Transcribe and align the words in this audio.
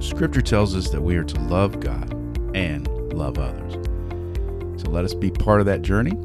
Scripture 0.00 0.42
tells 0.42 0.76
us 0.76 0.90
that 0.90 1.00
we 1.00 1.16
are 1.16 1.24
to 1.24 1.40
love 1.40 1.80
God 1.80 2.12
and 2.54 2.88
love 3.12 3.38
others. 3.38 3.74
So 4.80 4.90
let 4.90 5.04
us 5.04 5.14
be 5.14 5.30
part 5.30 5.60
of 5.60 5.66
that 5.66 5.82
journey 5.82 6.16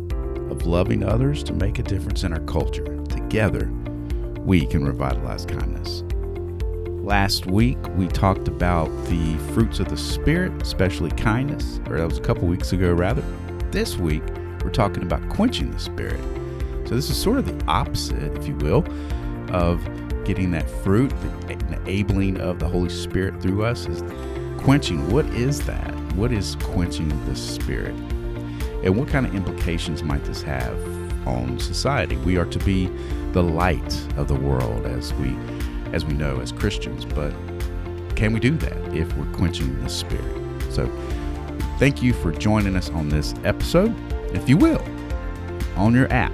of 0.52 0.66
loving 0.66 1.04
others 1.04 1.44
to 1.44 1.54
make 1.54 1.80
a 1.80 1.84
difference 1.84 2.24
in 2.24 2.34
our 2.34 2.42
culture. 2.42 2.98
Together, 3.06 3.72
we 4.44 4.66
can 4.66 4.84
revitalize 4.84 5.46
kindness. 5.46 6.04
Last 7.04 7.46
week, 7.46 7.78
we 7.96 8.08
talked 8.08 8.48
about 8.48 8.88
the 9.06 9.38
fruits 9.54 9.80
of 9.80 9.90
the 9.90 9.98
Spirit, 9.98 10.62
especially 10.62 11.12
kindness, 11.12 11.80
or 11.88 11.98
that 11.98 12.08
was 12.08 12.18
a 12.18 12.22
couple 12.22 12.48
weeks 12.48 12.74
ago, 12.74 12.94
rather. 12.94 13.24
This 13.72 13.98
week, 13.98 14.24
we're 14.64 14.72
talking 14.72 15.04
about 15.04 15.28
quenching 15.30 15.72
the 15.72 15.80
Spirit. 15.80 16.20
So, 16.88 16.96
this 16.96 17.10
is 17.10 17.20
sort 17.20 17.40
of 17.40 17.46
the 17.46 17.66
opposite, 17.66 18.36
if 18.36 18.48
you 18.48 18.56
will, 18.58 18.86
of 19.52 19.84
getting 20.26 20.52
that 20.52 20.70
fruit, 20.70 21.12
the 21.48 21.54
enabling 21.54 22.40
of 22.40 22.60
the 22.60 22.68
Holy 22.68 22.90
Spirit 22.90 23.42
through 23.42 23.66
us 23.66 23.88
is 23.88 24.04
quenching. 24.62 25.10
What 25.12 25.26
is 25.28 25.66
that? 25.66 25.94
What 26.14 26.32
is 26.32 26.56
quenching 26.62 27.10
the 27.26 27.36
Spirit? 27.36 27.96
And 28.84 28.96
what 28.96 29.08
kind 29.08 29.26
of 29.26 29.36
implications 29.36 30.04
might 30.04 30.24
this 30.24 30.42
have 30.44 30.78
on 31.28 31.60
society? 31.60 32.16
We 32.18 32.38
are 32.38 32.46
to 32.46 32.60
be 32.60 32.88
the 33.32 33.44
light 33.44 33.94
of 34.18 34.28
the 34.28 34.36
world 34.36 34.86
as 34.86 35.14
we 35.16 35.36
as 35.92 36.06
we 36.06 36.14
know 36.14 36.40
as 36.40 36.52
Christians, 36.52 37.04
but 37.04 37.34
can 38.16 38.32
we 38.34 38.40
do 38.40 38.52
that 38.58 38.94
if 38.94 39.12
we're 39.18 39.32
quenching 39.34 39.82
the 39.82 39.90
spirit? 39.90 40.24
So 40.72 40.88
thank 41.80 42.04
you 42.04 42.14
for 42.14 42.32
joining 42.32 42.76
us 42.76 42.90
on 42.92 43.10
this 43.10 43.34
episode. 43.44 43.96
If 44.36 44.48
you 44.48 44.58
will, 44.58 44.84
on 45.76 45.96
your 45.96 46.12
app, 46.14 46.32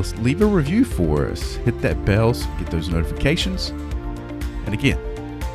let's 0.00 0.16
leave 0.20 0.40
a 0.40 0.46
review 0.46 0.82
for 0.82 1.26
us. 1.26 1.56
Hit 1.56 1.78
that 1.82 2.06
bell 2.06 2.32
so 2.32 2.48
get 2.58 2.70
those 2.70 2.88
notifications. 2.88 3.68
And 4.64 4.72
again, 4.72 4.98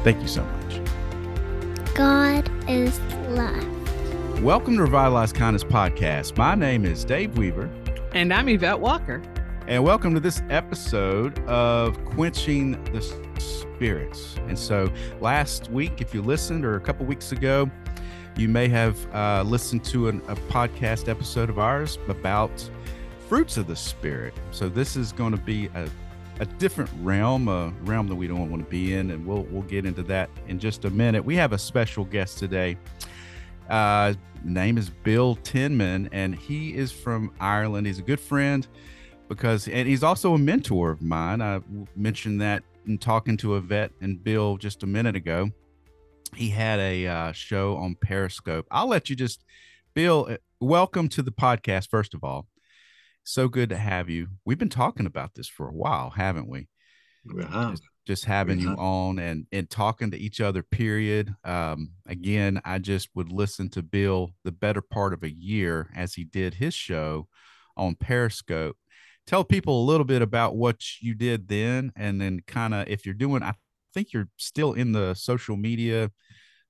thank 0.04 0.22
you 0.22 0.28
so 0.28 0.44
much. 0.44 1.96
God 1.96 2.48
is 2.70 3.00
love. 3.30 4.44
Welcome 4.44 4.76
to 4.76 4.84
Revitalize 4.84 5.34
Kindness 5.34 5.64
Podcast. 5.64 6.38
My 6.38 6.54
name 6.54 6.86
is 6.86 7.04
Dave 7.04 7.36
Weaver. 7.40 7.72
And 8.14 8.32
I'm 8.32 8.48
Yvette 8.48 8.80
Walker. 8.80 9.20
And 9.66 9.84
welcome 9.84 10.14
to 10.14 10.20
this 10.20 10.44
episode 10.52 11.40
of 11.48 11.98
Quenching 12.06 12.74
the 12.94 13.02
Spirits. 13.40 14.36
And 14.48 14.60
so, 14.60 14.94
last 15.22 15.72
week, 15.72 16.02
if 16.02 16.14
you 16.14 16.22
listened, 16.22 16.66
or 16.66 16.76
a 16.76 16.82
couple 16.82 17.08
weeks 17.08 17.32
ago, 17.32 17.68
you 18.38 18.48
may 18.48 18.68
have 18.68 19.08
uh, 19.12 19.42
listened 19.44 19.84
to 19.86 20.08
an, 20.08 20.22
a 20.28 20.36
podcast 20.36 21.10
episode 21.10 21.50
of 21.50 21.58
ours 21.58 21.98
about 22.10 22.70
fruits 23.28 23.58
of 23.58 23.68
the 23.68 23.76
Spirit. 23.76 24.34
So, 24.52 24.70
this 24.70 24.96
is 24.96 25.12
going 25.12 25.32
to 25.32 25.42
be 25.42 25.68
a, 25.76 25.90
a 26.40 26.46
different 26.46 26.90
realm, 27.02 27.48
a 27.48 27.74
realm 27.84 28.08
that 28.08 28.16
we 28.16 28.28
don't 28.28 28.50
want 28.50 28.64
to 28.64 28.70
be 28.70 28.94
in, 28.94 29.12
and 29.12 29.26
we'll 29.26 29.44
we'll 29.44 29.64
get 29.64 29.86
into 29.86 30.04
that 30.04 30.30
in 30.48 30.60
just 30.60 30.86
a 30.86 30.90
minute. 30.90 31.24
We 31.24 31.36
have 31.36 31.54
a 31.54 31.58
special 31.58 32.06
guest 32.06 32.38
today. 32.38 32.78
Uh, 33.70 34.14
name 34.44 34.78
is 34.78 34.90
Bill 34.90 35.36
Tinman, 35.38 36.10
and 36.12 36.36
he 36.36 36.76
is 36.76 36.92
from 36.92 37.32
Ireland. 37.40 37.88
He's 37.88 38.00
a 38.00 38.04
good 38.04 38.20
friend 38.20 38.68
because 39.28 39.68
and 39.68 39.88
he's 39.88 40.04
also 40.04 40.34
a 40.34 40.38
mentor 40.38 40.92
of 40.92 41.02
mine. 41.02 41.42
I 41.42 41.62
mentioned 41.96 42.42
that 42.42 42.64
in 42.86 42.98
talking 42.98 43.38
to 43.38 43.56
Yvette 43.56 43.92
and 44.02 44.24
Bill 44.24 44.58
just 44.58 44.84
a 44.84 44.88
minute 44.88 45.16
ago. 45.16 45.50
He 46.36 46.50
had 46.50 46.80
a 46.80 47.08
uh, 47.08 47.32
show 47.32 47.78
on 47.78 47.96
Periscope. 47.96 48.68
I'll 48.70 48.88
let 48.88 49.10
you 49.10 49.16
just, 49.16 49.46
Bill, 49.94 50.28
uh, 50.30 50.38
welcome 50.60 51.08
to 51.10 51.22
the 51.22 51.32
podcast. 51.32 51.90
First 51.90 52.14
of 52.14 52.24
all, 52.24 52.48
so 53.26 53.48
good 53.48 53.70
to 53.70 53.78
have 53.78 54.10
you. 54.10 54.28
We've 54.46 54.58
been 54.58 54.70
talking 54.70 55.06
about 55.06 55.34
this 55.36 55.48
for 55.48 55.68
a 55.68 55.74
while, 55.74 56.12
haven't 56.12 56.48
we? 56.48 56.68
We 57.26 57.44
have. 57.44 57.72
Just, 57.72 57.84
just 58.06 58.26
having 58.26 58.60
you 58.60 58.70
on 58.70 59.20
and 59.20 59.48
and 59.52 59.70
talking 59.70 60.12
to 60.12 60.18
each 60.18 60.40
other. 60.40 60.64
Period. 60.64 61.34
Um, 61.44 61.92
again, 62.08 62.62
I 62.64 62.78
just 62.78 63.10
would 63.16 63.32
listen 63.32 63.70
to 63.72 63.84
Bill 63.84 64.32
the 64.44 64.52
better 64.52 64.82
part 64.82 65.12
of 65.12 65.24
a 65.24 65.34
year 65.34 65.90
as 65.96 66.14
he 66.14 66.24
did 66.24 66.54
his 66.54 66.74
show 66.74 67.28
on 67.76 67.96
Periscope 67.96 68.78
tell 69.26 69.44
people 69.44 69.82
a 69.82 69.86
little 69.86 70.06
bit 70.06 70.22
about 70.22 70.56
what 70.56 71.02
you 71.02 71.14
did 71.14 71.48
then 71.48 71.92
and 71.96 72.22
then 72.22 72.42
kind 72.48 72.74
of 72.74 72.88
if 72.88 73.06
you're 73.06 73.16
doing 73.16 73.42
i 73.44 73.54
think 73.94 74.14
you're 74.14 74.30
still 74.38 74.74
in 74.74 74.92
the 74.92 75.14
social 75.14 75.58
media 75.58 76.12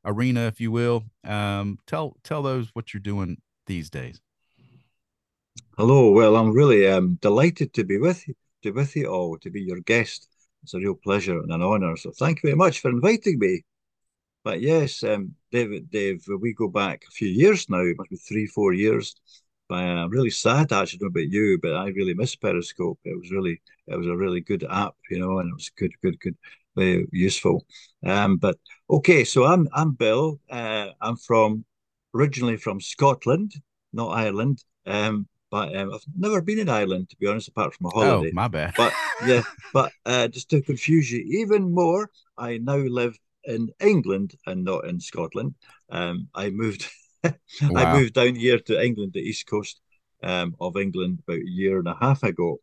arena 0.05 0.41
if 0.41 0.59
you 0.59 0.71
will 0.71 1.03
um, 1.23 1.77
tell 1.87 2.15
tell 2.23 2.43
those 2.43 2.69
what 2.73 2.93
you're 2.93 3.01
doing 3.01 3.37
these 3.65 3.89
days 3.89 4.21
hello 5.77 6.11
well 6.11 6.35
i'm 6.35 6.51
really 6.51 6.87
um, 6.87 7.15
delighted 7.21 7.73
to 7.73 7.83
be 7.83 7.97
with 7.97 8.27
you 8.27 8.33
to 8.61 8.71
with 8.71 8.95
you 8.95 9.07
all 9.07 9.37
to 9.37 9.49
be 9.49 9.61
your 9.61 9.79
guest 9.81 10.27
it's 10.63 10.73
a 10.73 10.77
real 10.79 10.95
pleasure 10.95 11.39
and 11.39 11.51
an 11.51 11.61
honor 11.61 11.95
so 11.95 12.11
thank 12.11 12.37
you 12.37 12.47
very 12.47 12.57
much 12.57 12.79
for 12.79 12.89
inviting 12.89 13.39
me 13.39 13.61
but 14.43 14.61
yes 14.61 15.03
um, 15.03 15.33
david 15.51 15.89
dave 15.91 16.23
we 16.41 16.53
go 16.53 16.67
back 16.67 17.03
a 17.07 17.11
few 17.11 17.27
years 17.29 17.69
now 17.69 17.79
it 17.79 17.97
must 17.97 18.09
be 18.09 18.17
three 18.17 18.45
four 18.47 18.73
years 18.73 19.15
but 19.69 19.77
I'm 19.77 20.11
really 20.11 20.29
sad 20.29 20.71
actually. 20.71 20.99
Know 21.01 21.07
about 21.07 21.29
you, 21.29 21.59
but 21.61 21.73
I 21.75 21.87
really 21.87 22.13
miss 22.13 22.35
Periscope. 22.35 22.99
It 23.03 23.17
was 23.17 23.31
really, 23.31 23.61
it 23.87 23.97
was 23.97 24.07
a 24.07 24.15
really 24.15 24.41
good 24.41 24.63
app, 24.69 24.95
you 25.09 25.19
know, 25.19 25.39
and 25.39 25.49
it 25.49 25.55
was 25.55 25.71
good, 25.77 25.91
good, 26.03 26.19
good, 26.19 26.37
very 26.75 27.07
useful. 27.11 27.65
Um, 28.05 28.37
but 28.37 28.57
okay, 28.89 29.23
so 29.23 29.45
I'm 29.45 29.67
I'm 29.73 29.93
Bill. 29.93 30.39
Uh, 30.51 30.89
I'm 31.01 31.15
from 31.17 31.65
originally 32.13 32.57
from 32.57 32.79
Scotland, 32.79 33.53
not 33.91 34.09
Ireland. 34.09 34.63
Um, 34.85 35.27
but 35.51 35.75
um, 35.75 35.93
I've 35.93 36.03
never 36.17 36.41
been 36.41 36.59
in 36.59 36.69
Ireland 36.69 37.09
to 37.09 37.17
be 37.17 37.27
honest, 37.27 37.47
apart 37.47 37.73
from 37.73 37.87
a 37.87 37.89
oh, 37.95 38.03
holiday. 38.03 38.29
Oh, 38.31 38.35
my 38.35 38.47
bad. 38.47 38.73
But 38.75 38.93
yeah, 39.25 39.41
but 39.73 39.91
uh, 40.05 40.27
just 40.27 40.49
to 40.49 40.61
confuse 40.61 41.11
you 41.11 41.19
even 41.41 41.73
more, 41.73 42.09
I 42.37 42.57
now 42.57 42.77
live 42.77 43.17
in 43.45 43.69
England 43.79 44.35
and 44.45 44.63
not 44.63 44.85
in 44.85 44.99
Scotland. 44.99 45.55
Um, 45.89 46.27
I 46.33 46.49
moved 46.49 46.89
wow. 47.23 47.31
I 47.75 47.93
moved 47.93 48.13
down 48.13 48.35
here 48.35 48.59
to 48.59 48.83
England, 48.83 49.13
the 49.13 49.21
east 49.21 49.47
coast 49.47 49.79
um, 50.23 50.55
of 50.59 50.77
England, 50.77 51.19
about 51.27 51.39
a 51.39 51.49
year 51.49 51.79
and 51.79 51.87
a 51.87 51.97
half 51.99 52.23
ago. 52.23 52.59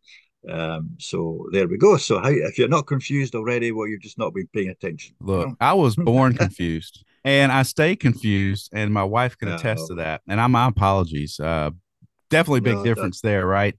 Um, 0.49 0.97
so 0.99 1.47
there 1.53 1.69
we 1.69 1.79
go. 1.79 1.97
So 1.97 2.21
how, 2.21 2.31
if 2.31 2.59
you're 2.59 2.69
not 2.69 2.87
confused 2.87 3.35
already, 3.35 3.71
well, 3.71 3.87
you've 3.87 4.03
just 4.03 4.19
not 4.19 4.35
been 4.35 4.49
paying 4.53 4.71
attention. 4.71 5.15
Look, 5.21 5.51
I 5.61 5.73
was 5.75 5.95
born 5.97 6.35
confused, 6.35 7.05
and 7.25 7.53
I 7.53 7.63
stay 7.63 7.95
confused, 7.95 8.71
and 8.73 8.93
my 8.93 9.05
wife 9.05 9.39
can 9.39 9.49
attest 9.49 9.87
to 9.89 9.95
that. 9.97 10.23
And 10.27 10.41
I 10.41 10.47
my 10.49 10.69
apologies. 10.69 11.39
Uh, 11.39 11.71
definitely 12.33 12.61
big 12.61 12.83
difference 12.83 13.21
there, 13.21 13.47
right? 13.47 13.77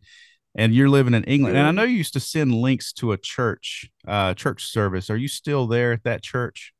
And 0.55 0.73
you're 0.73 0.89
living 0.89 1.13
in 1.15 1.23
England, 1.23 1.57
and 1.57 1.67
I 1.67 1.71
know 1.71 1.83
you 1.83 1.97
used 1.97 2.13
to 2.13 2.19
send 2.19 2.53
links 2.53 2.93
to 2.93 3.11
a 3.11 3.17
church, 3.17 3.89
uh, 4.07 4.35
church 4.35 4.65
service. 4.65 5.09
Are 5.09 5.17
you 5.17 5.27
still 5.27 5.67
there 5.67 5.91
at 5.91 6.03
that 6.03 6.21
church? 6.21 6.73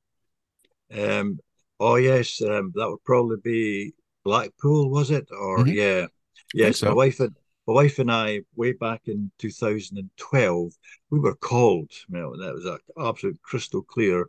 Um, 0.95 1.39
Oh 1.85 1.95
yes, 1.95 2.41
um, 2.41 2.71
that 2.75 2.89
would 2.89 3.03
probably 3.03 3.37
be 3.43 3.93
Blackpool, 4.23 4.89
was 4.89 5.11
it? 5.11 5.27
Or 5.31 5.59
mm-hmm. 5.59 5.73
yeah, 5.73 6.07
yes. 6.53 6.79
So. 6.79 6.87
My 6.87 6.93
wife 6.93 7.19
and 7.19 7.35
my 7.67 7.73
wife 7.73 7.99
and 7.99 8.09
I, 8.09 8.41
way 8.55 8.71
back 8.71 9.01
in 9.07 9.29
2012, 9.39 10.71
we 11.09 11.19
were 11.19 11.35
called. 11.35 11.91
You 12.07 12.19
know, 12.19 12.37
that 12.37 12.53
was 12.53 12.65
an 12.65 12.77
absolute 12.97 13.41
crystal 13.41 13.81
clear 13.81 14.27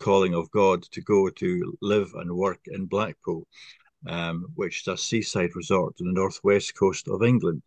calling 0.00 0.34
of 0.34 0.50
God 0.50 0.82
to 0.90 1.00
go 1.00 1.30
to 1.30 1.78
live 1.80 2.10
and 2.14 2.32
work 2.32 2.60
in 2.66 2.86
Blackpool, 2.86 3.46
um, 4.08 4.46
which 4.54 4.82
is 4.82 4.88
a 4.88 4.96
seaside 4.96 5.54
resort 5.54 5.94
on 6.00 6.06
the 6.06 6.12
northwest 6.12 6.76
coast 6.76 7.08
of 7.08 7.22
England. 7.22 7.62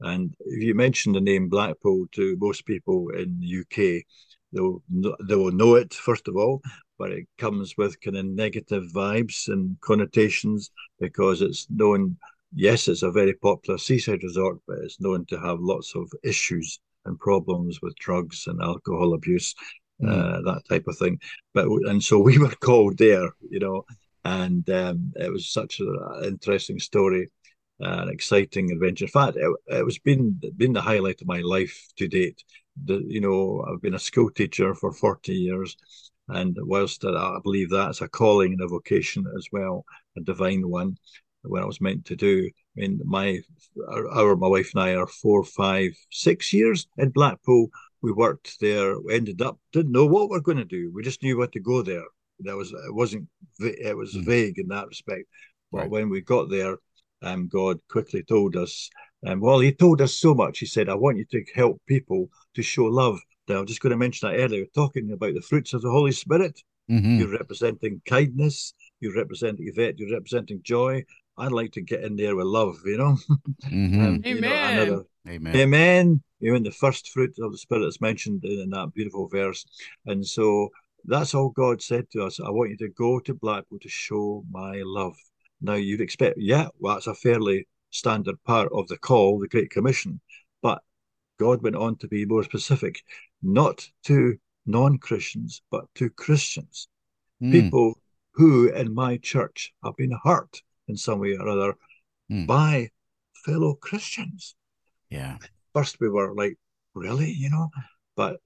And 0.00 0.34
if 0.40 0.62
you 0.62 0.74
mention 0.74 1.12
the 1.12 1.20
name 1.20 1.48
Blackpool 1.48 2.06
to 2.12 2.36
most 2.38 2.66
people 2.66 3.10
in 3.10 3.40
the 3.40 3.60
UK, 3.60 4.04
they'll 4.52 4.82
they 5.26 5.36
will 5.36 5.52
know 5.52 5.74
it 5.76 5.94
first 5.94 6.28
of 6.28 6.36
all, 6.36 6.60
but 6.98 7.12
it 7.12 7.26
comes 7.38 7.74
with 7.76 8.00
kind 8.00 8.16
of 8.16 8.26
negative 8.26 8.84
vibes 8.94 9.48
and 9.48 9.76
connotations 9.80 10.70
because 11.00 11.42
it's 11.42 11.66
known. 11.70 12.16
Yes, 12.56 12.86
it's 12.86 13.02
a 13.02 13.10
very 13.10 13.34
popular 13.34 13.78
seaside 13.78 14.22
resort, 14.22 14.58
but 14.68 14.78
it's 14.78 15.00
known 15.00 15.26
to 15.26 15.40
have 15.40 15.58
lots 15.58 15.96
of 15.96 16.08
issues 16.22 16.78
and 17.04 17.18
problems 17.18 17.80
with 17.82 17.96
drugs 17.96 18.44
and 18.46 18.62
alcohol 18.62 19.14
abuse, 19.14 19.54
mm. 20.00 20.08
uh, 20.08 20.40
that 20.42 20.62
type 20.68 20.86
of 20.86 20.96
thing. 20.96 21.18
But 21.52 21.66
and 21.66 22.02
so 22.02 22.18
we 22.20 22.38
were 22.38 22.54
called 22.60 22.98
there, 22.98 23.28
you 23.50 23.58
know, 23.58 23.84
and 24.24 24.68
um, 24.70 25.12
it 25.16 25.30
was 25.32 25.48
such 25.48 25.80
an 25.80 26.24
interesting 26.24 26.78
story, 26.78 27.30
an 27.80 28.08
exciting 28.08 28.70
adventure. 28.72 29.04
In 29.04 29.10
fact, 29.10 29.36
it, 29.36 29.56
it 29.68 29.84
was 29.84 29.98
been 29.98 30.40
been 30.56 30.72
the 30.72 30.80
highlight 30.80 31.20
of 31.20 31.26
my 31.26 31.40
life 31.40 31.76
to 31.98 32.08
date. 32.08 32.42
The, 32.84 33.04
you 33.06 33.20
know, 33.20 33.64
I've 33.68 33.82
been 33.82 33.94
a 33.94 33.98
school 33.98 34.30
teacher 34.30 34.74
for 34.74 34.92
forty 34.92 35.34
years, 35.34 35.76
and 36.28 36.56
whilst 36.60 37.04
I 37.04 37.38
believe 37.42 37.70
that's 37.70 38.00
a 38.00 38.08
calling 38.08 38.52
and 38.52 38.62
a 38.62 38.68
vocation 38.68 39.24
as 39.36 39.46
well, 39.52 39.84
a 40.16 40.20
divine 40.20 40.68
one, 40.68 40.96
what 41.42 41.62
I 41.62 41.66
was 41.66 41.80
meant 41.80 42.04
to 42.06 42.16
do. 42.16 42.50
I 42.76 42.80
mean, 42.80 43.00
my 43.04 43.40
our, 43.88 44.36
my 44.36 44.48
wife 44.48 44.72
and 44.74 44.82
I 44.82 44.94
are 44.94 45.06
four, 45.06 45.44
five, 45.44 45.92
six 46.10 46.52
years 46.52 46.86
in 46.98 47.10
Blackpool. 47.10 47.68
We 48.02 48.12
worked 48.12 48.60
there. 48.60 48.96
Ended 49.10 49.42
up 49.42 49.58
didn't 49.72 49.92
know 49.92 50.06
what 50.06 50.30
we 50.30 50.36
are 50.36 50.40
going 50.40 50.58
to 50.58 50.64
do. 50.64 50.90
We 50.94 51.02
just 51.02 51.22
knew 51.22 51.38
what 51.38 51.52
to 51.52 51.60
go 51.60 51.82
there. 51.82 52.04
That 52.40 52.56
was 52.56 52.72
it 52.72 52.94
wasn't 52.94 53.28
it 53.60 53.96
was 53.96 54.14
mm. 54.14 54.24
vague 54.24 54.58
in 54.58 54.68
that 54.68 54.88
respect. 54.88 55.24
But 55.72 55.82
right. 55.82 55.90
when 55.90 56.08
we 56.08 56.20
got 56.20 56.50
there, 56.50 56.76
um, 57.22 57.48
God 57.48 57.78
quickly 57.90 58.22
told 58.22 58.56
us. 58.56 58.90
Um, 59.26 59.40
well, 59.40 59.58
He 59.60 59.72
told 59.72 60.00
us 60.02 60.18
so 60.18 60.34
much. 60.34 60.58
He 60.58 60.66
said, 60.66 60.88
"I 60.88 60.94
want 60.94 61.18
you 61.18 61.24
to 61.30 61.44
help 61.54 61.80
people 61.86 62.28
to 62.54 62.62
show 62.62 62.84
love 62.84 63.18
Now, 63.48 63.60
I'm 63.60 63.66
just 63.66 63.80
going 63.80 63.90
to 63.90 63.96
mention 63.96 64.28
that 64.28 64.38
earlier, 64.38 64.64
talking 64.74 65.12
about 65.12 65.34
the 65.34 65.40
fruits 65.40 65.74
of 65.74 65.82
the 65.82 65.90
Holy 65.90 66.12
Spirit. 66.12 66.60
Mm-hmm. 66.90 67.18
You're 67.18 67.32
representing 67.32 68.00
kindness. 68.06 68.74
You're 69.00 69.16
representing 69.16 69.68
Yvette. 69.68 69.98
You're 69.98 70.12
representing 70.12 70.60
joy. 70.62 71.04
I'd 71.36 71.52
like 71.52 71.72
to 71.72 71.80
get 71.80 72.04
in 72.04 72.16
there 72.16 72.36
with 72.36 72.46
love, 72.46 72.76
you 72.84 72.98
know. 72.98 73.16
Mm-hmm. 73.66 74.06
um, 74.06 74.22
Amen. 74.24 74.34
You 74.34 74.40
know, 74.40 74.82
another, 74.82 75.04
Amen. 75.28 75.56
Amen. 75.56 76.22
You 76.40 76.52
know, 76.52 76.58
the 76.58 76.70
first 76.70 77.08
fruit 77.08 77.34
of 77.40 77.52
the 77.52 77.58
Spirit 77.58 77.86
is 77.86 78.00
mentioned 78.00 78.44
in, 78.44 78.60
in 78.60 78.70
that 78.70 78.92
beautiful 78.94 79.28
verse. 79.28 79.64
And 80.06 80.24
so 80.24 80.68
that's 81.04 81.34
all 81.34 81.50
God 81.50 81.82
said 81.82 82.10
to 82.10 82.24
us. 82.24 82.40
I 82.40 82.50
want 82.50 82.70
you 82.70 82.76
to 82.78 82.88
go 82.88 83.20
to 83.20 83.34
Blackpool 83.34 83.78
to 83.80 83.88
show 83.88 84.44
my 84.50 84.82
love. 84.84 85.16
Now 85.60 85.74
you'd 85.74 86.00
expect, 86.00 86.36
yeah, 86.38 86.68
well, 86.78 86.94
that's 86.94 87.06
a 87.06 87.14
fairly 87.14 87.66
standard 87.90 88.42
part 88.44 88.68
of 88.72 88.88
the 88.88 88.98
call, 88.98 89.38
the 89.38 89.48
Great 89.48 89.70
Commission. 89.70 90.20
But 90.62 90.82
God 91.38 91.62
went 91.62 91.76
on 91.76 91.96
to 91.96 92.08
be 92.08 92.24
more 92.24 92.44
specific, 92.44 93.02
not 93.42 93.88
to 94.04 94.36
non 94.66 94.98
Christians, 94.98 95.62
but 95.70 95.84
to 95.96 96.10
Christians, 96.10 96.88
mm. 97.42 97.52
people 97.52 97.94
who 98.32 98.68
in 98.68 98.94
my 98.94 99.16
church 99.18 99.72
have 99.84 99.96
been 99.96 100.18
hurt 100.22 100.62
in 100.88 100.96
some 100.96 101.20
way 101.20 101.36
or 101.36 101.48
other 101.48 101.74
mm. 102.30 102.46
by 102.46 102.88
fellow 103.44 103.74
Christians. 103.74 104.56
Yeah. 105.10 105.38
First, 105.72 106.00
we 106.00 106.08
were 106.08 106.34
like, 106.34 106.56
really, 106.94 107.30
you 107.30 107.50
know, 107.50 107.70
but 108.16 108.40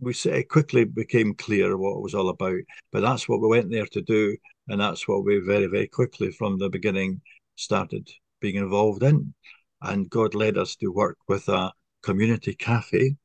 we 0.00 0.14
quickly 0.44 0.84
became 0.84 1.34
clear 1.34 1.76
what 1.76 1.96
it 1.96 2.02
was 2.02 2.14
all 2.14 2.28
about. 2.28 2.60
But 2.92 3.00
that's 3.00 3.28
what 3.28 3.40
we 3.40 3.48
went 3.48 3.70
there 3.70 3.86
to 3.86 4.02
do. 4.02 4.36
And 4.68 4.80
that's 4.80 5.08
what 5.08 5.24
we 5.24 5.38
very, 5.38 5.66
very 5.66 5.88
quickly 5.88 6.30
from 6.30 6.58
the 6.58 6.68
beginning 6.68 7.20
started 7.56 8.08
being 8.40 8.56
involved 8.56 9.02
in. 9.02 9.34
And 9.82 10.10
God 10.10 10.34
led 10.34 10.58
us 10.58 10.76
to 10.76 10.88
work 10.88 11.16
with 11.28 11.48
a 11.48 11.72
community 12.02 12.54
cafe, 12.54 13.16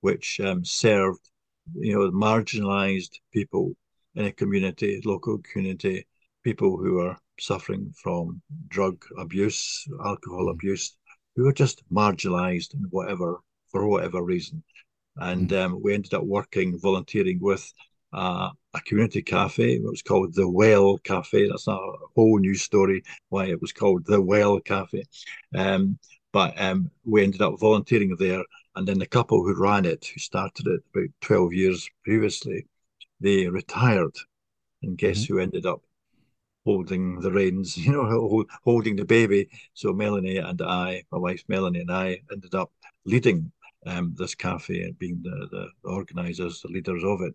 which 0.00 0.40
um, 0.40 0.64
served, 0.64 1.30
you 1.74 1.94
know, 1.94 2.10
marginalized 2.10 3.18
people 3.32 3.74
in 4.14 4.26
a 4.26 4.32
community, 4.32 5.00
local 5.04 5.38
community, 5.52 6.06
people 6.44 6.76
who 6.76 7.00
are 7.00 7.18
suffering 7.40 7.92
from 8.02 8.40
drug 8.68 9.04
abuse, 9.18 9.84
alcohol 10.04 10.46
mm. 10.46 10.52
abuse, 10.52 10.96
who 11.36 11.48
are 11.48 11.52
just 11.52 11.82
marginalized 11.90 12.74
in 12.74 12.80
whatever 12.90 13.40
for 13.70 13.88
whatever 13.88 14.22
reason. 14.22 14.62
And 15.16 15.50
mm. 15.50 15.64
um, 15.64 15.80
we 15.82 15.94
ended 15.94 16.14
up 16.14 16.24
working, 16.24 16.78
volunteering 16.78 17.38
with 17.40 17.72
uh, 18.12 18.50
a 18.74 18.80
community 18.82 19.22
cafe. 19.22 19.74
It 19.74 19.82
was 19.82 20.02
called 20.02 20.34
the 20.34 20.48
Well 20.48 20.98
Cafe. 20.98 21.48
That's 21.48 21.66
not 21.66 21.80
a 21.80 21.96
whole 22.14 22.38
new 22.38 22.54
story 22.54 23.02
why 23.28 23.46
it 23.46 23.60
was 23.60 23.72
called 23.72 24.06
the 24.06 24.20
Well 24.20 24.60
Cafe. 24.60 25.04
Um, 25.54 25.98
but 26.32 26.60
um, 26.60 26.90
we 27.04 27.22
ended 27.22 27.42
up 27.42 27.58
volunteering 27.60 28.16
there. 28.18 28.42
And 28.76 28.88
then 28.88 28.98
the 28.98 29.06
couple 29.06 29.42
who 29.44 29.54
ran 29.54 29.84
it, 29.84 30.06
who 30.06 30.18
started 30.18 30.66
it 30.66 30.80
about 30.92 31.10
12 31.20 31.52
years 31.52 31.88
previously, 32.04 32.66
they 33.20 33.46
retired. 33.46 34.16
And 34.82 34.98
guess 34.98 35.24
mm-hmm. 35.24 35.34
who 35.34 35.40
ended 35.40 35.66
up 35.66 35.82
holding 36.64 37.20
the 37.20 37.30
reins, 37.30 37.76
you 37.86 37.92
know, 37.92 38.44
holding 38.64 38.96
the 38.96 39.04
baby. 39.04 39.48
So 39.74 39.92
Melanie 39.92 40.38
and 40.38 40.60
I, 40.62 41.04
my 41.10 41.18
wife 41.18 41.44
Melanie 41.48 41.80
and 41.80 41.92
I, 41.92 42.20
ended 42.32 42.54
up 42.54 42.72
leading 43.04 43.52
um, 43.86 44.14
this 44.16 44.34
cafe 44.34 44.82
and 44.82 44.98
being 44.98 45.20
the, 45.22 45.48
the 45.50 45.88
organisers, 45.88 46.60
the 46.60 46.68
leaders 46.68 47.02
of 47.04 47.20
it. 47.22 47.34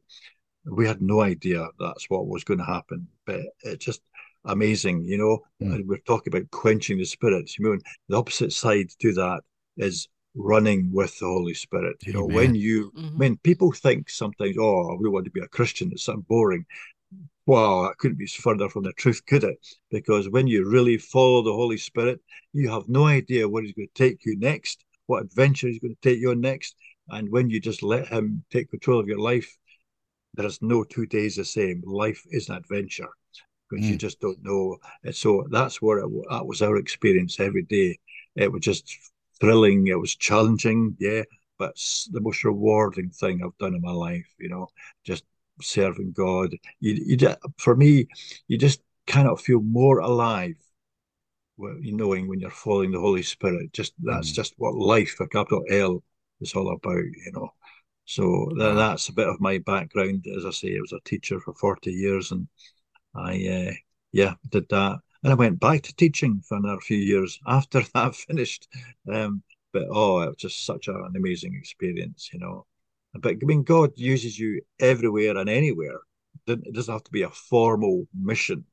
We 0.65 0.87
had 0.87 1.01
no 1.01 1.21
idea 1.21 1.67
that's 1.79 2.09
what 2.09 2.27
was 2.27 2.43
going 2.43 2.59
to 2.59 2.65
happen, 2.65 3.07
but 3.25 3.41
it 3.63 3.79
just 3.79 4.01
amazing, 4.45 5.03
you 5.03 5.17
know. 5.17 5.39
Mm. 5.61 5.85
we're 5.85 5.97
talking 5.99 6.33
about 6.33 6.51
quenching 6.51 6.97
the 6.97 7.05
spirits. 7.05 7.57
You 7.57 7.65
mean 7.65 7.81
the 8.07 8.17
opposite 8.17 8.53
side 8.53 8.89
to 8.99 9.13
that 9.13 9.41
is 9.77 10.07
running 10.35 10.91
with 10.91 11.17
the 11.19 11.25
Holy 11.25 11.53
Spirit. 11.53 11.95
You 12.05 12.13
know, 12.13 12.25
when 12.25 12.55
you 12.55 12.91
mm-hmm. 12.91 13.17
when 13.17 13.37
people 13.37 13.71
think 13.71 14.09
sometimes, 14.09 14.57
oh, 14.59 14.97
we 14.99 15.09
want 15.09 15.25
to 15.25 15.31
be 15.31 15.41
a 15.41 15.47
Christian, 15.47 15.89
it's 15.91 16.03
something 16.03 16.25
boring 16.27 16.65
wow, 17.49 17.87
that 17.87 17.97
couldn't 17.97 18.19
be 18.19 18.27
further 18.27 18.69
from 18.69 18.83
the 18.83 18.93
truth, 18.93 19.25
could 19.25 19.43
it? 19.43 19.65
Because 19.89 20.29
when 20.29 20.45
you 20.45 20.69
really 20.69 20.99
follow 20.99 21.41
the 21.41 21.51
Holy 21.51 21.77
Spirit, 21.77 22.19
you 22.53 22.69
have 22.69 22.87
no 22.87 23.05
idea 23.05 23.49
where 23.49 23.63
He's 23.63 23.73
going 23.73 23.87
to 23.93 24.03
take 24.03 24.23
you 24.23 24.37
next, 24.37 24.85
what 25.09 25.23
adventure 25.23 25.67
He's 25.67 25.79
going 25.79 25.95
to 25.95 26.09
take 26.09 26.19
you 26.19 26.31
on 26.31 26.41
next. 26.41 26.75
And 27.09 27.31
when 27.31 27.49
you 27.49 27.59
just 27.59 27.83
let 27.83 28.07
Him 28.07 28.43
take 28.51 28.69
control 28.69 28.99
of 28.99 29.07
your 29.07 29.19
life, 29.19 29.57
there 30.35 30.45
is 30.45 30.61
no 30.61 30.83
two 30.83 31.05
days 31.05 31.35
the 31.35 31.45
same. 31.45 31.81
Life 31.85 32.23
is 32.29 32.49
an 32.49 32.55
adventure 32.55 33.09
because 33.69 33.85
mm. 33.85 33.89
you 33.89 33.97
just 33.97 34.19
don't 34.19 34.43
know. 34.43 34.77
And 35.03 35.15
so 35.15 35.45
that's 35.49 35.81
where 35.81 35.99
it, 35.99 36.09
that 36.29 36.45
was 36.45 36.61
our 36.61 36.77
experience 36.77 37.39
every 37.39 37.63
day. 37.63 37.97
It 38.35 38.51
was 38.51 38.61
just 38.61 38.95
thrilling. 39.39 39.87
It 39.87 39.99
was 39.99 40.15
challenging, 40.15 40.95
yeah, 40.99 41.23
but 41.57 41.75
the 42.11 42.21
most 42.21 42.43
rewarding 42.43 43.09
thing 43.09 43.41
I've 43.43 43.57
done 43.57 43.75
in 43.75 43.81
my 43.81 43.91
life. 43.91 44.27
You 44.39 44.49
know, 44.49 44.67
just 45.03 45.23
serving 45.61 46.13
God. 46.13 46.55
You, 46.79 47.17
you 47.17 47.35
for 47.57 47.75
me, 47.75 48.07
you 48.47 48.57
just 48.57 48.81
cannot 49.07 49.41
feel 49.41 49.61
more 49.61 49.99
alive. 49.99 50.55
You 51.59 51.95
knowing 51.95 52.27
when 52.27 52.39
you're 52.39 52.49
following 52.49 52.91
the 52.91 52.99
Holy 52.99 53.23
Spirit, 53.23 53.73
just 53.73 53.93
that's 54.01 54.31
mm. 54.31 54.35
just 54.35 54.53
what 54.57 54.75
life, 54.75 55.15
a 55.19 55.27
capital 55.27 55.63
L, 55.69 56.03
is 56.41 56.53
all 56.53 56.71
about. 56.71 56.95
You 56.95 57.31
know, 57.33 57.49
so 58.05 58.49
that, 58.57 58.73
that's 58.75 59.09
a 59.09 59.13
bit 59.13 59.27
of 59.27 59.41
my 59.41 59.57
background. 59.57 60.25
As 60.35 60.45
I 60.45 60.51
say, 60.51 60.75
I 60.75 60.81
was 60.81 60.93
a 60.93 60.99
teacher 61.03 61.39
for 61.39 61.53
forty 61.53 61.91
years, 61.91 62.31
and 62.31 62.47
I, 63.13 63.45
uh, 63.47 63.73
yeah, 64.11 64.35
did 64.49 64.69
that, 64.69 64.99
and 65.23 65.31
I 65.31 65.35
went 65.35 65.59
back 65.59 65.81
to 65.83 65.95
teaching 65.95 66.41
for 66.47 66.57
another 66.57 66.79
few 66.79 66.97
years 66.97 67.39
after 67.45 67.81
that 67.93 68.15
finished. 68.15 68.67
Um, 69.11 69.43
but 69.71 69.87
oh, 69.89 70.21
it 70.21 70.27
was 70.27 70.37
just 70.37 70.65
such 70.65 70.87
an 70.87 71.13
amazing 71.15 71.55
experience, 71.55 72.29
you 72.33 72.39
know. 72.39 72.65
But 73.13 73.35
I 73.41 73.45
mean, 73.45 73.63
God 73.63 73.91
uses 73.95 74.37
you 74.37 74.61
everywhere 74.79 75.37
and 75.37 75.49
anywhere. 75.49 75.99
It 76.47 76.73
doesn't 76.73 76.93
have 76.93 77.03
to 77.03 77.11
be 77.11 77.23
a 77.23 77.29
formal 77.29 78.07
mission. 78.13 78.65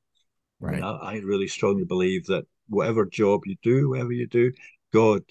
Right. 0.61 0.83
I, 0.83 0.91
I 0.91 1.15
really 1.17 1.49
strongly 1.49 1.85
believe 1.85 2.27
that 2.27 2.47
whatever 2.69 3.07
job 3.07 3.43
you 3.47 3.57
do, 3.63 3.91
whatever 3.91 4.13
you 4.13 4.27
do, 4.27 4.53
God 4.93 5.23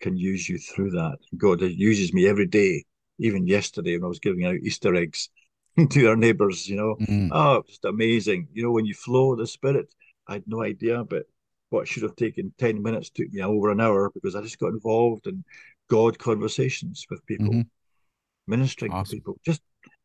can 0.00 0.16
use 0.16 0.48
you 0.48 0.58
through 0.58 0.90
that. 0.92 1.18
God 1.36 1.60
uses 1.60 2.12
me 2.12 2.26
every 2.26 2.46
day. 2.46 2.84
Even 3.18 3.46
yesterday, 3.46 3.96
when 3.96 4.04
I 4.04 4.08
was 4.08 4.20
giving 4.20 4.44
out 4.44 4.54
Easter 4.54 4.94
eggs 4.94 5.28
to 5.90 6.08
our 6.08 6.16
neighbors, 6.16 6.68
you 6.68 6.76
know, 6.76 6.96
mm. 7.00 7.28
oh, 7.32 7.62
just 7.66 7.84
amazing. 7.84 8.48
You 8.52 8.62
know, 8.62 8.70
when 8.70 8.86
you 8.86 8.94
flow 8.94 9.34
the 9.34 9.46
Spirit, 9.46 9.92
I 10.28 10.34
had 10.34 10.44
no 10.46 10.62
idea, 10.62 11.02
but 11.04 11.24
what 11.70 11.88
should 11.88 12.04
have 12.04 12.16
taken 12.16 12.54
10 12.58 12.82
minutes 12.82 13.10
took 13.10 13.30
me 13.32 13.42
over 13.42 13.70
an 13.70 13.80
hour 13.80 14.10
because 14.14 14.36
I 14.36 14.42
just 14.42 14.58
got 14.58 14.68
involved 14.68 15.26
in 15.26 15.44
God 15.90 16.18
conversations 16.18 17.06
with 17.10 17.26
people. 17.26 17.48
Mm-hmm 17.48 17.60
ministering 18.48 18.92
awesome. 18.92 19.10
to 19.10 19.16
people. 19.16 19.38
Just 19.44 19.60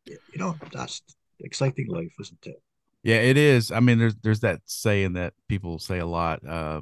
you 0.06 0.18
know, 0.36 0.56
that's 0.70 1.02
exciting 1.40 1.88
life, 1.88 2.14
isn't 2.20 2.46
it? 2.46 2.62
Yeah, 3.04 3.16
it 3.16 3.36
is. 3.36 3.70
I 3.70 3.80
mean, 3.80 3.98
there's 3.98 4.16
there's 4.16 4.40
that 4.40 4.60
saying 4.64 5.12
that 5.12 5.34
people 5.48 5.78
say 5.78 5.98
a 5.98 6.06
lot. 6.06 6.44
Uh, 6.46 6.80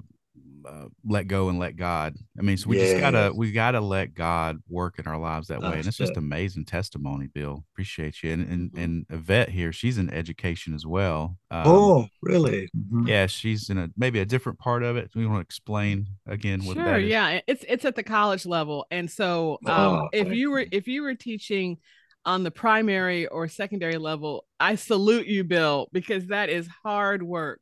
uh, 0.64 0.86
let 1.04 1.26
go 1.26 1.48
and 1.48 1.58
let 1.58 1.76
God. 1.76 2.16
I 2.38 2.42
mean, 2.42 2.56
so 2.56 2.68
we 2.68 2.78
just 2.78 3.00
gotta 3.00 3.32
we 3.34 3.52
gotta 3.52 3.80
let 3.80 4.14
God 4.14 4.62
work 4.68 4.98
in 4.98 5.06
our 5.06 5.18
lives 5.18 5.48
that 5.48 5.60
That's 5.60 5.72
way, 5.72 5.78
and 5.78 5.88
it's 5.88 5.96
just 5.96 6.12
it. 6.12 6.18
amazing 6.18 6.64
testimony, 6.64 7.26
Bill. 7.26 7.64
Appreciate 7.72 8.22
you, 8.22 8.32
and 8.32 8.48
and 8.48 8.70
mm-hmm. 8.70 8.80
and 8.80 9.06
Yvette 9.10 9.48
here, 9.48 9.72
she's 9.72 9.98
in 9.98 10.10
education 10.10 10.74
as 10.74 10.86
well. 10.86 11.36
Um, 11.50 11.62
oh, 11.66 12.06
really? 12.22 12.68
Mm-hmm. 12.76 13.08
Yeah, 13.08 13.26
she's 13.26 13.70
in 13.70 13.78
a 13.78 13.90
maybe 13.96 14.20
a 14.20 14.24
different 14.24 14.58
part 14.58 14.82
of 14.82 14.96
it. 14.96 15.10
We 15.14 15.26
want 15.26 15.38
to 15.38 15.46
explain 15.46 16.06
again 16.26 16.64
what 16.64 16.76
sure, 16.76 16.98
yeah, 16.98 17.40
it's 17.46 17.64
it's 17.68 17.84
at 17.84 17.96
the 17.96 18.04
college 18.04 18.46
level, 18.46 18.86
and 18.90 19.10
so 19.10 19.58
um, 19.66 19.72
oh, 19.72 20.08
if 20.12 20.32
you 20.32 20.50
were 20.50 20.64
if 20.70 20.86
you 20.86 21.02
were 21.02 21.14
teaching 21.14 21.78
on 22.24 22.42
the 22.42 22.50
primary 22.50 23.26
or 23.26 23.48
secondary 23.48 23.98
level, 23.98 24.44
I 24.60 24.76
salute 24.76 25.26
you, 25.26 25.44
Bill, 25.44 25.88
because 25.92 26.26
that 26.28 26.48
is 26.48 26.68
hard 26.82 27.22
work 27.22 27.60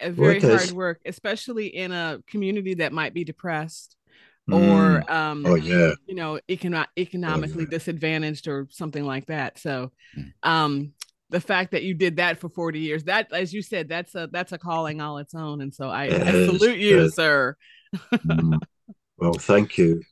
a 0.00 0.10
very 0.10 0.40
hard 0.40 0.70
work, 0.70 1.00
especially 1.04 1.66
in 1.66 1.92
a 1.92 2.20
community 2.26 2.74
that 2.74 2.92
might 2.92 3.14
be 3.14 3.24
depressed 3.24 3.96
mm. 4.48 4.56
or 4.56 5.10
um 5.12 5.44
oh 5.46 5.54
yeah 5.54 5.92
you 6.06 6.14
know 6.14 6.38
econo- 6.48 6.86
economically 6.96 7.64
oh, 7.64 7.68
yeah. 7.70 7.78
disadvantaged 7.78 8.48
or 8.48 8.66
something 8.70 9.04
like 9.04 9.26
that 9.26 9.58
so 9.58 9.92
mm. 10.16 10.32
um 10.42 10.92
the 11.30 11.40
fact 11.40 11.72
that 11.72 11.82
you 11.82 11.92
did 11.94 12.16
that 12.16 12.38
for 12.38 12.48
40 12.48 12.78
years 12.78 13.04
that 13.04 13.32
as 13.32 13.52
you 13.52 13.62
said 13.62 13.88
that's 13.88 14.14
a 14.14 14.28
that's 14.32 14.52
a 14.52 14.58
calling 14.58 15.00
all 15.00 15.18
its 15.18 15.34
own 15.34 15.60
and 15.60 15.74
so 15.74 15.88
i, 15.88 16.04
I 16.04 16.46
salute 16.46 16.78
you 16.78 17.10
sir 17.10 17.56
mm. 17.94 18.58
well 19.18 19.34
thank 19.34 19.76
you 19.76 20.02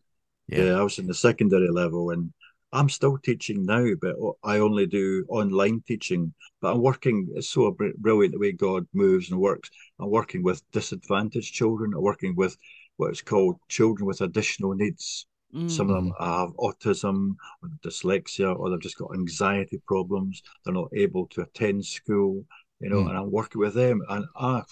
yeah. 0.49 0.65
yeah 0.65 0.73
i 0.79 0.83
was 0.83 0.99
in 0.99 1.07
the 1.07 1.15
secondary 1.15 1.71
level 1.71 2.11
and 2.11 2.33
I'm 2.73 2.89
still 2.89 3.17
teaching 3.19 3.65
now, 3.65 3.87
but 4.01 4.17
I 4.43 4.59
only 4.59 4.87
do 4.87 5.25
online 5.29 5.83
teaching. 5.87 6.35
But 6.61 6.75
I'm 6.75 6.83
working, 6.83 7.29
it's 7.35 7.51
so 7.51 7.75
brilliant 7.99 8.33
the 8.33 8.39
way 8.39 8.53
God 8.53 8.87
moves 8.93 9.31
and 9.31 9.41
works. 9.41 9.71
I'm 10.01 10.11
working 10.11 10.43
with 10.43 10.69
disadvantaged 10.73 11.55
children. 11.55 11.93
I'm 11.95 12.03
working 12.03 12.35
with 12.37 12.57
what's 12.97 13.23
called 13.23 13.57
children 13.69 14.07
with 14.07 14.21
additional 14.21 14.75
needs. 14.75 15.27
Mm-hmm. 15.55 15.69
Some 15.69 15.91
of 15.91 15.97
them 15.97 16.13
mm-hmm. 16.13 16.25
have 16.25 16.51
autism 16.57 17.37
or 17.63 17.69
dyslexia, 17.85 18.59
or 18.59 18.69
they've 18.69 18.81
just 18.81 18.99
got 18.99 19.15
anxiety 19.15 19.81
problems. 19.87 20.43
They're 20.65 20.75
not 20.75 20.91
able 20.95 21.27
to 21.29 21.43
attend 21.43 21.85
school, 21.85 22.45
you 22.81 22.91
know, 22.91 22.97
mm. 22.97 23.09
and 23.09 23.17
I'm 23.17 23.31
working 23.31 23.61
with 23.61 23.75
them. 23.75 24.03
And 24.09 24.25
I, 24.37 24.63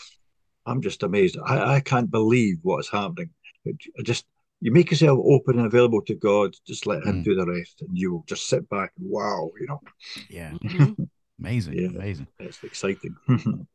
I'm 0.66 0.82
just 0.82 1.02
amazed. 1.04 1.38
I, 1.44 1.76
I 1.76 1.80
can't 1.80 2.10
believe 2.10 2.56
what's 2.62 2.90
happening. 2.90 3.30
It 3.64 3.76
just 4.02 4.26
you 4.64 4.72
make 4.72 4.90
yourself 4.90 5.20
open 5.22 5.58
and 5.58 5.66
available 5.66 6.00
to 6.06 6.14
God, 6.14 6.56
just 6.66 6.86
let 6.86 7.04
Him 7.04 7.20
mm. 7.20 7.24
do 7.24 7.34
the 7.34 7.44
rest, 7.44 7.82
and 7.82 7.90
you 7.92 8.12
will 8.12 8.24
just 8.26 8.48
sit 8.48 8.66
back 8.70 8.92
and 8.98 9.10
wow, 9.10 9.50
you 9.60 9.66
know. 9.66 9.80
Yeah. 10.30 10.52
Mm-hmm. 10.52 11.02
Amazing, 11.38 11.74
yeah, 11.74 11.88
amazing. 11.88 12.28
That's 12.38 12.62
exciting. 12.62 13.16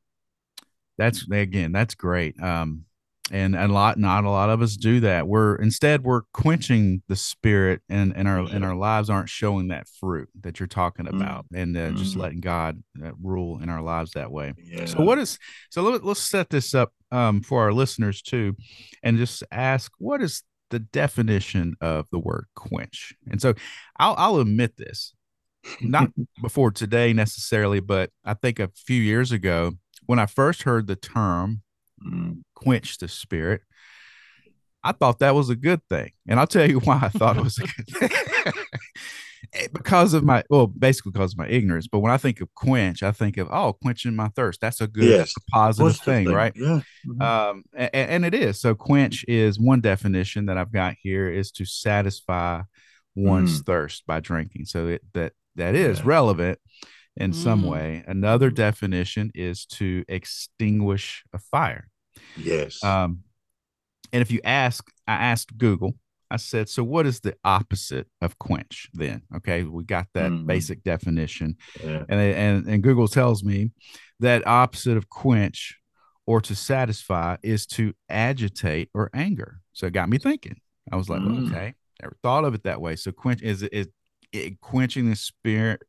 that's 0.97 1.29
again, 1.29 1.73
that's 1.73 1.93
great. 1.93 2.41
Um, 2.41 2.85
and 3.31 3.55
a 3.55 3.67
lot 3.67 3.99
not 3.99 4.23
a 4.23 4.29
lot 4.29 4.49
of 4.49 4.61
us 4.61 4.75
do 4.75 5.01
that 5.01 5.27
we're 5.27 5.55
instead 5.55 6.03
we're 6.03 6.21
quenching 6.33 7.03
the 7.07 7.15
spirit 7.15 7.81
and 7.89 8.15
and 8.15 8.27
our 8.27 8.41
yeah. 8.43 8.55
and 8.55 8.65
our 8.65 8.75
lives 8.75 9.09
aren't 9.09 9.29
showing 9.29 9.67
that 9.67 9.87
fruit 9.87 10.27
that 10.41 10.59
you're 10.59 10.67
talking 10.67 11.05
mm. 11.05 11.15
about 11.15 11.45
mm. 11.53 11.61
and 11.61 11.77
uh, 11.77 11.91
mm. 11.91 11.97
just 11.97 12.15
letting 12.15 12.39
god 12.39 12.81
uh, 13.03 13.11
rule 13.21 13.61
in 13.61 13.69
our 13.69 13.81
lives 13.81 14.11
that 14.11 14.31
way 14.31 14.53
yeah. 14.57 14.85
so 14.85 15.03
what 15.03 15.19
is 15.19 15.37
so 15.69 15.83
Let, 15.83 16.03
let, 16.03 16.11
us 16.11 16.19
set 16.19 16.49
this 16.49 16.73
up 16.73 16.91
um, 17.11 17.41
for 17.41 17.61
our 17.61 17.73
listeners 17.73 18.21
too 18.21 18.55
and 19.03 19.17
just 19.17 19.43
ask 19.51 19.91
what 19.99 20.21
is 20.21 20.43
the 20.69 20.79
definition 20.79 21.75
of 21.81 22.07
the 22.11 22.19
word 22.19 22.45
quench 22.55 23.13
and 23.29 23.41
so 23.41 23.53
i'll, 23.97 24.15
I'll 24.17 24.39
admit 24.39 24.77
this 24.77 25.13
not 25.81 26.09
before 26.41 26.71
today 26.71 27.13
necessarily 27.13 27.79
but 27.79 28.11
i 28.23 28.33
think 28.33 28.59
a 28.59 28.69
few 28.75 29.01
years 29.01 29.31
ago 29.31 29.73
when 30.05 30.19
i 30.19 30.25
first 30.25 30.63
heard 30.63 30.87
the 30.87 30.95
term 30.95 31.61
mm. 32.05 32.41
quench 32.55 32.97
the 32.97 33.07
spirit. 33.07 33.61
I 34.83 34.93
thought 34.93 35.19
that 35.19 35.35
was 35.35 35.49
a 35.49 35.55
good 35.55 35.81
thing. 35.89 36.11
And 36.27 36.39
I'll 36.39 36.47
tell 36.47 36.69
you 36.69 36.79
why 36.83 36.99
I 37.01 37.09
thought 37.09 37.37
it 37.37 37.43
was 37.43 37.59
a 37.59 37.67
good 37.67 37.87
thing. 38.11 38.53
Because 39.73 40.13
of 40.13 40.23
my 40.23 40.43
well, 40.49 40.67
basically 40.67 41.11
because 41.11 41.33
of 41.33 41.37
my 41.37 41.47
ignorance. 41.47 41.87
But 41.87 41.99
when 41.99 42.11
I 42.11 42.17
think 42.17 42.41
of 42.41 42.53
quench, 42.55 43.03
I 43.03 43.11
think 43.11 43.37
of 43.37 43.47
oh, 43.51 43.73
quenching 43.73 44.15
my 44.15 44.29
thirst. 44.29 44.61
That's 44.61 44.81
a 44.81 44.87
good, 44.87 45.05
yes. 45.05 45.33
a 45.37 45.51
positive 45.51 45.97
thing, 45.97 46.25
thing, 46.25 46.35
right? 46.35 46.53
Yeah. 46.55 46.81
Mm-hmm. 47.07 47.21
Um, 47.21 47.63
and, 47.73 47.89
and, 47.93 48.25
it 48.25 48.33
is. 48.33 48.59
So 48.59 48.75
quench 48.75 49.25
is 49.27 49.59
one 49.59 49.81
definition 49.81 50.47
that 50.47 50.57
I've 50.57 50.71
got 50.71 50.95
here 51.01 51.29
is 51.29 51.51
to 51.53 51.65
satisfy 51.65 52.61
one's 53.15 53.61
mm. 53.61 53.65
thirst 53.65 54.05
by 54.05 54.19
drinking. 54.19 54.65
So 54.65 54.87
it, 54.87 55.01
that 55.13 55.33
that 55.55 55.75
is 55.75 55.99
yeah. 55.99 56.05
relevant 56.05 56.59
in 57.15 57.31
mm. 57.31 57.35
some 57.35 57.63
way. 57.63 58.03
Another 58.07 58.51
mm. 58.51 58.55
definition 58.55 59.31
is 59.35 59.65
to 59.65 60.03
extinguish 60.07 61.23
a 61.33 61.39
fire. 61.39 61.87
Yes. 62.37 62.83
Um, 62.83 63.23
and 64.11 64.21
if 64.21 64.31
you 64.31 64.41
ask, 64.43 64.85
I 65.07 65.13
asked 65.13 65.57
Google, 65.57 65.95
I 66.31 66.37
said, 66.37 66.69
so 66.69 66.83
what 66.83 67.05
is 67.05 67.21
the 67.21 67.35
opposite 67.43 68.07
of 68.21 68.37
quench 68.37 68.89
then? 68.93 69.23
Okay, 69.37 69.63
we 69.63 69.83
got 69.83 70.07
that 70.13 70.31
mm-hmm. 70.31 70.45
basic 70.45 70.83
definition. 70.83 71.57
Yeah. 71.83 72.03
And, 72.07 72.19
and, 72.19 72.67
and 72.67 72.83
Google 72.83 73.07
tells 73.07 73.43
me 73.43 73.71
that 74.19 74.45
opposite 74.45 74.97
of 74.97 75.09
quench 75.09 75.79
or 76.27 76.41
to 76.41 76.55
satisfy 76.55 77.37
is 77.41 77.65
to 77.65 77.93
agitate 78.09 78.89
or 78.93 79.09
anger. 79.13 79.61
So 79.73 79.87
it 79.87 79.93
got 79.93 80.09
me 80.09 80.19
thinking. 80.19 80.59
I 80.91 80.95
was 80.95 81.09
like, 81.09 81.21
mm. 81.21 81.47
okay, 81.47 81.73
never 82.01 82.15
thought 82.21 82.45
of 82.45 82.53
it 82.53 82.63
that 82.63 82.81
way. 82.81 82.95
So 82.95 83.11
quench 83.11 83.41
is 83.41 83.63
is 83.63 83.87
it 84.31 84.61
quenching 84.61 85.09
the 85.09 85.15
spirit 85.15 85.81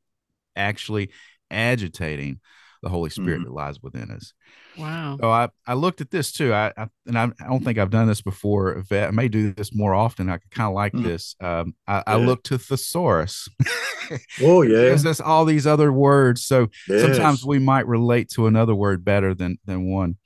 actually 0.56 1.10
agitating 1.50 2.40
the 2.82 2.88
Holy 2.88 3.10
Spirit 3.10 3.40
mm-hmm. 3.40 3.44
that 3.44 3.54
lies 3.54 3.82
within 3.82 4.10
us. 4.10 4.32
Wow. 4.78 5.18
So 5.20 5.30
I, 5.30 5.48
I 5.66 5.74
looked 5.74 6.00
at 6.00 6.10
this 6.10 6.32
too. 6.32 6.52
I, 6.52 6.72
I 6.76 6.88
and 7.06 7.18
I, 7.18 7.24
I, 7.24 7.48
don't 7.48 7.62
think 7.62 7.78
I've 7.78 7.90
done 7.90 8.08
this 8.08 8.22
before. 8.22 8.82
I 8.90 9.10
may 9.10 9.28
do 9.28 9.52
this 9.52 9.74
more 9.74 9.94
often. 9.94 10.30
I 10.30 10.38
kind 10.50 10.68
of 10.68 10.74
like 10.74 10.92
mm-hmm. 10.92 11.06
this. 11.06 11.36
Um, 11.40 11.74
I, 11.86 11.96
yeah. 11.96 12.02
I 12.06 12.16
looked 12.16 12.46
to 12.46 12.58
thesaurus. 12.58 13.48
oh 14.42 14.62
yeah. 14.62 14.84
Because 14.84 15.02
there's 15.02 15.20
all 15.20 15.44
these 15.44 15.66
other 15.66 15.92
words. 15.92 16.44
So 16.44 16.68
yes. 16.88 17.02
sometimes 17.02 17.44
we 17.44 17.58
might 17.58 17.86
relate 17.86 18.30
to 18.30 18.46
another 18.46 18.74
word 18.74 19.04
better 19.04 19.34
than 19.34 19.58
than 19.64 19.90
one 19.90 20.16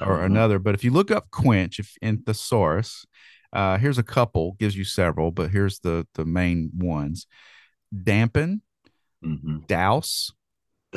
or 0.00 0.16
uh-huh. 0.16 0.24
another. 0.24 0.58
But 0.58 0.74
if 0.74 0.84
you 0.84 0.92
look 0.92 1.10
up 1.10 1.30
quench 1.30 1.78
if 1.78 1.92
in 2.00 2.22
thesaurus, 2.22 3.04
uh, 3.52 3.78
here's 3.78 3.98
a 3.98 4.02
couple, 4.02 4.56
gives 4.58 4.76
you 4.76 4.84
several, 4.84 5.30
but 5.30 5.50
here's 5.50 5.80
the 5.80 6.06
the 6.14 6.24
main 6.24 6.70
ones: 6.76 7.26
dampen, 8.04 8.62
mm-hmm. 9.24 9.58
douse, 9.66 10.32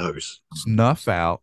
douse, 0.02 0.42
snuff 0.54 1.08
out, 1.08 1.42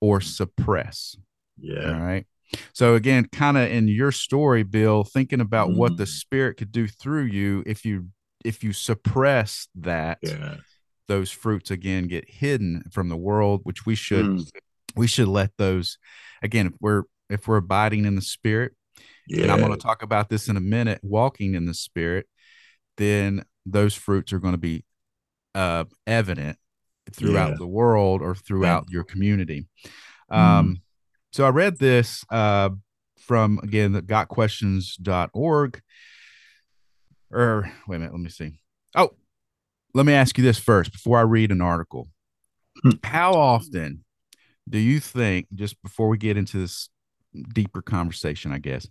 or 0.00 0.20
suppress. 0.20 1.16
Yeah. 1.58 1.92
All 1.94 2.00
right. 2.00 2.26
So 2.72 2.94
again, 2.94 3.28
kind 3.32 3.56
of 3.56 3.70
in 3.70 3.88
your 3.88 4.12
story, 4.12 4.62
Bill, 4.62 5.04
thinking 5.04 5.40
about 5.40 5.70
mm-hmm. 5.70 5.78
what 5.78 5.96
the 5.96 6.04
mm-hmm. 6.04 6.10
spirit 6.10 6.56
could 6.56 6.72
do 6.72 6.86
through 6.86 7.24
you 7.24 7.62
if 7.66 7.84
you 7.84 8.08
if 8.44 8.62
you 8.62 8.72
suppress 8.72 9.68
that, 9.74 10.18
yeah. 10.22 10.56
those 11.08 11.30
fruits 11.30 11.70
again 11.70 12.06
get 12.06 12.28
hidden 12.28 12.84
from 12.92 13.08
the 13.08 13.16
world, 13.16 13.60
which 13.64 13.84
we 13.84 13.94
should 13.94 14.24
mm. 14.24 14.50
we 14.94 15.06
should 15.06 15.28
let 15.28 15.50
those 15.58 15.98
again 16.42 16.66
if 16.66 16.74
we're 16.80 17.02
if 17.28 17.48
we're 17.48 17.56
abiding 17.56 18.04
in 18.04 18.14
the 18.14 18.22
spirit, 18.22 18.72
yeah. 19.26 19.42
and 19.42 19.52
I'm 19.52 19.58
going 19.58 19.72
to 19.72 19.76
talk 19.76 20.02
about 20.02 20.28
this 20.28 20.48
in 20.48 20.56
a 20.56 20.60
minute, 20.60 21.00
walking 21.02 21.54
in 21.54 21.66
the 21.66 21.74
spirit, 21.74 22.28
then 22.96 23.44
those 23.64 23.94
fruits 23.94 24.32
are 24.32 24.38
going 24.38 24.54
to 24.54 24.58
be 24.58 24.84
uh, 25.56 25.84
evident 26.06 26.58
throughout 27.12 27.50
yeah. 27.50 27.56
the 27.58 27.66
world 27.66 28.22
or 28.22 28.34
throughout 28.34 28.86
yeah. 28.88 28.94
your 28.94 29.04
community. 29.04 29.66
Mm. 30.30 30.36
Um, 30.36 30.68
mm. 30.68 30.80
So 31.32 31.44
I 31.44 31.50
read 31.50 31.78
this 31.78 32.24
uh, 32.30 32.70
from 33.18 33.60
again 33.62 33.92
the 33.92 34.02
gotquestions.org. 34.02 35.82
Or 37.32 37.72
wait 37.88 37.96
a 37.96 37.98
minute, 37.98 38.12
let 38.12 38.20
me 38.20 38.30
see. 38.30 38.52
Oh, 38.94 39.10
let 39.94 40.06
me 40.06 40.12
ask 40.12 40.38
you 40.38 40.44
this 40.44 40.58
first 40.58 40.92
before 40.92 41.18
I 41.18 41.22
read 41.22 41.50
an 41.50 41.60
article. 41.60 42.08
Hmm. 42.82 42.90
How 43.02 43.32
often 43.32 44.04
do 44.68 44.78
you 44.78 45.00
think, 45.00 45.46
just 45.54 45.80
before 45.82 46.08
we 46.08 46.18
get 46.18 46.36
into 46.36 46.58
this 46.58 46.88
deeper 47.52 47.82
conversation, 47.82 48.52
I 48.52 48.58
guess, 48.58 48.88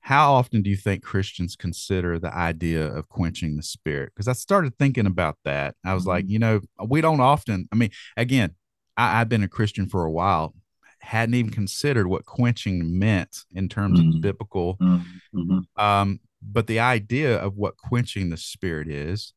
how 0.00 0.32
often 0.32 0.62
do 0.62 0.70
you 0.70 0.76
think 0.76 1.02
Christians 1.02 1.56
consider 1.56 2.18
the 2.18 2.34
idea 2.34 2.86
of 2.86 3.08
quenching 3.08 3.56
the 3.56 3.62
spirit? 3.62 4.12
Because 4.14 4.28
I 4.28 4.32
started 4.32 4.76
thinking 4.78 5.06
about 5.06 5.36
that. 5.44 5.74
I 5.84 5.94
was 5.94 6.02
mm-hmm. 6.02 6.10
like, 6.10 6.24
you 6.28 6.38
know, 6.38 6.60
we 6.86 7.00
don't 7.00 7.20
often, 7.20 7.68
I 7.70 7.76
mean, 7.76 7.90
again, 8.16 8.54
I, 8.96 9.18
have 9.18 9.28
been 9.28 9.42
a 9.42 9.48
Christian 9.48 9.86
for 9.88 10.04
a 10.04 10.10
while, 10.10 10.54
hadn't 11.00 11.34
even 11.34 11.50
considered 11.50 12.06
what 12.06 12.24
quenching 12.24 12.98
meant 12.98 13.44
in 13.52 13.68
terms 13.68 14.00
mm-hmm. 14.00 14.16
of 14.16 14.22
biblical. 14.22 14.76
Mm-hmm. 14.80 15.58
Um, 15.82 16.20
but 16.42 16.66
the 16.66 16.80
idea 16.80 17.36
of 17.36 17.56
what 17.56 17.76
quenching 17.76 18.30
the 18.30 18.36
spirit 18.36 18.88
is, 18.88 19.34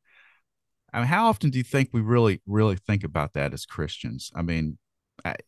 I 0.93 1.00
mean, 1.00 1.08
how 1.08 1.27
often 1.27 1.50
do 1.50 1.58
you 1.58 1.63
think 1.63 1.89
we 1.91 2.01
really, 2.01 2.41
really 2.46 2.77
think 2.77 3.03
about 3.03 3.34
that 3.34 3.53
as 3.53 3.65
Christians? 3.65 4.32
I 4.36 4.43
mean, 4.43 4.77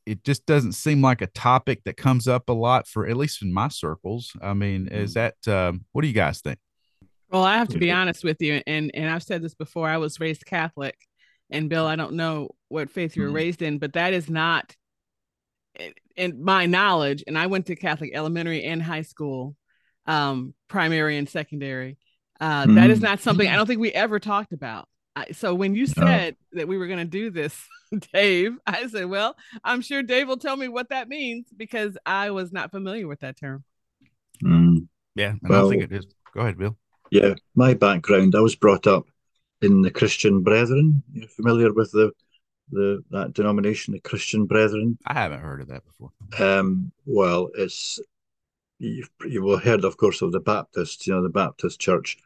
it 0.06 0.24
just 0.24 0.46
doesn't 0.46 0.74
seem 0.74 1.02
like 1.02 1.22
a 1.22 1.28
topic 1.28 1.84
that 1.84 1.98
comes 1.98 2.28
up 2.28 2.50
a 2.50 2.54
lot 2.54 2.88
for 2.88 3.08
at 3.08 3.18
least 3.18 3.42
in 3.42 3.54
my 3.54 3.68
circles. 3.68 4.32
I 4.42 4.54
mean, 4.54 4.88
is 4.88 5.12
mm. 5.12 5.14
that 5.16 5.48
um, 5.54 5.86
what 5.92 6.02
do 6.02 6.08
you 6.08 6.14
guys 6.14 6.42
think? 6.42 6.60
Well, 7.30 7.44
I 7.44 7.58
have 7.58 7.70
to 7.70 7.78
be 7.78 7.92
honest 7.94 8.24
with 8.24 8.42
you, 8.42 8.62
and 8.68 8.92
and 8.94 9.10
I've 9.10 9.24
said 9.24 9.42
this 9.42 9.56
before. 9.56 9.90
I 9.90 9.98
was 9.98 10.20
raised 10.20 10.46
Catholic, 10.46 10.96
and 11.50 11.70
Bill, 11.70 11.86
I 11.86 11.96
don't 11.96 12.14
know 12.14 12.50
what 12.70 12.90
faith 12.90 13.16
you 13.16 13.24
were 13.24 13.28
mm-hmm. 13.30 13.36
raised 13.36 13.62
in, 13.62 13.80
but 13.80 13.94
that 13.94 14.14
is 14.14 14.30
not 14.30 14.76
in 16.16 16.44
my 16.44 16.66
knowledge. 16.66 17.24
And 17.28 17.38
I 17.38 17.48
went 17.48 17.66
to 17.68 17.76
Catholic 17.76 18.12
elementary 18.14 18.64
and 18.64 18.82
high 18.82 19.02
school, 19.02 19.56
um, 20.06 20.54
primary 20.68 21.18
and 21.18 21.28
secondary. 21.28 21.98
Uh, 22.40 22.64
mm-hmm. 22.64 22.76
that 22.76 22.90
is 22.90 23.00
mm-hmm. 23.00 23.06
not 23.06 23.22
something 23.22 23.48
I 23.48 23.56
don't 23.56 23.66
think 23.66 23.80
we 23.80 23.92
ever 23.92 24.20
talked 24.20 24.54
about. 24.54 24.88
I, 25.16 25.32
so 25.32 25.56
when 25.56 25.76
you 25.76 25.88
said 25.88 26.36
no. 26.52 26.60
that 26.60 26.68
we 26.68 26.78
were 26.78 26.88
going 26.88 27.00
to 27.00 27.06
do 27.06 27.30
this 27.30 27.58
Dave. 28.14 28.58
I 28.66 28.88
said, 28.88 29.06
Well, 29.06 29.36
I'm 29.64 29.82
sure 29.82 30.04
Dave 30.04 30.28
will 30.28 30.38
tell 30.38 30.58
me 30.58 30.68
what 30.68 30.90
that 30.90 31.10
means 31.10 31.48
because 31.56 31.98
I 32.06 32.32
was 32.32 32.52
not 32.52 32.72
familiar 32.72 33.08
with 33.08 33.22
that 33.22 33.38
term. 33.38 33.64
Mm. 34.44 34.88
Yeah, 35.16 35.34
I 35.44 35.48
well, 35.48 35.62
don't 35.62 35.72
think 35.72 35.84
it 35.84 35.92
is. 35.92 36.06
Go 36.34 36.42
ahead, 36.42 36.58
Bill. 36.58 36.78
Yeah, 37.12 37.36
my 37.56 37.74
background, 37.74 38.36
I 38.36 38.42
was 38.42 38.56
brought 38.56 38.88
up 38.88 39.06
in 39.62 39.82
the 39.82 39.92
Christian 39.92 40.44
Brethren. 40.44 41.04
You're 41.14 41.30
familiar 41.30 41.72
with 41.72 41.92
the 41.92 42.12
the 42.72 43.04
that 43.12 43.34
denomination, 43.34 43.94
the 43.94 44.02
Christian 44.02 44.46
Brethren? 44.46 44.98
I 45.06 45.14
haven't 45.14 45.42
heard 45.42 45.62
of 45.62 45.68
that 45.68 45.84
before. 45.86 46.12
Um, 46.40 46.92
well, 47.06 47.50
it's 47.56 48.00
you've, 48.80 49.10
you 49.28 49.44
will 49.44 49.60
heard, 49.60 49.86
of 49.86 49.98
course, 49.98 50.22
of 50.22 50.32
the 50.32 50.40
Baptists. 50.40 51.06
You 51.08 51.14
know, 51.14 51.24
the 51.24 51.30
Baptist 51.30 51.80
Church. 51.80 52.18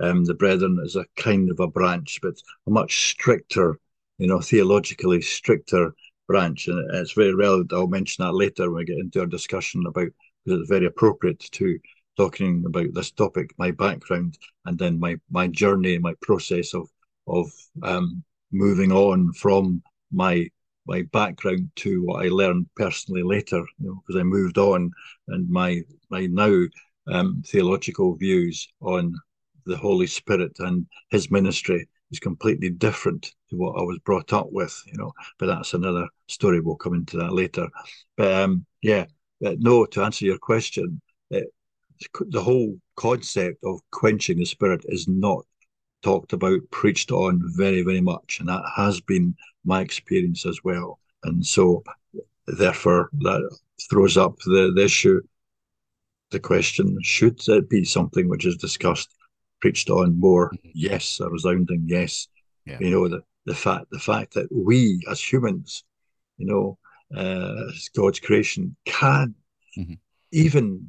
Um, 0.00 0.24
the 0.24 0.34
Brethren 0.34 0.78
is 0.84 0.96
a 0.96 1.06
kind 1.16 1.50
of 1.50 1.60
a 1.60 1.66
branch, 1.66 2.18
but 2.22 2.34
a 2.66 2.70
much 2.70 3.10
stricter 3.10 3.78
you 4.18 4.26
know, 4.26 4.40
theologically 4.40 5.20
stricter 5.20 5.92
branch. 6.26 6.68
And 6.68 6.94
it's 6.96 7.12
very 7.12 7.34
relevant. 7.34 7.72
I'll 7.72 7.86
mention 7.86 8.24
that 8.24 8.32
later 8.32 8.70
when 8.70 8.78
we 8.78 8.84
get 8.84 8.98
into 8.98 9.20
our 9.20 9.26
discussion 9.26 9.84
about, 9.86 10.08
because 10.44 10.60
it's 10.60 10.70
very 10.70 10.86
appropriate 10.86 11.40
to 11.40 11.78
talking 12.16 12.64
about 12.66 12.94
this 12.94 13.10
topic, 13.10 13.50
my 13.58 13.70
background, 13.70 14.38
and 14.64 14.78
then 14.78 14.98
my, 14.98 15.16
my 15.30 15.48
journey, 15.48 15.98
my 15.98 16.14
process 16.22 16.72
of, 16.72 16.88
of 17.26 17.50
um, 17.82 18.24
moving 18.52 18.92
on 18.92 19.32
from 19.32 19.82
my 20.12 20.48
my 20.88 21.02
background 21.12 21.68
to 21.74 22.04
what 22.04 22.24
I 22.24 22.28
learned 22.28 22.68
personally 22.76 23.24
later, 23.24 23.58
you 23.80 23.88
know, 23.88 24.00
because 24.06 24.20
I 24.20 24.22
moved 24.22 24.56
on 24.56 24.92
and 25.26 25.50
my 25.50 25.82
my 26.10 26.26
now 26.26 26.60
um, 27.08 27.42
theological 27.44 28.14
views 28.14 28.68
on 28.80 29.12
the 29.66 29.76
Holy 29.76 30.06
Spirit 30.06 30.56
and 30.60 30.86
His 31.10 31.30
ministry 31.30 31.88
is 32.10 32.20
completely 32.20 32.70
different 32.70 33.34
to 33.50 33.56
what 33.56 33.78
I 33.78 33.82
was 33.82 33.98
brought 34.04 34.32
up 34.32 34.48
with, 34.50 34.80
you 34.86 34.96
know. 34.96 35.12
But 35.38 35.46
that's 35.46 35.74
another 35.74 36.06
story. 36.28 36.60
We'll 36.60 36.76
come 36.76 36.94
into 36.94 37.16
that 37.18 37.32
later. 37.32 37.68
But 38.16 38.32
um, 38.32 38.64
yeah, 38.82 39.06
but 39.40 39.60
no. 39.60 39.84
To 39.86 40.02
answer 40.02 40.24
your 40.24 40.38
question, 40.38 41.00
it, 41.30 41.52
the 42.20 42.42
whole 42.42 42.78
concept 42.96 43.58
of 43.64 43.80
quenching 43.90 44.38
the 44.38 44.44
spirit 44.44 44.84
is 44.88 45.08
not 45.08 45.44
talked 46.02 46.32
about, 46.32 46.60
preached 46.70 47.10
on 47.10 47.42
very, 47.56 47.82
very 47.82 48.00
much. 48.00 48.38
And 48.38 48.48
that 48.48 48.62
has 48.76 49.00
been 49.00 49.34
my 49.64 49.80
experience 49.80 50.46
as 50.46 50.62
well. 50.62 51.00
And 51.24 51.44
so, 51.44 51.82
therefore, 52.46 53.08
that 53.20 53.58
throws 53.90 54.16
up 54.16 54.36
the, 54.44 54.72
the 54.74 54.84
issue, 54.84 55.20
the 56.30 56.40
question 56.40 56.96
should 57.02 57.40
it 57.48 57.68
be 57.68 57.84
something 57.84 58.28
which 58.28 58.46
is 58.46 58.56
discussed, 58.56 59.14
preached 59.60 59.90
on 59.90 60.18
more? 60.18 60.50
Mm-hmm. 60.50 60.68
Yes, 60.74 61.20
a 61.20 61.28
resounding 61.28 61.84
yes. 61.86 62.28
Yeah. 62.64 62.78
You 62.80 62.90
know, 62.90 63.08
the, 63.08 63.22
the 63.44 63.54
fact 63.54 63.86
the 63.90 63.98
fact 63.98 64.34
that 64.34 64.48
we 64.50 65.00
as 65.10 65.20
humans, 65.20 65.84
you 66.36 66.46
know, 66.46 66.78
uh, 67.16 67.68
as 67.68 67.88
God's 67.94 68.20
creation, 68.20 68.76
can 68.84 69.34
mm-hmm. 69.78 69.94
even 70.32 70.88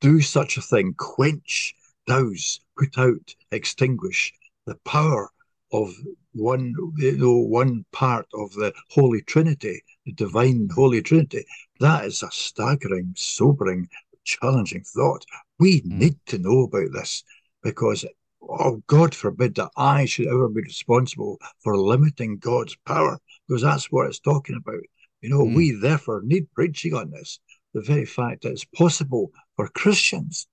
do 0.00 0.20
such 0.20 0.56
a 0.56 0.62
thing, 0.62 0.94
quench, 0.96 1.74
douse, 2.06 2.60
put 2.76 2.98
out, 2.98 3.34
extinguish 3.52 4.32
the 4.66 4.76
power 4.84 5.30
of 5.72 5.92
one, 6.32 6.74
you 6.96 7.18
know, 7.18 7.38
one 7.38 7.84
part 7.92 8.26
of 8.34 8.52
the 8.54 8.72
Holy 8.90 9.22
Trinity, 9.22 9.82
the 10.06 10.12
divine 10.12 10.68
Holy 10.74 11.02
Trinity. 11.02 11.44
That 11.80 12.04
is 12.04 12.22
a 12.22 12.30
staggering, 12.30 13.12
sobering, 13.16 13.88
challenging 14.24 14.84
thought. 14.84 15.24
We 15.58 15.80
mm. 15.80 15.92
need 15.92 16.16
to 16.26 16.38
know 16.38 16.62
about 16.62 16.92
this 16.92 17.24
because, 17.62 18.04
oh, 18.42 18.82
God 18.86 19.14
forbid 19.14 19.54
that 19.56 19.70
I 19.76 20.04
should 20.04 20.26
ever 20.26 20.48
be 20.48 20.62
responsible 20.62 21.38
for 21.60 21.76
limiting 21.76 22.38
God's 22.38 22.76
power, 22.86 23.18
because 23.46 23.62
that's 23.62 23.90
what 23.90 24.06
it's 24.06 24.20
talking 24.20 24.56
about. 24.56 24.82
You 25.20 25.30
know, 25.30 25.44
mm. 25.44 25.54
we 25.56 25.72
therefore 25.72 26.22
need 26.24 26.52
preaching 26.52 26.94
on 26.94 27.10
this. 27.10 27.40
The 27.74 27.82
very 27.82 28.04
fact 28.04 28.42
that 28.42 28.52
it's 28.52 28.64
possible 28.64 29.30
for 29.56 29.68
Christians 29.68 30.46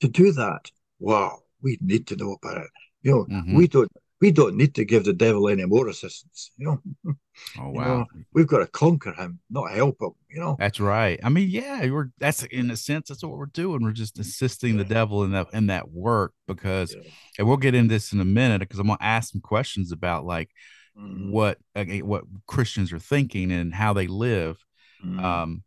to 0.00 0.08
do 0.08 0.32
that. 0.32 0.70
Wow, 0.98 1.40
we 1.60 1.78
need 1.80 2.06
to 2.08 2.16
know 2.16 2.36
about 2.42 2.62
it. 2.62 2.70
You 3.02 3.10
know, 3.10 3.24
mm-hmm. 3.24 3.56
we 3.56 3.68
don't 3.68 3.90
we 4.22 4.30
don't 4.30 4.56
need 4.56 4.72
to 4.76 4.84
give 4.84 5.04
the 5.04 5.12
devil 5.12 5.48
any 5.48 5.66
more 5.66 5.88
assistance. 5.88 6.52
You 6.56 6.80
know. 7.04 7.14
Oh 7.58 7.70
wow. 7.70 7.98
Know, 8.00 8.06
we've 8.34 8.46
got 8.46 8.58
to 8.58 8.66
conquer 8.66 9.14
him, 9.14 9.40
not 9.48 9.72
help 9.72 9.96
him. 10.02 10.10
You 10.28 10.40
know. 10.40 10.56
That's 10.58 10.78
right. 10.78 11.18
I 11.24 11.30
mean, 11.30 11.48
yeah, 11.48 11.88
we're 11.90 12.10
that's 12.18 12.42
in 12.44 12.70
a 12.70 12.76
sense 12.76 13.08
that's 13.08 13.24
what 13.24 13.38
we're 13.38 13.46
doing. 13.46 13.82
We're 13.82 13.92
just 13.92 14.18
assisting 14.18 14.76
yeah. 14.76 14.82
the 14.82 14.94
devil 14.94 15.24
in 15.24 15.32
that 15.32 15.46
in 15.54 15.68
that 15.68 15.90
work 15.90 16.34
because, 16.46 16.94
yeah. 16.94 17.10
and 17.38 17.48
we'll 17.48 17.56
get 17.56 17.74
into 17.74 17.92
this 17.92 18.12
in 18.12 18.20
a 18.20 18.24
minute 18.24 18.60
because 18.60 18.78
I'm 18.78 18.86
gonna 18.86 18.98
ask 19.00 19.32
some 19.32 19.40
questions 19.40 19.92
about 19.92 20.26
like 20.26 20.50
mm. 20.96 21.30
what 21.30 21.58
what 21.74 22.24
Christians 22.46 22.92
are 22.92 22.98
thinking 22.98 23.50
and 23.50 23.74
how 23.74 23.94
they 23.94 24.06
live. 24.06 24.62
Mm. 25.02 25.24
Um, 25.24 25.62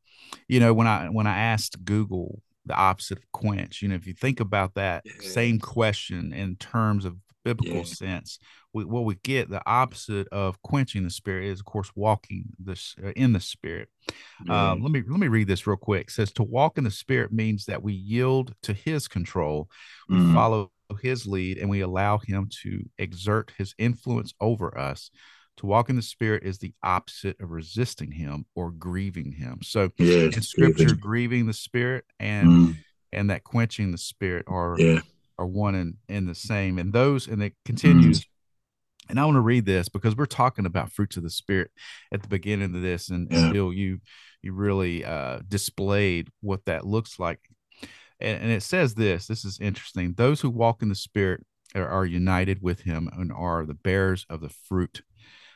you 0.48 0.60
know, 0.60 0.72
when 0.72 0.86
I 0.86 1.08
when 1.08 1.26
I 1.26 1.36
asked 1.36 1.84
Google 1.84 2.44
the 2.66 2.76
opposite 2.76 3.20
of 3.20 3.32
quench. 3.32 3.82
You 3.82 3.90
know, 3.90 3.96
if 3.96 4.08
you 4.08 4.14
think 4.14 4.40
about 4.40 4.76
that 4.76 5.04
yeah. 5.06 5.14
same 5.20 5.60
question 5.60 6.34
in 6.34 6.56
terms 6.56 7.06
of 7.06 7.16
biblical 7.46 7.78
yeah. 7.78 7.84
sense, 7.84 8.40
we, 8.74 8.84
what 8.84 9.06
we 9.06 9.16
get 9.24 9.50
the 9.50 9.62
opposite 9.66 10.28
of 10.34 10.62
quenching 10.62 11.04
the 11.04 11.10
spirit 11.10 11.46
is, 11.46 11.62
of 11.62 11.66
course, 11.66 11.90
walking 11.96 12.46
this 12.60 12.96
uh, 13.02 13.12
in 13.16 13.32
the 13.32 13.40
spirit. 13.40 13.88
Yeah. 14.46 14.72
Um, 14.72 14.82
let 14.82 14.92
me 14.92 15.04
let 15.08 15.20
me 15.20 15.30
read 15.30 15.48
this 15.48 15.66
real 15.66 15.78
quick. 15.78 16.08
It 16.08 16.14
says 16.14 16.34
to 16.34 16.44
walk 16.44 16.78
in 16.78 16.84
the 16.84 16.92
spirit 16.92 17.32
means 17.32 17.66
that 17.66 17.82
we 17.82 17.94
yield 17.94 18.54
to 18.64 18.74
His 18.74 19.08
control, 19.08 19.70
we 20.10 20.18
mm. 20.18 20.34
follow 20.34 20.72
His 21.02 21.26
lead, 21.26 21.58
and 21.58 21.70
we 21.70 21.80
allow 21.80 22.18
Him 22.18 22.50
to 22.64 22.84
exert 22.98 23.54
His 23.58 23.74
influence 23.78 24.34
over 24.42 24.78
us 24.78 25.12
to 25.58 25.66
walk 25.66 25.90
in 25.90 25.96
the 25.96 26.02
spirit 26.02 26.44
is 26.44 26.58
the 26.58 26.74
opposite 26.84 27.40
of 27.40 27.52
resisting 27.52 28.12
him 28.12 28.46
or 28.56 28.72
grieving 28.72 29.32
him. 29.32 29.60
So 29.64 29.90
yes, 29.98 30.36
in 30.36 30.42
scripture, 30.42 30.86
grieving. 30.86 31.00
grieving 31.00 31.46
the 31.48 31.54
spirit 31.54 32.06
and 32.20 32.48
mm. 32.48 32.76
and 33.14 33.30
that 33.30 33.44
quenching 33.44 33.92
the 33.92 33.98
spirit 33.98 34.46
are 34.48 34.76
yeah. 34.78 35.00
Are 35.38 35.46
one 35.46 35.76
and, 35.76 35.96
and 36.08 36.28
the 36.28 36.36
same. 36.36 36.80
And 36.80 36.94
those 36.94 37.28
and 37.28 37.44
it 37.44 37.54
continues. 37.66 38.22
Mm. 38.22 38.26
And 39.08 39.20
I 39.20 39.26
want 39.26 39.36
to 39.36 39.42
read 39.42 39.66
this 39.66 39.88
because 39.90 40.16
we're 40.16 40.26
talking 40.26 40.66
about 40.66 40.92
fruits 40.92 41.18
of 41.18 41.24
the 41.24 41.30
spirit 41.30 41.70
at 42.12 42.24
the 42.24 42.28
beginning 42.28 42.74
of 42.76 42.82
this, 42.82 43.10
and, 43.10 43.28
yeah. 43.30 43.52
Bill, 43.52 43.72
you 43.72 44.00
you 44.42 44.54
really 44.54 45.06
uh, 45.06 45.40
displayed 45.48 46.30
what 46.42 46.66
that 46.66 46.86
looks 46.86 47.20
like. 47.20 47.40
And, 48.20 48.44
and 48.44 48.52
it 48.52 48.64
says 48.64 48.96
this. 48.96 49.28
This 49.28 49.46
is 49.46 49.60
interesting. 49.60 50.14
Those 50.16 50.42
who 50.42 50.50
walk 50.50 50.82
in 50.82 50.90
the 50.90 50.96
spirit 50.96 51.46
are, 51.76 51.88
are 51.88 52.06
united 52.06 52.62
with 52.62 52.82
him 52.82 53.10
and 53.14 53.32
are 53.32 53.66
the 53.66 53.74
bearers 53.74 54.26
of 54.30 54.42
the 54.42 54.50
fruit 54.50 55.04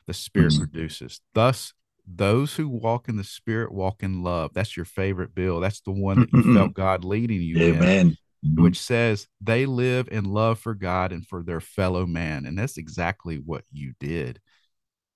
the 0.10 0.14
Spirit 0.14 0.54
mm-hmm. 0.54 0.64
produces. 0.64 1.22
Thus, 1.36 1.74
those 2.06 2.56
who 2.56 2.68
walk 2.68 3.08
in 3.08 3.16
the 3.16 3.24
Spirit 3.24 3.72
walk 3.72 4.02
in 4.02 4.24
love. 4.24 4.52
That's 4.56 4.76
your 4.76 4.86
favorite 4.86 5.36
Bill. 5.36 5.60
That's 5.60 5.82
the 5.82 5.92
one 5.92 6.22
that 6.22 6.34
you 6.34 6.40
mm-hmm. 6.40 6.56
felt 6.56 6.74
God 6.74 7.06
leading 7.06 7.42
you 7.42 7.60
Amen. 7.60 8.08
in, 8.08 8.18
mm-hmm. 8.46 8.64
which 8.64 8.80
says 8.80 9.28
they 9.42 9.66
live 9.66 10.08
in 10.12 10.26
love 10.26 10.60
for 10.60 10.74
God 10.74 11.12
and 11.12 11.26
for 11.26 11.44
their 11.44 11.62
fellow 11.62 12.06
man. 12.06 12.46
And 12.46 12.58
that's 12.58 12.78
exactly 12.78 13.38
what 13.38 13.64
you 13.72 13.94
did. 14.00 14.40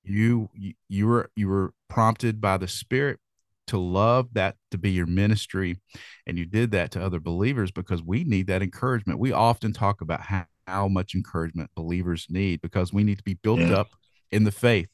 You 0.03 0.49
you, 0.89 1.07
were 1.07 1.31
you 1.35 1.47
were 1.47 1.73
prompted 1.89 2.41
by 2.41 2.57
the 2.57 2.67
Spirit 2.67 3.19
to 3.67 3.77
love 3.77 4.33
that 4.33 4.57
to 4.71 4.77
be 4.77 4.91
your 4.91 5.05
ministry 5.05 5.79
and 6.27 6.37
you 6.37 6.45
did 6.45 6.71
that 6.71 6.91
to 6.91 7.01
other 7.01 7.21
believers 7.21 7.71
because 7.71 8.03
we 8.03 8.25
need 8.25 8.47
that 8.47 8.61
encouragement 8.61 9.17
we 9.17 9.31
often 9.31 9.71
talk 9.71 10.01
about 10.01 10.19
how, 10.19 10.45
how 10.67 10.89
much 10.89 11.15
encouragement 11.15 11.69
believers 11.73 12.27
need 12.29 12.61
because 12.61 12.91
we 12.91 13.05
need 13.05 13.17
to 13.17 13.23
be 13.23 13.35
built 13.35 13.61
yeah. 13.61 13.75
up 13.75 13.91
in 14.33 14.43
the 14.43 14.51
faith. 14.51 14.89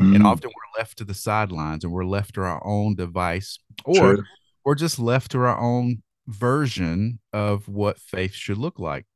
Mm. 0.00 0.14
And 0.14 0.26
often 0.26 0.50
we're 0.50 0.80
left 0.80 0.98
to 0.98 1.04
the 1.04 1.14
sidelines 1.14 1.84
and 1.84 1.92
we're 1.92 2.04
left 2.04 2.34
to 2.34 2.42
our 2.42 2.64
own 2.64 2.94
device 2.94 3.58
or 3.84 4.16
True. 4.16 4.24
we're 4.64 4.74
just 4.74 4.98
left 4.98 5.32
to 5.32 5.38
our 5.40 5.58
own 5.58 6.02
version 6.26 7.20
of 7.32 7.68
what 7.68 7.98
faith 7.98 8.32
should 8.32 8.58
look 8.58 8.78
like. 8.78 9.06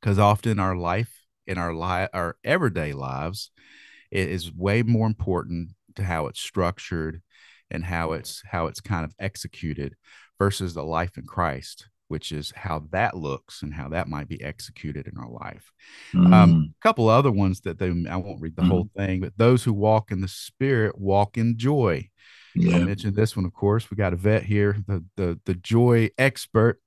Because 0.00 0.18
often 0.18 0.58
our 0.58 0.76
life 0.76 1.26
in 1.46 1.58
our 1.58 1.74
life, 1.74 2.08
our 2.12 2.36
everyday 2.44 2.92
lives, 2.92 3.50
it 4.10 4.28
is 4.28 4.52
way 4.52 4.82
more 4.82 5.06
important 5.06 5.70
to 5.96 6.04
how 6.04 6.26
it's 6.26 6.40
structured 6.40 7.22
and 7.70 7.84
how 7.84 8.12
it's 8.12 8.42
how 8.46 8.66
it's 8.66 8.80
kind 8.80 9.04
of 9.04 9.14
executed 9.18 9.94
versus 10.38 10.74
the 10.74 10.84
life 10.84 11.18
in 11.18 11.26
Christ 11.26 11.88
which 12.10 12.32
is 12.32 12.52
how 12.56 12.82
that 12.90 13.16
looks 13.16 13.62
and 13.62 13.72
how 13.72 13.88
that 13.88 14.08
might 14.08 14.26
be 14.26 14.42
executed 14.42 15.06
in 15.06 15.16
our 15.16 15.30
life. 15.30 15.70
Mm. 16.12 16.34
Um, 16.34 16.74
a 16.76 16.82
couple 16.82 17.08
other 17.08 17.30
ones 17.30 17.60
that 17.60 17.78
they, 17.78 17.86
I 18.10 18.16
won't 18.16 18.40
read 18.40 18.56
the 18.56 18.62
mm. 18.62 18.68
whole 18.68 18.90
thing, 18.96 19.20
but 19.20 19.34
those 19.36 19.62
who 19.62 19.72
walk 19.72 20.10
in 20.10 20.20
the 20.20 20.26
spirit 20.26 20.98
walk 20.98 21.38
in 21.38 21.56
joy. 21.56 22.08
Yeah. 22.54 22.76
I 22.76 22.84
mentioned 22.84 23.14
this 23.14 23.36
one, 23.36 23.44
of 23.44 23.52
course. 23.52 23.90
We 23.90 23.96
got 23.96 24.12
Yvette 24.12 24.42
here, 24.42 24.76
the 24.86 25.04
the 25.16 25.40
the 25.44 25.54
joy 25.54 26.10
expert. 26.18 26.80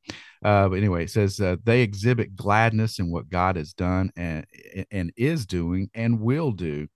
Uh, 0.43 0.69
but 0.69 0.75
anyway, 0.75 1.05
it 1.05 1.09
says 1.09 1.39
uh, 1.39 1.55
they 1.63 1.81
exhibit 1.81 2.35
gladness 2.35 2.99
in 2.99 3.09
what 3.11 3.29
God 3.29 3.55
has 3.55 3.73
done 3.73 4.11
and 4.15 4.45
and 4.91 5.11
is 5.15 5.45
doing 5.45 5.89
and 5.93 6.19
will 6.19 6.51
do. 6.51 6.87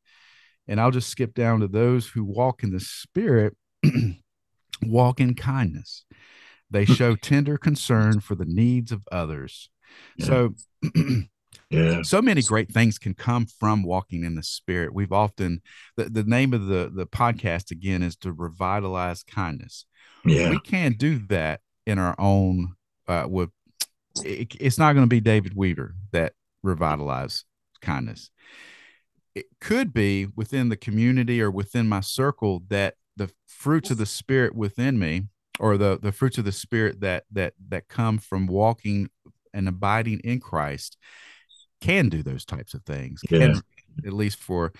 And 0.67 0.81
I'll 0.81 0.91
just 0.91 1.09
skip 1.09 1.33
down 1.33 1.61
to 1.61 1.67
those 1.67 2.07
who 2.07 2.25
walk 2.25 2.63
in 2.63 2.71
the 2.71 2.79
spirit, 2.79 3.55
walk 4.83 5.19
in 5.19 5.33
kindness. 5.33 6.05
They 6.69 6.85
show 6.85 7.15
tender 7.15 7.57
concern 7.57 8.19
for 8.19 8.35
the 8.35 8.45
needs 8.45 8.91
of 8.91 9.01
others. 9.11 9.69
Yeah. 10.17 10.25
So, 10.25 10.55
yeah. 11.69 12.01
so 12.01 12.21
many 12.21 12.41
great 12.41 12.71
things 12.71 12.97
can 12.97 13.13
come 13.13 13.45
from 13.45 13.83
walking 13.83 14.23
in 14.23 14.35
the 14.35 14.43
spirit. 14.43 14.93
We've 14.93 15.11
often 15.11 15.61
the, 15.97 16.05
the 16.05 16.23
name 16.23 16.53
of 16.53 16.67
the 16.67 16.91
the 16.93 17.05
podcast 17.05 17.71
again 17.71 18.03
is 18.03 18.15
to 18.17 18.31
revitalize 18.31 19.23
kindness. 19.23 19.85
Yeah. 20.25 20.49
We 20.49 20.59
can't 20.59 20.97
do 20.97 21.19
that 21.27 21.61
in 21.85 21.99
our 21.99 22.15
own 22.17 22.75
uh 23.07 23.25
with 23.27 23.49
it, 24.23 24.55
it's 24.59 24.77
not 24.77 24.93
going 24.93 25.03
to 25.03 25.09
be 25.09 25.19
David 25.19 25.55
Weaver 25.55 25.95
that 26.11 26.33
revitalize 26.63 27.43
kindness. 27.81 28.31
It 29.35 29.45
could 29.61 29.93
be 29.93 30.27
within 30.35 30.69
the 30.69 30.77
community 30.77 31.41
or 31.41 31.51
within 31.51 31.87
my 31.87 31.99
circle 31.99 32.63
that 32.69 32.95
the 33.15 33.29
fruits 33.45 33.91
of 33.91 33.97
the 33.97 34.05
spirit 34.05 34.55
within 34.55 34.97
me 34.97 35.23
or 35.59 35.77
the 35.77 35.99
the 36.01 36.11
fruits 36.11 36.37
of 36.37 36.45
the 36.45 36.51
spirit 36.51 37.01
that 37.01 37.25
that 37.31 37.53
that 37.69 37.87
come 37.87 38.19
from 38.19 38.47
walking 38.47 39.09
and 39.53 39.67
abiding 39.67 40.19
in 40.19 40.39
Christ 40.39 40.97
can 41.81 42.09
do 42.09 42.23
those 42.23 42.45
types 42.45 42.73
of 42.73 42.83
things. 42.83 43.21
Can, 43.21 43.61
at 44.05 44.13
least 44.13 44.39
for 44.39 44.73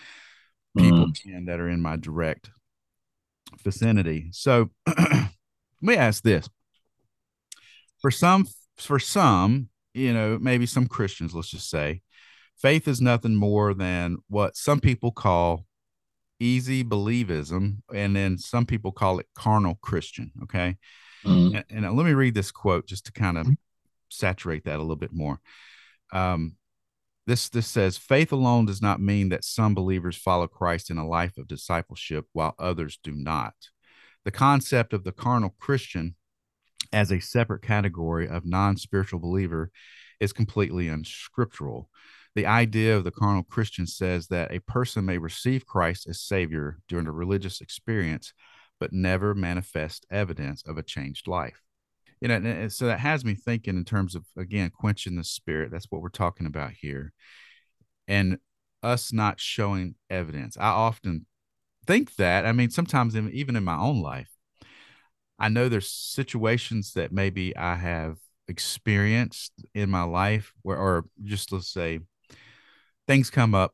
people 0.78 1.08
mm. 1.08 1.46
that 1.46 1.60
are 1.60 1.70
in 1.70 1.82
my 1.82 1.96
direct 1.96 2.50
vicinity. 3.64 4.30
So 4.32 4.70
let 4.88 5.30
me 5.82 5.96
ask 5.96 6.24
this. 6.24 6.50
For 8.02 8.12
some 8.12 8.48
for 8.78 9.00
some, 9.00 9.70
you 9.94 10.14
know, 10.14 10.38
maybe 10.40 10.66
some 10.66 10.88
Christians, 10.88 11.34
let's 11.34 11.50
just 11.50 11.70
say, 11.70 12.02
faith 12.56 12.88
is 12.88 13.02
nothing 13.02 13.36
more 13.36 13.74
than 13.74 14.18
what 14.30 14.56
some 14.56 14.80
people 14.80 15.12
call 15.12 15.66
easy 16.40 16.84
believism, 16.84 17.78
and 17.92 18.16
then 18.16 18.38
some 18.38 18.66
people 18.66 18.92
call 18.92 19.20
it 19.20 19.28
carnal 19.36 19.80
Christian. 19.82 20.32
Okay. 20.44 20.78
Mm-hmm. 21.26 21.56
And, 21.56 21.66
and, 21.70 21.86
uh, 21.86 21.92
let 21.92 22.06
me 22.06 22.14
read 22.14 22.36
this 22.36 22.52
quote 22.52 22.88
just 22.88 23.08
to 23.08 23.12
kind 23.12 23.40
of 23.40 23.48
saturate 24.10 24.66
that 24.66 24.78
a 24.78 24.82
little 24.82 24.96
bit 24.96 25.12
more. 25.12 25.40
Um, 26.14 26.56
this 27.28 27.50
this 27.50 27.68
says 27.68 27.98
faith 27.98 28.32
alone 28.32 28.66
does 28.66 28.82
not 28.82 29.00
mean 29.02 29.30
that 29.30 29.44
some 29.44 29.76
believers 29.76 30.18
follow 30.18 30.48
Christ 30.48 30.90
in 30.90 30.98
a 30.98 31.08
life 31.08 31.38
of 31.38 31.48
discipleship 31.48 32.26
while 32.34 32.56
others 32.58 32.98
do 33.04 33.12
not. 33.12 33.54
The 34.26 34.32
concept 34.32 34.94
of 34.94 35.04
the 35.04 35.12
carnal 35.12 35.54
Christian 35.60 36.16
as 36.92 37.12
a 37.12 37.20
separate 37.20 37.62
category 37.62 38.28
of 38.28 38.46
non-spiritual 38.46 39.20
believer 39.20 39.72
is 40.20 40.34
completely 40.34 40.88
unscriptural. 40.88 41.90
the 42.38 42.46
idea 42.46 42.96
of 42.96 43.04
the 43.04 43.12
carnal 43.12 43.42
Christian 43.42 43.88
says 43.88 44.28
that 44.28 44.52
a 44.52 44.60
person 44.60 45.04
may 45.06 45.18
receive 45.18 45.66
Christ 45.66 46.08
as 46.08 46.22
Savior 46.22 46.78
during 46.88 47.08
a 47.08 47.12
religious 47.12 47.62
experience, 47.62 48.32
but 48.80 48.94
never 48.94 49.34
manifest 49.34 50.06
evidence 50.12 50.64
of 50.66 50.78
a 50.78 50.84
changed 50.84 51.28
life. 51.28 51.67
You 52.22 52.28
know, 52.30 52.36
and 52.36 52.74
so 52.74 52.88
that 52.88 53.00
has 53.00 53.24
me 53.24 53.36
thinking 53.36 53.78
in 53.78 53.86
terms 53.86 54.16
of 54.16 54.26
again 54.36 54.72
quenching 54.72 55.16
the 55.16 55.24
spirit. 55.24 55.72
That's 55.72 55.88
what 55.90 56.02
we're 56.02 56.10
talking 56.10 56.48
about 56.48 56.72
here, 56.72 57.14
and 58.08 58.40
us 58.84 59.14
not 59.14 59.40
showing 59.40 59.96
evidence. 60.10 60.58
I 60.58 60.70
often 60.70 61.26
think 61.86 62.16
that. 62.16 62.46
I 62.46 62.52
mean, 62.52 62.70
sometimes 62.70 63.16
even 63.16 63.56
in 63.56 63.64
my 63.64 63.78
own 63.78 64.02
life, 64.02 64.30
I 65.40 65.50
know 65.50 65.70
there's 65.70 65.90
situations 65.90 66.94
that 66.94 67.12
maybe 67.12 67.56
I 67.56 67.76
have 67.76 68.18
experienced 68.48 69.52
in 69.74 69.90
my 69.90 70.04
life 70.04 70.54
where, 70.62 70.78
or 70.78 71.06
just 71.24 71.52
let's 71.52 71.72
say, 71.72 72.00
things 73.08 73.30
come 73.30 73.54
up 73.54 73.74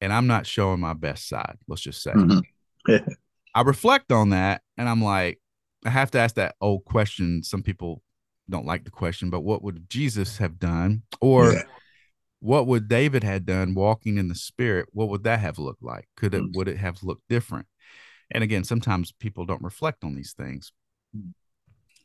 and 0.00 0.12
I'm 0.12 0.26
not 0.26 0.46
showing 0.46 0.80
my 0.80 0.94
best 0.94 1.28
side. 1.28 1.56
Let's 1.68 1.82
just 1.82 2.02
say. 2.02 2.12
Mm-hmm. 2.12 2.96
I 3.54 3.62
reflect 3.62 4.12
on 4.12 4.30
that 4.30 4.62
and 4.76 4.88
I'm 4.88 5.02
like, 5.02 5.40
I 5.84 5.90
have 5.90 6.10
to 6.12 6.18
ask 6.18 6.34
that 6.34 6.56
old 6.60 6.84
question. 6.84 7.42
Some 7.42 7.62
people 7.62 8.02
don't 8.48 8.66
like 8.66 8.84
the 8.84 8.90
question, 8.90 9.30
but 9.30 9.40
what 9.40 9.62
would 9.62 9.88
Jesus 9.88 10.38
have 10.38 10.58
done? 10.58 11.02
Or 11.20 11.52
yeah. 11.52 11.62
what 12.40 12.66
would 12.66 12.88
David 12.88 13.24
had 13.24 13.46
done 13.46 13.74
walking 13.74 14.18
in 14.18 14.28
the 14.28 14.34
spirit? 14.34 14.86
What 14.92 15.08
would 15.08 15.24
that 15.24 15.40
have 15.40 15.58
looked 15.58 15.82
like? 15.82 16.08
Could 16.16 16.34
it 16.34 16.42
mm-hmm. 16.42 16.58
would 16.58 16.68
it 16.68 16.76
have 16.76 17.02
looked 17.02 17.28
different? 17.28 17.66
And 18.30 18.44
again, 18.44 18.64
sometimes 18.64 19.12
people 19.12 19.44
don't 19.44 19.62
reflect 19.62 20.04
on 20.04 20.14
these 20.14 20.34
things. 20.36 20.72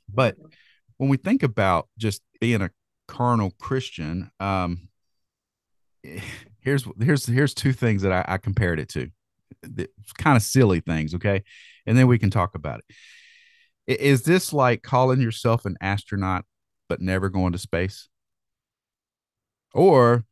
But 0.08 0.38
when 0.98 1.10
we 1.10 1.18
think 1.18 1.44
about 1.44 1.88
just 1.98 2.22
being 2.40 2.62
a 2.62 2.72
carnal 3.08 3.52
Christian, 3.60 4.32
um, 4.40 4.90
here's 6.62 6.86
here's 7.00 7.26
here's 7.26 7.54
two 7.54 7.74
things 7.74 8.04
that 8.04 8.12
I, 8.12 8.36
I 8.36 8.38
compared 8.38 8.80
it 8.80 8.90
to. 8.90 9.10
It's 9.64 10.14
kind 10.14 10.38
of 10.38 10.44
silly 10.44 10.80
things, 10.80 11.16
okay, 11.16 11.44
and 11.86 11.98
then 11.98 12.08
we 12.08 12.20
can 12.20 12.30
talk 12.30 12.56
about 12.56 12.80
it. 12.80 12.96
Is 13.88 14.24
this 14.24 14.52
like 14.52 14.82
calling 14.82 15.22
yourself 15.22 15.66
an 15.66 15.78
astronaut 15.82 16.46
but 16.90 17.02
never 17.02 17.30
going 17.30 17.52
to 17.52 17.58
space, 17.58 18.10
or 19.74 20.26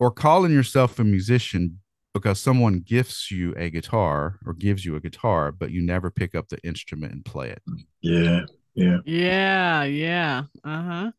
or 0.00 0.10
calling 0.10 0.52
yourself 0.52 0.98
a 0.98 1.04
musician 1.04 1.80
because 2.14 2.40
someone 2.40 2.80
gifts 2.80 3.30
you 3.30 3.54
a 3.56 3.70
guitar 3.70 4.38
or 4.46 4.52
gives 4.52 4.84
you 4.84 4.96
a 4.96 5.00
guitar, 5.00 5.52
but 5.52 5.70
you 5.70 5.82
never 5.82 6.10
pick 6.10 6.34
up 6.34 6.48
the 6.48 6.58
instrument 6.64 7.12
and 7.12 7.24
play 7.24 7.50
it? 7.50 7.62
Yeah, 8.00 8.40
yeah, 8.74 8.98
yeah, 9.04 9.82
yeah. 9.84 10.42
Uh 10.64 10.82
huh. 10.82 11.10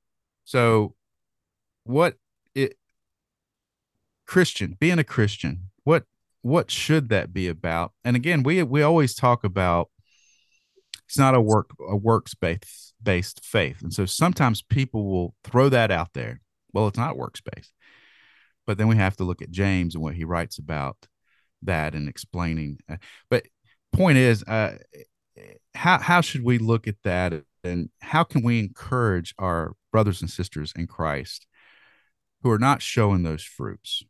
So, 0.46 0.96
what 1.84 2.16
it 2.56 2.78
Christian, 4.26 4.78
being 4.80 5.00
a 5.00 5.04
Christian, 5.04 5.70
what 5.84 6.04
what 6.42 6.72
should 6.72 7.10
that 7.10 7.34
be 7.34 7.48
about? 7.48 7.94
And 8.04 8.16
again, 8.16 8.44
we 8.44 8.64
we 8.64 8.82
always 8.82 9.16
talk 9.16 9.44
about 9.44 9.90
it's 11.10 11.18
not 11.18 11.34
a 11.34 11.42
work 11.42 11.72
a 11.80 11.96
works 11.96 12.36
based 12.36 12.94
based 13.02 13.44
faith, 13.44 13.82
and 13.82 13.92
so 13.92 14.06
sometimes 14.06 14.62
people 14.62 15.10
will 15.10 15.34
throw 15.44 15.68
that 15.70 15.90
out 15.90 16.14
there. 16.14 16.40
Well, 16.72 16.88
it's 16.88 17.00
not 17.00 17.18
works 17.18 17.42
based, 17.42 17.74
but 18.68 18.78
then 18.78 18.88
we 18.88 18.96
have 18.98 19.18
to 19.18 19.24
look 19.24 19.42
at 19.42 19.50
James 19.50 19.96
and 19.96 20.04
what 20.04 20.14
he 20.14 20.24
writes 20.24 20.60
about 20.60 21.08
that 21.64 21.96
and 21.96 22.08
explaining. 22.08 22.78
Uh, 22.88 22.98
but 23.28 23.48
point 23.92 24.20
is, 24.20 24.44
uh, 24.44 24.78
how 25.74 25.98
how 25.98 26.22
should 26.22 26.44
we 26.44 26.60
look 26.60 26.88
at 26.88 27.02
that, 27.04 27.42
and 27.64 27.90
how 28.02 28.24
can 28.24 28.44
we 28.44 28.60
encourage 28.60 29.34
our 29.40 29.74
brothers 29.92 30.22
and 30.22 30.30
sisters 30.30 30.72
in 30.76 30.86
Christ 30.86 31.48
who 32.44 32.52
are 32.52 32.60
not 32.60 32.84
showing 32.84 33.24
those 33.24 33.44
fruits? 33.44 34.04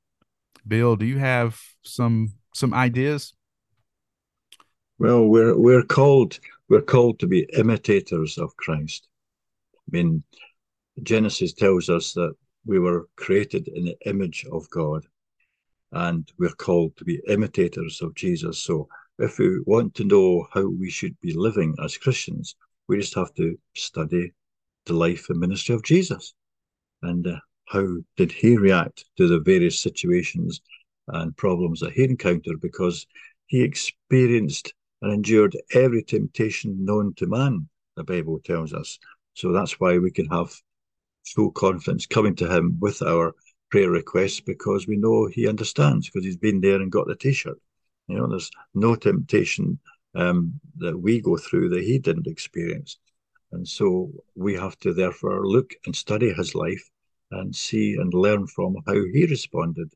Bill, 0.68 0.98
do 0.98 1.06
you 1.06 1.20
have 1.20 1.62
some 1.82 2.34
some 2.54 2.74
ideas? 2.74 3.34
Well, 4.98 5.26
we're 5.26 5.58
we're 5.58 5.84
called 5.86 6.38
we're 6.70 6.82
called 6.82 7.20
to 7.20 7.28
be 7.28 7.50
imitators 7.58 8.38
of 8.38 8.56
Christ. 8.56 9.08
I 9.76 9.98
mean, 9.98 10.24
Genesis 11.02 11.54
tells 11.54 11.90
us 11.90 12.14
that 12.14 12.34
we 12.66 12.80
were 12.80 13.08
created 13.16 13.68
in 13.68 13.86
the 13.86 13.98
image 14.06 14.46
of 14.52 14.70
God, 14.70 15.06
and 15.92 16.32
we're 16.38 16.50
called 16.50 16.96
to 16.98 17.06
be 17.06 17.22
imitators 17.28 18.02
of 18.02 18.14
Jesus. 18.16 18.60
So, 18.60 18.88
if 19.18 19.40
we 19.40 19.60
want 19.66 19.96
to 19.96 20.04
know 20.04 20.48
how 20.54 20.68
we 20.68 20.90
should 20.90 21.20
be 21.20 21.34
living 21.34 21.76
as 21.84 21.98
Christians, 21.98 22.56
we 22.88 22.98
just 22.98 23.16
have 23.16 23.34
to 23.36 23.58
study 23.76 24.32
the 24.86 24.94
life 24.94 25.30
and 25.30 25.40
ministry 25.40 25.76
of 25.76 25.84
Jesus, 25.84 26.34
and 27.02 27.26
uh, 27.26 27.40
how 27.66 27.98
did 28.16 28.32
he 28.32 28.58
react 28.58 29.06
to 29.18 29.28
the 29.28 29.40
various 29.40 29.80
situations 29.80 30.62
and 31.08 31.36
problems 31.36 31.80
that 31.80 31.94
he 31.94 32.04
encountered 32.04 32.62
because 32.62 33.06
he 33.48 33.64
experienced 33.64 34.74
and 35.02 35.14
endured 35.14 35.58
every 35.74 36.04
temptation 36.04 36.84
known 36.84 37.14
to 37.16 37.28
man, 37.28 37.68
the 37.96 38.04
Bible 38.04 38.40
tells 38.44 38.74
us. 38.74 39.00
So 39.34 39.52
that's 39.52 39.80
why 39.80 39.98
we 39.98 40.12
can 40.12 40.28
have 40.28 40.54
full 41.26 41.52
confidence 41.52 42.06
coming 42.06 42.36
to 42.36 42.54
him 42.54 42.78
with 42.80 43.02
our 43.02 43.34
prayer 43.70 43.90
requests 43.90 44.40
because 44.40 44.88
we 44.88 44.98
know 44.98 45.28
he 45.28 45.48
understands 45.48 46.08
because 46.08 46.26
he's 46.26 46.38
been 46.38 46.62
there 46.62 46.82
and 46.82 46.92
got 46.92 47.08
the 47.08 47.16
t-shirt. 47.16 47.60
You 48.08 48.18
know, 48.18 48.28
there's 48.28 48.50
no 48.74 48.96
temptation 48.96 49.80
um, 50.16 50.60
that 50.78 51.00
we 51.00 51.22
go 51.22 51.38
through 51.38 51.70
that 51.70 51.84
he 51.84 52.00
didn't 52.00 52.28
experience. 52.28 52.98
And 53.52 53.68
so 53.68 54.12
we 54.36 54.56
have 54.56 54.78
to 54.80 54.94
therefore 54.94 55.48
look 55.48 55.72
and 55.86 55.96
study 55.96 56.34
his 56.34 56.56
life 56.56 56.84
and 57.32 57.56
see 57.56 57.96
and 57.96 58.14
learn 58.14 58.48
from 58.48 58.76
how 58.88 58.94
he 58.94 59.26
responded. 59.26 59.92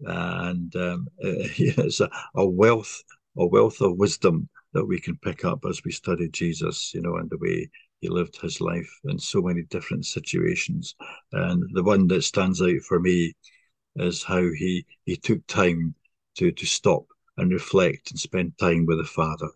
And 0.00 0.74
um, 0.76 1.08
it's 1.18 2.00
a, 2.00 2.10
a, 2.34 2.46
wealth, 2.46 3.02
a 3.36 3.46
wealth 3.46 3.80
of 3.80 3.96
wisdom 3.96 4.48
that 4.72 4.84
we 4.84 5.00
can 5.00 5.16
pick 5.18 5.44
up 5.44 5.64
as 5.68 5.82
we 5.84 5.92
study 5.92 6.28
Jesus, 6.28 6.92
you 6.94 7.00
know, 7.02 7.16
and 7.16 7.30
the 7.30 7.38
way 7.38 7.70
he 8.00 8.08
lived 8.08 8.40
his 8.40 8.60
life 8.60 8.90
in 9.04 9.18
so 9.18 9.40
many 9.40 9.62
different 9.62 10.06
situations. 10.06 10.94
And 11.32 11.62
the 11.72 11.82
one 11.82 12.08
that 12.08 12.22
stands 12.22 12.60
out 12.60 12.80
for 12.88 13.00
me 13.00 13.34
is 13.96 14.22
how 14.22 14.40
he 14.40 14.86
he 15.04 15.16
took 15.16 15.46
time 15.46 15.94
to 16.36 16.50
to 16.52 16.66
stop 16.66 17.04
and 17.36 17.52
reflect 17.52 18.10
and 18.10 18.18
spend 18.18 18.56
time 18.58 18.86
with 18.86 18.98
the 18.98 19.04
Father, 19.04 19.48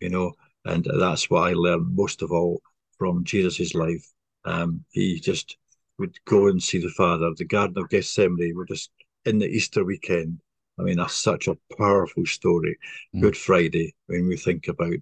you 0.00 0.08
know. 0.08 0.32
And 0.64 0.86
that's 0.98 1.28
what 1.28 1.48
I 1.48 1.54
learned 1.54 1.94
most 1.94 2.22
of 2.22 2.30
all 2.30 2.62
from 2.98 3.24
Jesus's 3.24 3.74
life. 3.74 4.06
Um, 4.44 4.84
he 4.90 5.18
just 5.20 5.56
would 5.98 6.16
go 6.24 6.48
and 6.48 6.62
see 6.62 6.78
the 6.78 6.88
Father. 6.90 7.30
The 7.36 7.44
Garden 7.44 7.78
of 7.78 7.88
Gethsemane, 7.88 8.54
we're 8.56 8.66
just 8.66 8.90
in 9.24 9.38
the 9.38 9.46
Easter 9.46 9.84
weekend. 9.84 10.40
I 10.78 10.82
mean, 10.82 10.96
that's 10.96 11.14
such 11.14 11.48
a 11.48 11.58
powerful 11.76 12.26
story. 12.26 12.78
Mm. 13.14 13.20
Good 13.20 13.36
Friday, 13.36 13.94
when 14.06 14.26
we 14.26 14.36
think 14.36 14.68
about 14.68 14.94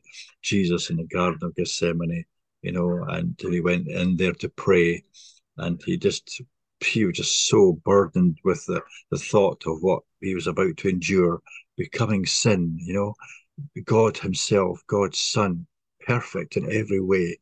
Jesus 0.43 0.91
in 0.91 0.97
the 0.97 1.05
Garden 1.05 1.41
of 1.43 1.55
Gethsemane, 1.55 2.25
you 2.63 2.73
know, 2.73 3.05
and 3.05 3.39
he 3.41 3.61
went 3.61 3.89
in 3.89 4.17
there 4.17 4.33
to 4.35 4.49
pray, 4.49 5.03
and 5.57 5.81
he 5.85 5.97
just 5.97 6.41
he 6.81 7.05
was 7.05 7.17
just 7.17 7.49
so 7.49 7.75
burdened 7.85 8.39
with 8.45 8.65
the, 8.67 8.83
the 9.11 9.19
thought 9.19 9.63
of 9.67 9.83
what 9.83 10.03
he 10.21 10.35
was 10.35 10.47
about 10.47 10.77
to 10.79 10.89
endure, 10.89 11.41
becoming 11.77 12.27
sin, 12.27 12.77
you 12.81 12.95
know, 12.95 13.15
God 13.85 14.17
Himself, 14.17 14.83
God's 14.87 15.19
Son, 15.19 15.67
perfect 16.07 16.57
in 16.57 16.73
every 16.73 17.01
way. 17.01 17.39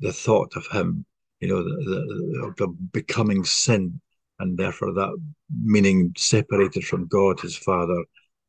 The 0.00 0.12
thought 0.12 0.56
of 0.56 0.66
Him 0.66 1.06
you 1.42 1.48
know, 1.48 1.62
the, 1.64 1.74
the, 1.84 2.54
the 2.56 2.68
becoming 2.92 3.44
sin, 3.44 4.00
and 4.42 4.58
therefore 4.58 4.92
that 4.92 5.16
meaning 5.62 6.12
separated 6.16 6.84
from 6.84 7.06
God, 7.06 7.40
his 7.40 7.56
Father, 7.56 8.04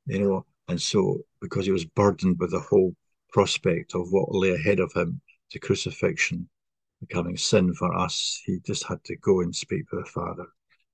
you 0.05 0.19
know, 0.19 0.45
and 0.67 0.81
so 0.81 1.19
because 1.41 1.65
he 1.65 1.71
was 1.71 1.85
burdened 1.85 2.37
with 2.39 2.51
the 2.51 2.59
whole 2.59 2.95
prospect 3.31 3.95
of 3.95 4.07
what 4.11 4.33
lay 4.33 4.51
ahead 4.51 4.79
of 4.79 4.91
him, 4.93 5.21
the 5.51 5.59
crucifixion, 5.59 6.49
becoming 6.99 7.37
sin 7.37 7.73
for 7.73 7.93
us, 7.97 8.41
he 8.45 8.59
just 8.65 8.85
had 8.85 9.03
to 9.05 9.15
go 9.17 9.41
and 9.41 9.55
speak 9.55 9.89
to 9.89 9.97
the 9.97 10.05
Father, 10.05 10.47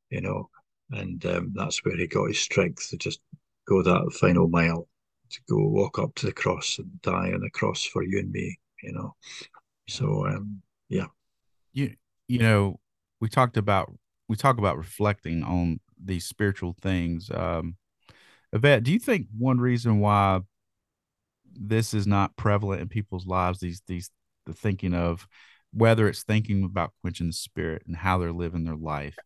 you 0.09 0.21
know, 0.21 0.49
and 0.91 1.25
um, 1.25 1.53
that's 1.55 1.83
where 1.83 1.97
he 1.97 2.07
got 2.07 2.27
his 2.27 2.39
strength 2.39 2.89
to 2.89 2.97
just 2.97 3.19
go 3.67 3.81
that 3.81 4.11
final 4.19 4.47
mile, 4.47 4.87
to 5.29 5.39
go 5.49 5.57
walk 5.57 5.99
up 5.99 6.13
to 6.15 6.25
the 6.25 6.31
cross 6.31 6.77
and 6.79 7.01
die 7.01 7.31
on 7.31 7.41
the 7.41 7.49
cross 7.51 7.85
for 7.85 8.03
you 8.03 8.19
and 8.19 8.31
me, 8.31 8.59
you 8.83 8.91
know. 8.91 9.15
So 9.87 10.27
um, 10.27 10.61
yeah 10.89 11.05
you 11.73 11.95
you 12.27 12.39
know 12.39 12.79
we 13.19 13.29
talked 13.29 13.57
about 13.57 13.93
we 14.29 14.35
talk 14.37 14.57
about 14.57 14.77
reflecting 14.77 15.43
on 15.43 15.79
these 16.01 16.25
spiritual 16.25 16.75
things 16.81 17.29
um 17.31 17.75
Yvette, 18.51 18.83
do 18.83 18.91
you 18.91 18.99
think 18.99 19.27
one 19.37 19.59
reason 19.59 19.99
why 19.99 20.39
this 21.51 21.93
is 21.93 22.07
not 22.07 22.35
prevalent 22.37 22.81
in 22.81 22.87
people's 22.87 23.27
lives 23.27 23.59
these 23.59 23.81
these 23.87 24.09
the 24.45 24.53
thinking 24.53 24.93
of 24.93 25.27
whether 25.73 26.07
it's 26.07 26.23
thinking 26.23 26.63
about 26.63 26.93
quenching 27.01 27.27
the 27.27 27.33
spirit 27.33 27.83
and 27.85 27.95
how 27.95 28.17
they're 28.17 28.31
living 28.31 28.63
their 28.63 28.75
life 28.75 29.17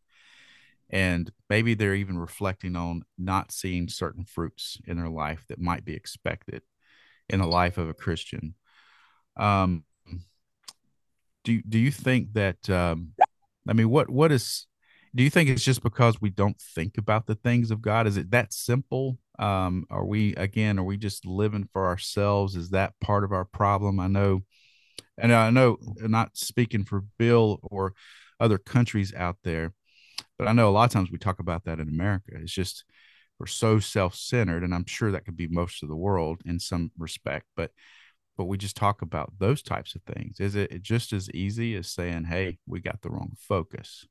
and 0.90 1.32
maybe 1.50 1.74
they're 1.74 1.96
even 1.96 2.18
reflecting 2.18 2.76
on 2.76 3.04
not 3.18 3.52
seeing 3.52 3.88
certain 3.88 4.26
fruits 4.26 4.78
in 4.86 4.98
their 4.98 5.10
life 5.10 5.46
that 5.48 5.60
might 5.60 5.86
be 5.86 5.94
expected 5.94 6.62
in 7.30 7.40
the 7.40 7.48
life 7.48 7.78
of 7.78 7.88
a 7.90 7.94
christian? 7.94 8.56
Um 9.38 9.84
do 11.44 11.62
do 11.62 11.78
you 11.78 11.92
think 11.92 12.34
that 12.34 12.70
um, 12.70 13.14
I 13.68 13.74
mean 13.74 13.90
what 13.90 14.10
what 14.10 14.32
is 14.32 14.66
do 15.16 15.24
you 15.24 15.30
think 15.30 15.50
it's 15.50 15.64
just 15.64 15.84
because 15.84 16.20
we 16.20 16.30
don't 16.30 16.60
think 16.60 16.98
about 16.98 17.28
the 17.28 17.36
things 17.36 17.72
of 17.72 17.82
God? 17.82 18.08
Is 18.08 18.18
it 18.18 18.32
that 18.32 18.54
simple? 18.54 19.18
Um, 19.38 19.86
are 19.90 20.06
we 20.06 20.36
again? 20.36 20.80
Are 20.80 20.84
we 20.84 20.98
just 20.98 21.26
living 21.26 21.68
for 21.72 21.86
ourselves? 21.86 22.56
Is 22.56 22.70
that 22.72 23.00
part 23.00 23.24
of 23.24 23.32
our 23.32 23.46
problem? 23.46 24.00
I 24.00 24.08
know, 24.08 24.44
and 25.18 25.34
I 25.34 25.50
know, 25.52 25.78
not 26.02 26.38
speaking 26.38 26.84
for 26.84 27.04
Bill 27.18 27.60
or 27.64 27.94
other 28.40 28.58
countries 28.58 29.14
out 29.14 29.38
there, 29.44 29.74
but 30.38 30.48
I 30.48 30.54
know 30.54 30.70
a 30.70 30.72
lot 30.72 30.86
of 30.86 30.92
times 30.92 31.12
we 31.12 31.18
talk 31.20 31.40
about 31.40 31.66
that 31.66 31.80
in 31.80 31.90
America. 31.90 32.32
It's 32.34 32.52
just 32.52 32.84
we're 33.40 33.48
so 33.48 33.80
self-centered, 33.80 34.64
and 34.64 34.74
I'm 34.74 34.86
sure 34.86 35.12
that 35.12 35.26
could 35.26 35.38
be 35.38 35.48
most 35.48 35.84
of 35.84 35.90
the 35.90 35.96
world 35.96 36.42
in 36.46 36.60
some 36.60 36.92
respect, 36.98 37.46
but 37.56 37.72
but 38.36 38.46
we 38.46 38.58
just 38.58 38.76
talk 38.76 39.04
about 39.04 39.34
those 39.38 39.62
types 39.62 39.94
of 39.96 40.02
things. 40.04 40.40
Is 40.40 40.56
it 40.56 40.82
just 40.82 41.14
as 41.14 41.30
easy 41.32 41.76
as 41.76 41.92
saying, 41.92 42.26
"Hey, 42.26 42.58
we 42.66 42.80
got 42.80 43.02
the 43.02 43.10
wrong 43.12 43.34
focus"? 43.38 44.08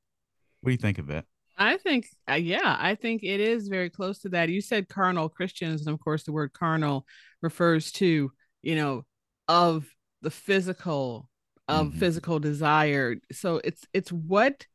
What 0.62 0.70
do 0.70 0.72
you 0.72 0.78
think 0.78 0.98
of 0.98 1.10
it? 1.10 1.24
I 1.58 1.76
think, 1.76 2.08
uh, 2.30 2.34
yeah, 2.34 2.76
I 2.78 2.94
think 2.94 3.22
it 3.22 3.40
is 3.40 3.68
very 3.68 3.90
close 3.90 4.20
to 4.20 4.30
that. 4.30 4.48
You 4.48 4.60
said 4.60 4.88
carnal 4.88 5.28
Christians, 5.28 5.86
and 5.86 5.92
of 5.92 6.00
course, 6.00 6.22
the 6.22 6.32
word 6.32 6.52
carnal 6.52 7.06
refers 7.42 7.92
to, 7.92 8.32
you 8.62 8.74
know, 8.76 9.04
of 9.48 9.86
the 10.22 10.30
physical, 10.30 11.28
of 11.68 11.88
mm-hmm. 11.88 11.98
physical 11.98 12.38
desire. 12.38 13.16
So 13.32 13.60
it's 13.62 13.84
it's 13.92 14.10
what 14.10 14.66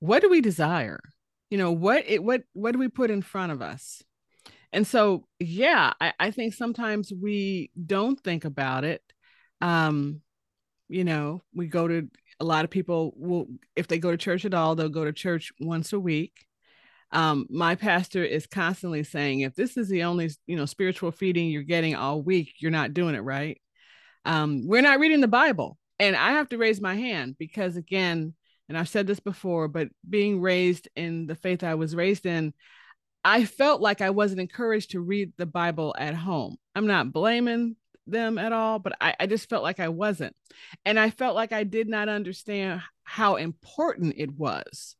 what 0.00 0.20
do 0.20 0.28
we 0.28 0.40
desire? 0.40 1.00
You 1.48 1.58
know, 1.58 1.72
what 1.72 2.04
it 2.06 2.22
what 2.22 2.42
what 2.52 2.72
do 2.72 2.78
we 2.78 2.88
put 2.88 3.10
in 3.10 3.22
front 3.22 3.52
of 3.52 3.62
us? 3.62 4.02
And 4.72 4.86
so, 4.86 5.26
yeah, 5.38 5.92
I, 6.00 6.12
I 6.18 6.30
think 6.32 6.52
sometimes 6.52 7.12
we 7.12 7.70
don't 7.86 8.20
think 8.20 8.44
about 8.44 8.84
it. 8.84 9.00
Um, 9.60 10.20
you 10.88 11.04
know, 11.04 11.42
we 11.54 11.66
go 11.66 11.88
to 11.88 12.08
a 12.40 12.44
lot 12.44 12.64
of 12.64 12.70
people 12.70 13.14
will 13.16 13.46
if 13.74 13.88
they 13.88 13.98
go 13.98 14.10
to 14.10 14.16
church 14.16 14.44
at 14.44 14.54
all 14.54 14.74
they'll 14.74 14.88
go 14.88 15.04
to 15.04 15.12
church 15.12 15.52
once 15.60 15.92
a 15.92 16.00
week. 16.00 16.46
Um, 17.12 17.46
my 17.48 17.76
pastor 17.76 18.24
is 18.24 18.46
constantly 18.46 19.04
saying 19.04 19.40
if 19.40 19.54
this 19.54 19.76
is 19.76 19.88
the 19.88 20.04
only 20.04 20.30
you 20.46 20.56
know 20.56 20.66
spiritual 20.66 21.12
feeding 21.12 21.48
you're 21.48 21.62
getting 21.62 21.94
all 21.94 22.22
week 22.22 22.54
you're 22.58 22.70
not 22.70 22.94
doing 22.94 23.14
it 23.14 23.20
right. 23.20 23.60
Um, 24.24 24.66
we're 24.66 24.82
not 24.82 25.00
reading 25.00 25.20
the 25.20 25.28
bible. 25.28 25.78
And 25.98 26.14
i 26.16 26.32
have 26.32 26.48
to 26.50 26.58
raise 26.58 26.80
my 26.80 26.94
hand 26.94 27.36
because 27.38 27.76
again 27.76 28.34
and 28.68 28.76
i've 28.76 28.88
said 28.88 29.06
this 29.06 29.20
before 29.20 29.68
but 29.68 29.88
being 30.08 30.40
raised 30.40 30.88
in 30.94 31.26
the 31.26 31.34
faith 31.34 31.64
i 31.64 31.74
was 31.74 31.96
raised 31.96 32.26
in 32.26 32.52
i 33.24 33.46
felt 33.46 33.80
like 33.80 34.02
i 34.02 34.10
wasn't 34.10 34.40
encouraged 34.40 34.90
to 34.90 35.00
read 35.00 35.32
the 35.38 35.46
bible 35.46 35.94
at 35.98 36.14
home. 36.14 36.56
I'm 36.74 36.86
not 36.86 37.12
blaming 37.12 37.76
them 38.06 38.38
at 38.38 38.52
all, 38.52 38.78
but 38.78 38.94
I, 39.00 39.14
I 39.20 39.26
just 39.26 39.48
felt 39.48 39.62
like 39.62 39.80
I 39.80 39.88
wasn't. 39.88 40.34
And 40.84 40.98
I 40.98 41.10
felt 41.10 41.34
like 41.34 41.52
I 41.52 41.64
did 41.64 41.88
not 41.88 42.08
understand 42.08 42.82
how 43.04 43.36
important 43.36 44.14
it 44.16 44.32
was 44.32 44.96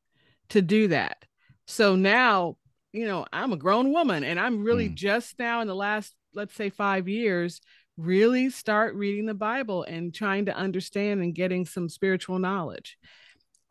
to 0.51 0.63
do 0.63 0.89
that. 0.89 1.25
So 1.67 1.97
now, 1.97 2.57
you 2.93 3.07
know, 3.07 3.27
I'm 3.33 3.53
a 3.53 3.57
grown 3.57 3.93
woman 3.93 4.25
and 4.25 4.39
I'm 4.39 4.63
really 4.63 4.89
mm. 4.89 4.95
just 4.95 5.39
now 5.39 5.61
in 5.61 5.69
the 5.69 5.75
last, 5.75 6.15
let's 6.35 6.55
say, 6.55 6.71
five 6.71 7.09
years, 7.09 7.61
really 7.97 8.51
start 8.51 8.95
reading 8.95 9.27
the 9.27 9.35
Bible 9.35 9.83
and 9.83 10.15
trying 10.15 10.47
to 10.47 10.57
understand 10.57 11.23
and 11.23 11.35
getting 11.35 11.65
some 11.65 11.89
spiritual 11.89 12.39
knowledge. 12.39 12.99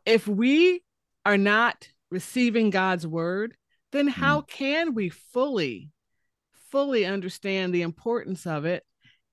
If 0.05 0.27
we 0.27 0.83
are 1.25 1.37
not 1.37 1.87
receiving 2.11 2.69
God's 2.69 3.07
word, 3.07 3.55
then 3.91 4.07
how 4.07 4.41
mm. 4.41 4.47
can 4.47 4.93
we 4.93 5.09
fully, 5.09 5.89
fully 6.71 7.05
understand 7.05 7.73
the 7.73 7.83
importance 7.83 8.45
of 8.45 8.65
it 8.65 8.83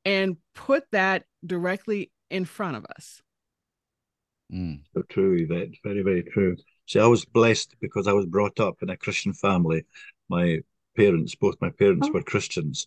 and 0.05 0.37
put 0.55 0.85
that 0.93 1.25
directly 1.45 2.11
in 2.31 2.45
front 2.45 2.77
of 2.77 2.87
us. 2.97 3.23
Mm. 4.53 4.81
So 4.95 5.03
true, 5.09 5.47
that 5.47 5.73
very, 5.83 6.03
very 6.03 6.23
true. 6.23 6.57
See, 6.87 6.99
I 6.99 7.07
was 7.07 7.25
blessed 7.25 7.77
because 7.81 8.07
I 8.07 8.13
was 8.13 8.27
brought 8.27 8.61
up 8.61 8.83
in 8.83 8.91
a 8.91 8.97
Christian 8.97 9.33
family. 9.33 9.85
My 10.29 10.61
parents, 10.97 11.35
both 11.35 11.57
my 11.61 11.71
parents 11.71 12.09
oh. 12.09 12.13
were 12.13 12.23
Christians, 12.23 12.87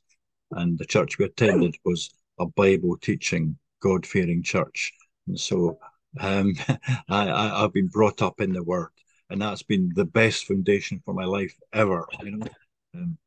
and 0.52 0.78
the 0.78 0.86
church 0.86 1.18
we 1.18 1.26
attended 1.26 1.76
was 1.86 2.12
a 2.40 2.46
Bible 2.46 2.98
teaching, 2.98 3.58
God 3.82 4.06
fearing 4.06 4.44
church. 4.44 4.94
And 5.28 5.40
so 5.40 5.80
um, 6.20 6.54
I, 7.10 7.30
I, 7.30 7.62
have 7.62 7.74
been 7.74 7.88
brought 7.88 8.22
up 8.22 8.42
in 8.42 8.54
the 8.54 8.64
Word, 8.64 8.90
and 9.30 9.42
that's 9.42 9.64
been 9.64 9.92
the 9.96 10.06
best 10.06 10.46
foundation 10.46 11.02
for 11.04 11.14
my 11.14 11.26
life 11.26 11.56
ever. 11.74 12.06
You 12.22 12.38
know, 12.38 12.48
um, 12.94 13.18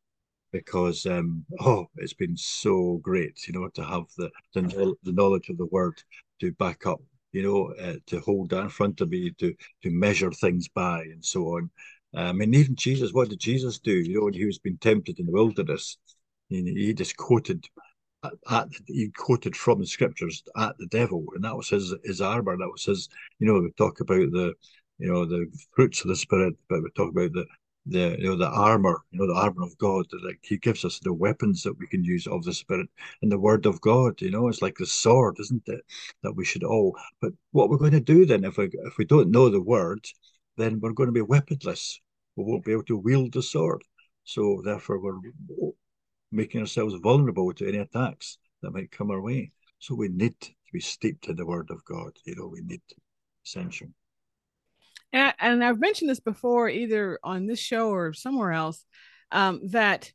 because 0.53 1.07
um, 1.07 1.45
oh, 1.61 1.87
it's 1.97 2.15
been 2.15 2.37
so 2.37 2.99
great, 3.03 3.47
you 3.47 3.53
know, 3.55 3.69
to 3.69 3.85
have 3.85 4.05
the 4.17 4.31
the, 4.55 4.95
the 5.03 5.13
knowledge 5.13 5.49
of 5.49 5.59
the 5.59 5.67
word 5.67 6.03
to 6.41 6.53
back 6.53 6.87
up, 6.87 7.01
you 7.33 7.43
know, 7.43 7.73
uh, 7.83 7.97
to 8.07 8.21
hold 8.21 8.51
that 8.51 8.63
in 8.63 8.69
front 8.69 9.01
of 9.01 9.11
me, 9.11 9.31
to 9.39 9.55
to 9.83 9.91
measure 9.91 10.33
things 10.33 10.69
by, 10.69 11.01
and 11.03 11.25
so 11.25 11.57
on. 11.57 11.71
I 12.15 12.33
mean, 12.33 12.55
even 12.55 12.75
Jesus, 12.75 13.13
what 13.13 13.29
did 13.29 13.41
Jesus 13.41 13.79
do? 13.79 13.93
You 13.93 14.19
know, 14.19 14.25
when 14.25 14.35
he 14.35 14.47
was 14.47 14.59
being 14.59 14.79
tempted 14.79 15.19
in 15.19 15.27
the 15.27 15.33
wilderness, 15.33 15.99
he, 16.49 16.63
he 16.63 16.95
just 16.95 17.17
quoted 17.17 17.69
at, 18.25 18.33
at, 18.51 18.69
he 18.87 19.11
quoted 19.17 19.57
from 19.57 19.81
the 19.81 19.87
scriptures 19.87 20.43
at 20.57 20.77
the 20.79 20.87
devil, 20.87 21.25
and 21.35 21.45
that 21.45 21.57
was 21.57 21.69
his 21.69 21.95
his 22.05 22.21
armor. 22.21 22.57
That 22.57 22.71
was 22.71 22.85
his. 22.85 23.09
You 23.39 23.47
know, 23.47 23.61
we 23.61 23.71
talk 23.73 24.01
about 24.01 24.31
the 24.33 24.55
you 24.99 25.13
know 25.13 25.25
the 25.25 25.47
fruits 25.75 26.03
of 26.03 26.09
the 26.09 26.17
spirit, 26.17 26.55
but 26.69 26.83
we 26.83 26.91
talk 26.97 27.11
about 27.11 27.33
the 27.33 27.47
the 27.89 28.17
you 28.19 28.29
know 28.29 28.37
the 28.37 28.49
armor, 28.49 29.03
you 29.11 29.19
know 29.19 29.27
the 29.27 29.41
armor 29.41 29.63
of 29.63 29.77
God. 29.79 30.07
Like 30.23 30.41
He 30.43 30.59
gives 30.59 30.85
us 30.85 30.99
the 30.99 31.13
weapons 31.13 31.63
that 31.63 31.79
we 31.79 31.87
can 31.87 32.05
use 32.05 32.27
of 32.27 32.45
the 32.45 32.53
Spirit 32.53 32.89
and 33.23 33.33
the 33.33 33.39
Word 33.39 33.67
of 33.67 33.81
God. 33.81 34.21
You 34.21 34.31
know, 34.31 34.49
it's 34.49 34.63
like 34.63 34.77
the 34.77 34.87
sword, 34.87 35.37
isn't 35.41 35.69
it? 35.69 35.81
That 36.23 36.35
we 36.35 36.45
should 36.45 36.65
all. 36.65 36.97
But 37.21 37.33
what 37.53 37.71
we're 37.71 37.79
going 37.79 37.93
to 37.93 38.01
do 38.01 38.27
then, 38.27 38.45
if 38.45 38.57
we 38.57 38.71
if 38.85 38.99
we 38.99 39.05
don't 39.05 39.31
know 39.31 39.49
the 39.49 39.63
Word, 39.63 40.07
then 40.57 40.81
we're 40.81 40.93
going 40.93 41.09
to 41.09 41.13
be 41.13 41.23
weaponless. 41.23 42.01
We 42.37 42.45
won't 42.45 42.65
be 42.65 42.73
able 42.73 42.85
to 42.85 42.97
wield 42.99 43.33
the 43.33 43.43
sword. 43.43 43.83
So 44.25 44.63
therefore, 44.65 45.01
we're 45.01 45.21
making 46.31 46.61
ourselves 46.61 46.95
vulnerable 47.03 47.53
to 47.55 47.69
any 47.69 47.79
attacks 47.79 48.39
that 48.63 48.73
might 48.73 48.91
come 48.91 49.11
our 49.11 49.23
way. 49.23 49.53
So 49.79 49.95
we 49.95 50.09
need 50.09 50.39
to 50.41 50.51
be 50.73 50.81
steeped 50.81 51.29
in 51.29 51.37
the 51.37 51.47
Word 51.47 51.71
of 51.71 51.85
God. 51.85 52.13
You 52.25 52.37
know, 52.37 52.49
we 52.49 52.61
need 52.61 52.83
essential 53.47 53.89
and, 55.13 55.23
I, 55.29 55.35
and 55.39 55.65
I've 55.65 55.81
mentioned 55.81 56.11
this 56.11 56.21
before, 56.21 56.69
either 56.69 57.19
on 57.23 57.47
this 57.47 57.59
show 57.59 57.91
or 57.91 58.13
somewhere 58.13 58.53
else, 58.53 58.85
um, 59.33 59.61
that 59.69 60.13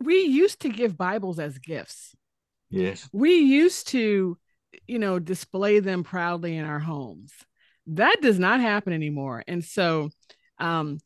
we 0.00 0.22
used 0.22 0.60
to 0.60 0.68
give 0.68 0.96
Bibles 0.96 1.38
as 1.38 1.58
gifts. 1.58 2.14
Yes. 2.70 3.08
We 3.12 3.36
used 3.36 3.88
to, 3.88 4.36
you 4.86 4.98
know, 4.98 5.18
display 5.18 5.80
them 5.80 6.04
proudly 6.04 6.56
in 6.56 6.64
our 6.64 6.78
homes. 6.78 7.32
That 7.86 8.16
does 8.20 8.38
not 8.38 8.60
happen 8.60 8.92
anymore. 8.92 9.44
And 9.46 9.64
so, 9.64 10.10
um, 10.58 10.98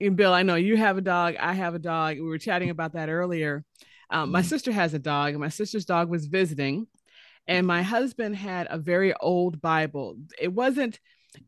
and 0.00 0.16
Bill, 0.16 0.32
I 0.32 0.42
know 0.42 0.54
you 0.54 0.76
have 0.76 0.98
a 0.98 1.02
dog. 1.02 1.36
I 1.38 1.52
have 1.52 1.74
a 1.74 1.80
dog. 1.80 2.16
We 2.16 2.22
were 2.22 2.38
chatting 2.38 2.70
about 2.70 2.94
that 2.94 3.08
earlier. 3.08 3.64
Um, 4.10 4.30
my 4.30 4.40
mm-hmm. 4.40 4.48
sister 4.48 4.72
has 4.72 4.94
a 4.94 4.98
dog, 4.98 5.30
and 5.30 5.40
my 5.40 5.48
sister's 5.48 5.84
dog 5.84 6.08
was 6.08 6.26
visiting, 6.26 6.86
and 7.48 7.66
my 7.66 7.82
husband 7.82 8.36
had 8.36 8.68
a 8.70 8.78
very 8.78 9.14
old 9.14 9.60
Bible. 9.60 10.16
It 10.40 10.52
wasn't 10.52 11.00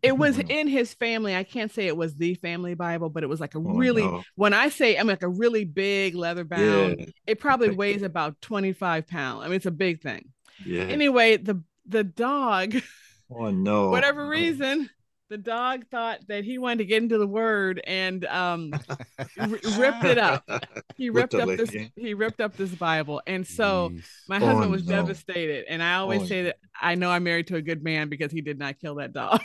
it 0.02 0.16
was 0.16 0.36
mm-hmm. 0.36 0.50
in 0.50 0.68
his 0.68 0.94
family. 0.94 1.34
I 1.34 1.44
can't 1.44 1.72
say 1.72 1.86
it 1.86 1.96
was 1.96 2.14
the 2.14 2.34
family 2.34 2.74
Bible, 2.74 3.10
but 3.10 3.22
it 3.22 3.28
was 3.28 3.40
like 3.40 3.54
a 3.54 3.58
oh, 3.58 3.74
really, 3.74 4.02
no. 4.02 4.22
when 4.34 4.54
I 4.54 4.68
say 4.68 4.96
I'm 4.96 5.06
like 5.06 5.22
a 5.22 5.28
really 5.28 5.64
big 5.64 6.14
leather 6.14 6.44
bound, 6.44 6.96
yeah. 6.98 7.06
it 7.26 7.40
probably 7.40 7.70
weighs 7.74 8.02
about 8.02 8.40
25 8.40 9.06
pounds. 9.06 9.44
I 9.44 9.48
mean, 9.48 9.56
it's 9.56 9.66
a 9.66 9.70
big 9.70 10.00
thing. 10.02 10.30
Yeah. 10.64 10.82
Anyway, 10.82 11.36
the 11.36 11.62
the 11.86 12.04
dog, 12.04 12.74
oh 13.30 13.50
no, 13.50 13.88
whatever 13.90 14.26
reason, 14.26 14.90
the 15.28 15.38
dog 15.38 15.86
thought 15.90 16.20
that 16.28 16.44
he 16.44 16.58
wanted 16.58 16.78
to 16.78 16.84
get 16.86 17.02
into 17.02 17.18
the 17.18 17.26
word 17.26 17.80
and 17.86 18.24
um 18.26 18.72
r- 19.38 19.48
ripped 19.78 20.04
it 20.04 20.18
up 20.18 20.48
he 20.96 21.10
ripped 21.10 21.34
up 21.34 21.48
this 21.48 21.70
he 21.96 22.14
ripped 22.14 22.40
up 22.40 22.56
this 22.56 22.70
bible 22.70 23.20
and 23.26 23.46
so 23.46 23.90
Jeez. 23.90 24.04
my 24.28 24.38
husband 24.38 24.66
oh, 24.66 24.70
was 24.70 24.86
no. 24.86 24.96
devastated 24.96 25.66
and 25.68 25.82
i 25.82 25.96
always 25.96 26.22
oh, 26.22 26.26
say 26.26 26.42
that 26.44 26.56
i 26.80 26.94
know 26.94 27.10
i'm 27.10 27.24
married 27.24 27.48
to 27.48 27.56
a 27.56 27.62
good 27.62 27.82
man 27.82 28.08
because 28.08 28.32
he 28.32 28.40
did 28.40 28.58
not 28.58 28.78
kill 28.78 28.96
that 28.96 29.12
dog 29.12 29.40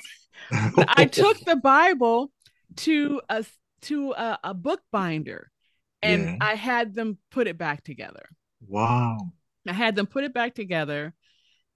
i 0.51 1.05
took 1.11 1.39
the 1.41 1.55
bible 1.55 2.31
to 2.75 3.21
a 3.29 3.45
to 3.81 4.11
a, 4.11 4.39
a 4.43 4.53
bookbinder 4.53 5.51
and 6.01 6.23
yeah. 6.23 6.37
i 6.41 6.55
had 6.55 6.93
them 6.93 7.17
put 7.31 7.47
it 7.47 7.57
back 7.57 7.83
together 7.83 8.27
wow 8.67 9.17
i 9.67 9.73
had 9.73 9.95
them 9.95 10.07
put 10.07 10.23
it 10.23 10.33
back 10.33 10.53
together 10.53 11.13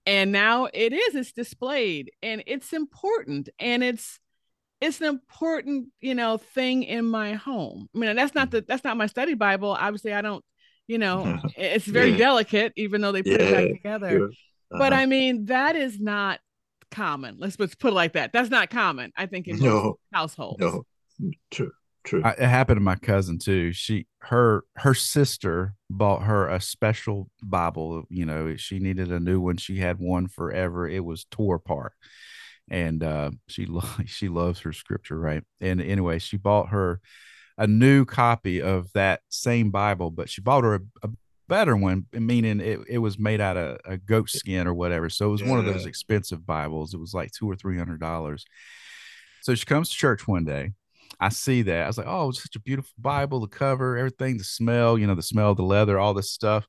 and 0.06 0.32
now 0.32 0.68
it 0.74 0.94
is 0.94 1.16
it's 1.16 1.34
displayed 1.34 2.12
and 2.24 2.44
it's 2.48 2.74
important 2.74 3.50
and 3.60 3.84
it's 3.84 4.20
it's 4.80 5.02
an 5.02 5.08
important 5.08 5.90
you 6.02 6.16
know 6.16 6.38
thing 6.38 6.84
in 6.84 7.06
my 7.06 7.34
home 7.34 7.88
i 7.94 8.00
mean 8.00 8.16
that's 8.16 8.36
not 8.36 8.52
the 8.52 8.64
that's 8.68 8.84
not 8.84 8.98
my 8.98 9.08
study 9.08 9.34
bible 9.34 9.72
obviously 9.72 10.14
i 10.14 10.22
don't 10.22 10.44
you 10.88 10.98
know 10.98 11.40
it's 11.58 11.86
very 11.86 12.12
yeah. 12.12 12.18
delicate 12.18 12.74
even 12.76 13.02
though 13.02 13.12
they 13.12 13.24
put 13.24 13.40
yeah. 13.40 13.48
it 13.48 13.52
back 13.52 13.78
together 13.78 14.26
uh-huh. 14.26 14.78
but 14.78 14.94
i 14.94 15.06
mean 15.06 15.46
that 15.46 15.76
is 15.76 16.00
not 16.00 16.40
common 16.92 17.36
let's, 17.40 17.60
let's 17.60 17.76
put 17.76 17.92
it 17.92 17.96
like 17.96 18.14
that 18.14 18.32
that's 18.32 18.50
not 18.50 18.70
common 18.70 19.12
i 19.18 19.26
think 19.26 19.48
in 19.48 19.60
no, 19.60 19.98
households 20.14 20.60
no 20.60 20.84
true 21.52 21.72
True. 22.04 22.22
I, 22.24 22.32
it 22.32 22.48
happened 22.48 22.78
to 22.78 22.82
my 22.82 22.96
cousin 22.96 23.38
too. 23.38 23.74
She 23.74 24.08
her 24.20 24.64
her 24.78 24.94
sister 24.94 25.74
bought 25.90 26.24
her 26.24 26.48
a 26.48 26.62
special 26.62 27.30
Bible. 27.44 28.06
You 28.10 28.26
know, 28.26 28.56
she 28.56 28.80
needed 28.80 29.12
a 29.12 29.20
new 29.20 29.42
one. 29.42 29.58
She 29.58 29.80
had 29.80 30.00
one 30.00 30.30
forever. 30.30 30.88
It 30.88 31.04
was 31.04 31.26
tore 31.30 31.56
apart. 31.56 31.92
and 32.70 33.04
uh, 33.04 33.32
she 33.48 33.66
lo- 33.66 33.84
she 34.06 34.30
loves 34.30 34.62
her 34.62 34.74
scripture, 34.74 35.20
right? 35.20 35.44
And 35.60 35.82
anyway, 35.82 36.20
she 36.20 36.38
bought 36.38 36.70
her 36.70 37.02
a 37.58 37.68
new 37.68 38.06
copy 38.06 38.62
of 38.62 38.92
that 38.94 39.22
same 39.30 39.72
Bible, 39.72 40.12
but 40.12 40.30
she 40.30 40.42
bought 40.42 40.64
her 40.64 40.76
a, 40.76 40.80
a 41.04 41.10
better 41.48 41.76
one, 41.76 42.06
meaning 42.14 42.60
it, 42.60 42.80
it 42.88 42.98
was 42.98 43.18
made 43.18 43.42
out 43.42 43.58
of 43.58 43.80
a 43.86 43.98
goat 43.98 44.30
skin 44.30 44.68
or 44.68 44.74
whatever. 44.74 45.10
So 45.10 45.28
it 45.28 45.32
was 45.32 45.42
yeah. 45.42 45.50
one 45.50 45.60
of 45.60 45.66
those 45.66 45.86
expensive 45.86 46.46
Bibles. 46.46 46.94
It 46.94 47.00
was 47.00 47.14
like 47.14 47.32
two 47.32 47.50
or 47.50 47.56
three 47.56 47.78
hundred 47.78 48.00
dollars. 48.00 48.46
So 49.42 49.56
she 49.56 49.66
comes 49.66 49.90
to 49.90 49.96
church 49.96 50.28
one 50.28 50.46
day. 50.46 50.74
I 51.20 51.30
see 51.30 51.64
that. 51.64 51.84
I 51.84 51.88
was 51.88 51.98
like, 51.98 52.08
oh, 52.08 52.30
it's 52.30 52.44
such 52.44 52.56
a 52.56 52.60
beautiful 52.60 52.92
Bible, 52.98 53.40
the 53.40 53.48
cover, 53.48 53.98
everything, 53.98 54.38
the 54.38 54.44
smell, 54.44 54.98
you 54.98 55.08
know, 55.08 55.16
the 55.16 55.24
smell 55.24 55.52
of 55.52 55.58
the 55.58 55.64
leather, 55.64 55.98
all 55.98 56.14
this 56.14 56.32
stuff. 56.32 56.68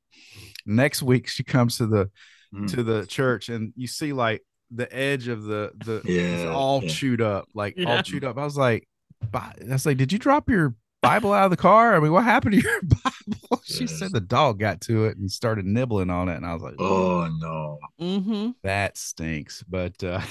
Next 0.65 1.03
week 1.03 1.27
she 1.27 1.43
comes 1.43 1.77
to 1.77 1.85
the 1.85 2.09
mm. 2.53 2.67
to 2.73 2.83
the 2.83 3.05
church 3.05 3.49
and 3.49 3.73
you 3.75 3.87
see 3.87 4.13
like 4.13 4.43
the 4.71 4.93
edge 4.95 5.27
of 5.27 5.43
the 5.43 5.71
the 5.77 6.01
yeah, 6.05 6.51
all 6.51 6.81
yeah. 6.83 6.89
chewed 6.89 7.21
up, 7.21 7.47
like 7.53 7.75
all 7.85 8.01
chewed 8.01 8.23
up. 8.23 8.37
I 8.37 8.43
was 8.43 8.57
like, 8.57 8.87
I 9.33 9.53
was 9.67 9.85
like, 9.85 9.97
did 9.97 10.11
you 10.11 10.19
drop 10.19 10.49
your 10.49 10.75
Bible 11.01 11.33
out 11.33 11.45
of 11.45 11.51
the 11.51 11.57
car? 11.57 11.95
I 11.95 11.99
mean, 11.99 12.11
what 12.11 12.23
happened 12.23 12.55
to 12.55 12.61
your 12.61 12.81
Bible? 12.83 13.61
She 13.63 13.81
yes. 13.81 13.99
said 13.99 14.13
the 14.13 14.19
dog 14.19 14.59
got 14.59 14.81
to 14.81 15.05
it 15.05 15.17
and 15.17 15.29
started 15.29 15.63
nibbling 15.65 16.09
on 16.09 16.27
it, 16.27 16.35
and 16.35 16.45
I 16.45 16.53
was 16.53 16.63
like, 16.63 16.75
oh 16.79 17.29
no, 17.39 17.77
mm-hmm. 18.01 18.51
that 18.63 18.97
stinks. 18.97 19.63
But 19.67 20.03
uh, 20.03 20.21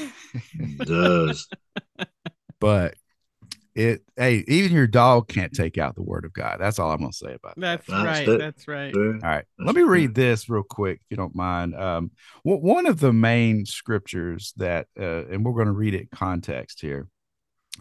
it 0.54 0.78
does. 0.86 1.48
but 2.58 2.94
it 3.76 4.02
hey 4.16 4.44
even 4.48 4.72
your 4.72 4.88
dog 4.88 5.28
can't 5.28 5.52
take 5.52 5.78
out 5.78 5.94
the 5.94 6.02
word 6.02 6.24
of 6.24 6.32
god 6.32 6.56
that's 6.58 6.80
all 6.80 6.90
i'm 6.90 6.98
gonna 6.98 7.12
say 7.12 7.34
about 7.34 7.54
that. 7.54 7.60
that's 7.60 7.86
that. 7.86 8.04
right 8.04 8.26
that's, 8.26 8.40
that's 8.40 8.68
right 8.68 8.94
all 8.96 9.02
right 9.02 9.22
that's 9.22 9.46
let 9.58 9.76
me 9.76 9.82
read 9.82 10.16
this 10.16 10.48
real 10.48 10.64
quick 10.64 10.98
if 11.00 11.06
you 11.10 11.16
don't 11.16 11.36
mind 11.36 11.76
um 11.76 12.10
one 12.42 12.86
of 12.86 12.98
the 12.98 13.12
main 13.12 13.64
scriptures 13.64 14.52
that 14.56 14.88
uh, 14.98 15.26
and 15.26 15.44
we're 15.44 15.52
going 15.52 15.66
to 15.66 15.72
read 15.72 15.94
it 15.94 16.10
context 16.10 16.80
here 16.80 17.06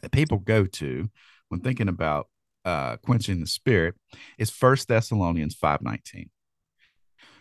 that 0.04 0.12
people 0.12 0.38
go 0.38 0.66
to 0.66 1.10
when 1.50 1.62
thinking 1.62 1.88
about 1.88 2.28
uh 2.68 2.98
quenching 2.98 3.40
the 3.40 3.48
spirit 3.48 3.96
is 4.38 4.50
first 4.50 4.88
thessalonians 4.88 5.56
5 5.56 5.82
19 5.82 6.30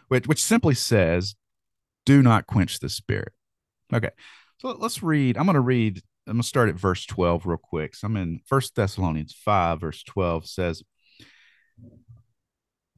which 0.08 0.26
which 0.26 0.42
simply 0.42 0.74
says 0.74 1.34
do 2.04 2.22
not 2.22 2.46
quench 2.46 2.78
the 2.78 2.88
spirit 2.88 3.32
okay 3.92 4.10
so 4.60 4.76
let's 4.78 5.02
read 5.02 5.36
i'm 5.36 5.46
going 5.46 5.54
to 5.54 5.60
read 5.60 6.02
I'm 6.26 6.34
gonna 6.34 6.42
start 6.42 6.68
at 6.68 6.74
verse 6.74 7.06
12 7.06 7.46
real 7.46 7.56
quick. 7.56 7.94
So 7.94 8.06
I'm 8.06 8.16
in 8.16 8.40
First 8.46 8.74
Thessalonians 8.74 9.32
5, 9.32 9.80
verse 9.80 10.02
12 10.02 10.46
says, 10.46 10.82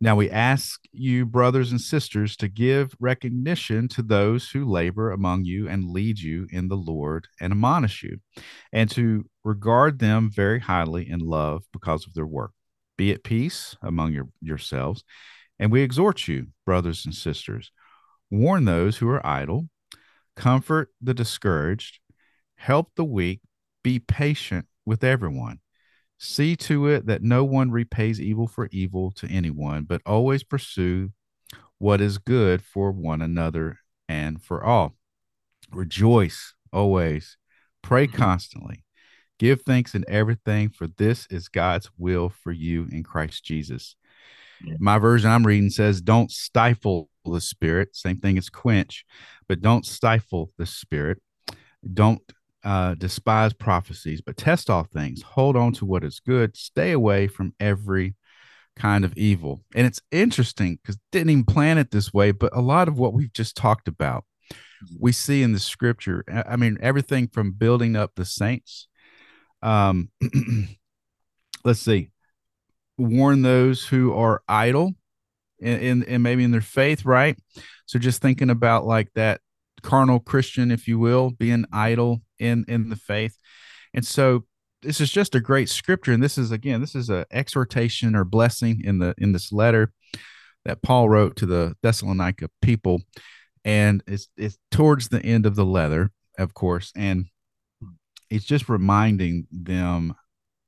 Now 0.01 0.15
we 0.15 0.31
ask 0.31 0.81
you, 0.93 1.27
brothers 1.27 1.73
and 1.73 1.81
sisters, 1.81 2.37
to 2.37 2.49
give 2.49 2.95
recognition 3.01 3.89
to 3.89 4.03
those 4.03 4.51
who 4.51 4.65
labor 4.65 5.11
among 5.11 5.45
you 5.45 5.69
and 5.69 5.91
lead 5.91 6.21
you 6.21 6.47
in 6.51 6.69
the 6.69 6.77
Lord 6.77 7.27
and 7.41 7.53
admonish 7.53 8.03
you, 8.03 8.21
and 8.73 8.89
to 8.91 9.25
regard 9.45 9.99
them 9.99 10.31
very 10.31 10.61
highly 10.61 11.09
in 11.09 11.21
love 11.21 11.65
because 11.73 12.07
of 12.07 12.15
their 12.15 12.27
work. 12.27 12.53
Be 12.97 13.13
at 13.13 13.25
peace 13.25 13.77
among 13.83 14.13
your, 14.13 14.29
yourselves. 14.41 15.03
And 15.59 15.73
we 15.73 15.83
exhort 15.83 16.29
you, 16.29 16.49
brothers 16.65 17.05
and 17.05 17.15
sisters, 17.15 17.73
warn 18.31 18.65
those 18.65 18.99
who 18.99 19.09
are 19.09 19.27
idle, 19.27 19.69
comfort 20.37 20.93
the 21.01 21.15
discouraged 21.15 21.99
help 22.59 22.91
the 22.97 23.05
weak, 23.05 23.41
be 23.83 23.99
patient 23.99 24.67
with 24.85 25.03
everyone. 25.03 25.61
See 26.19 26.57
to 26.57 26.89
it 26.89 27.07
that 27.07 27.23
no 27.23 27.45
one 27.45 27.71
repays 27.71 28.21
evil 28.21 28.49
for 28.49 28.69
evil 28.73 29.13
to 29.13 29.29
anyone, 29.29 29.85
but 29.85 30.03
always 30.05 30.43
pursue 30.43 31.13
what 31.79 32.01
is 32.01 32.19
good 32.19 32.63
for 32.63 32.91
one 32.91 33.23
another 33.23 33.79
and 34.09 34.43
for 34.43 34.65
all. 34.65 34.97
Rejoice 35.71 36.55
always, 36.73 37.37
pray 37.83 38.07
mm-hmm. 38.07 38.17
constantly, 38.17 38.85
give 39.39 39.63
thanks 39.63 39.95
in 39.95 40.05
everything, 40.09 40.71
for 40.71 40.89
this 40.89 41.27
is 41.31 41.49
God's 41.49 41.89
will 41.97 42.31
for 42.31 42.51
you 42.51 42.89
in 42.91 43.05
Christ 43.05 43.45
Jesus. 43.45 43.95
My 44.81 44.99
version 44.99 45.31
I'm 45.31 45.47
reading 45.47 45.71
says, 45.71 46.01
Don't 46.01 46.33
stifle 46.33 47.09
the 47.25 47.41
spirit. 47.41 47.95
Same 47.95 48.19
thing 48.19 48.39
as 48.39 48.51
quench, 48.51 49.05
but 49.49 49.61
don't 49.61 49.87
stifle 49.87 50.51
the 50.59 50.67
spirit. 50.67 51.23
Don't 51.95 52.21
uh, 52.65 52.95
despise 52.95 53.53
prophecies, 53.53 54.21
but 54.21 54.37
test 54.37 54.69
all 54.71 54.85
things. 54.85 55.23
Hold 55.23 55.57
on 55.57 55.73
to 55.75 55.85
what 55.85 56.05
is 56.05 56.21
good. 56.21 56.57
Stay 56.57 56.93
away 56.93 57.29
from 57.29 57.55
every 57.61 58.17
kind 58.77 59.05
of 59.05 59.17
evil. 59.17 59.63
And 59.75 59.87
it's 59.87 60.01
interesting 60.11 60.79
because 60.83 60.99
didn't 61.13 61.31
even 61.31 61.45
plan 61.45 61.79
it 61.79 61.91
this 61.91 62.13
way, 62.13 62.31
but 62.31 62.57
a 62.57 62.61
lot 62.61 62.89
of 62.89 62.99
what 62.99 63.13
we've 63.13 63.33
just 63.33 63.57
talked 63.57 63.89
about, 63.89 64.25
we 64.99 65.13
see 65.13 65.43
in 65.43 65.53
the 65.53 65.59
scripture. 65.59 66.25
I 66.29 66.57
mean, 66.57 66.79
everything 66.81 67.29
from 67.29 67.53
building 67.53 67.97
up 67.97 68.13
the 68.15 68.25
saints. 68.25 68.89
Um, 69.63 70.11
let's 71.65 71.81
see, 71.81 72.11
warn 72.97 73.43
those 73.43 73.85
who 73.85 74.15
are 74.15 74.43
idle 74.49 74.93
and, 75.61 76.05
and 76.05 76.23
maybe 76.23 76.45
in 76.45 76.53
their 76.53 76.61
faith, 76.61 77.05
right? 77.05 77.37
So 77.87 77.99
just 77.99 78.23
thinking 78.23 78.51
about 78.51 78.87
like 78.87 79.09
that 79.15 79.41
carnal 79.83 80.21
Christian, 80.21 80.71
if 80.71 80.87
you 80.87 80.99
will, 80.99 81.31
being 81.31 81.65
idle 81.73 82.23
in 82.39 82.65
in 82.69 82.89
the 82.89 82.97
faith. 82.97 83.37
And 83.95 84.07
so 84.07 84.45
this 84.83 85.01
is 85.01 85.11
just 85.11 85.35
a 85.35 85.41
great 85.41 85.69
scripture. 85.69 86.13
And 86.13 86.23
this 86.23 86.39
is 86.39 86.53
again, 86.53 86.81
this 86.81 86.95
is 86.95 87.09
an 87.09 87.25
exhortation 87.31 88.15
or 88.15 88.25
blessing 88.25 88.83
in 88.85 88.99
the 88.99 89.15
in 89.19 89.33
this 89.33 89.53
letter 89.53 89.93
that 90.65 90.83
Paul 90.83 91.09
wrote 91.09 91.37
to 91.37 91.47
the 91.47 91.75
Thessalonica 91.83 92.49
people. 92.63 93.03
And 93.65 94.03
it's 94.07 94.29
it's 94.37 94.59
towards 94.71 95.09
the 95.09 95.23
end 95.23 95.47
of 95.47 95.57
the 95.57 95.65
letter, 95.65 96.11
of 96.39 96.55
course, 96.55 96.93
and 96.95 97.27
it's 98.31 98.45
just 98.45 98.69
reminding 98.69 99.47
them 99.51 100.15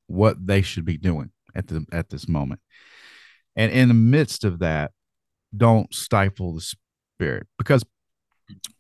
what 0.07 0.45
they 0.45 0.63
should 0.63 0.85
be 0.85 0.97
doing 0.97 1.31
at 1.55 1.69
the 1.69 1.87
at 1.93 2.09
this 2.09 2.29
moment. 2.29 2.61
And 3.57 3.73
in 3.73 3.89
the 3.89 3.95
midst 3.95 4.45
of 4.45 4.59
that, 4.61 4.93
don't 5.57 5.93
stifle 5.95 6.55
the 6.55 6.75
spirit 7.19 7.47
because 7.59 7.85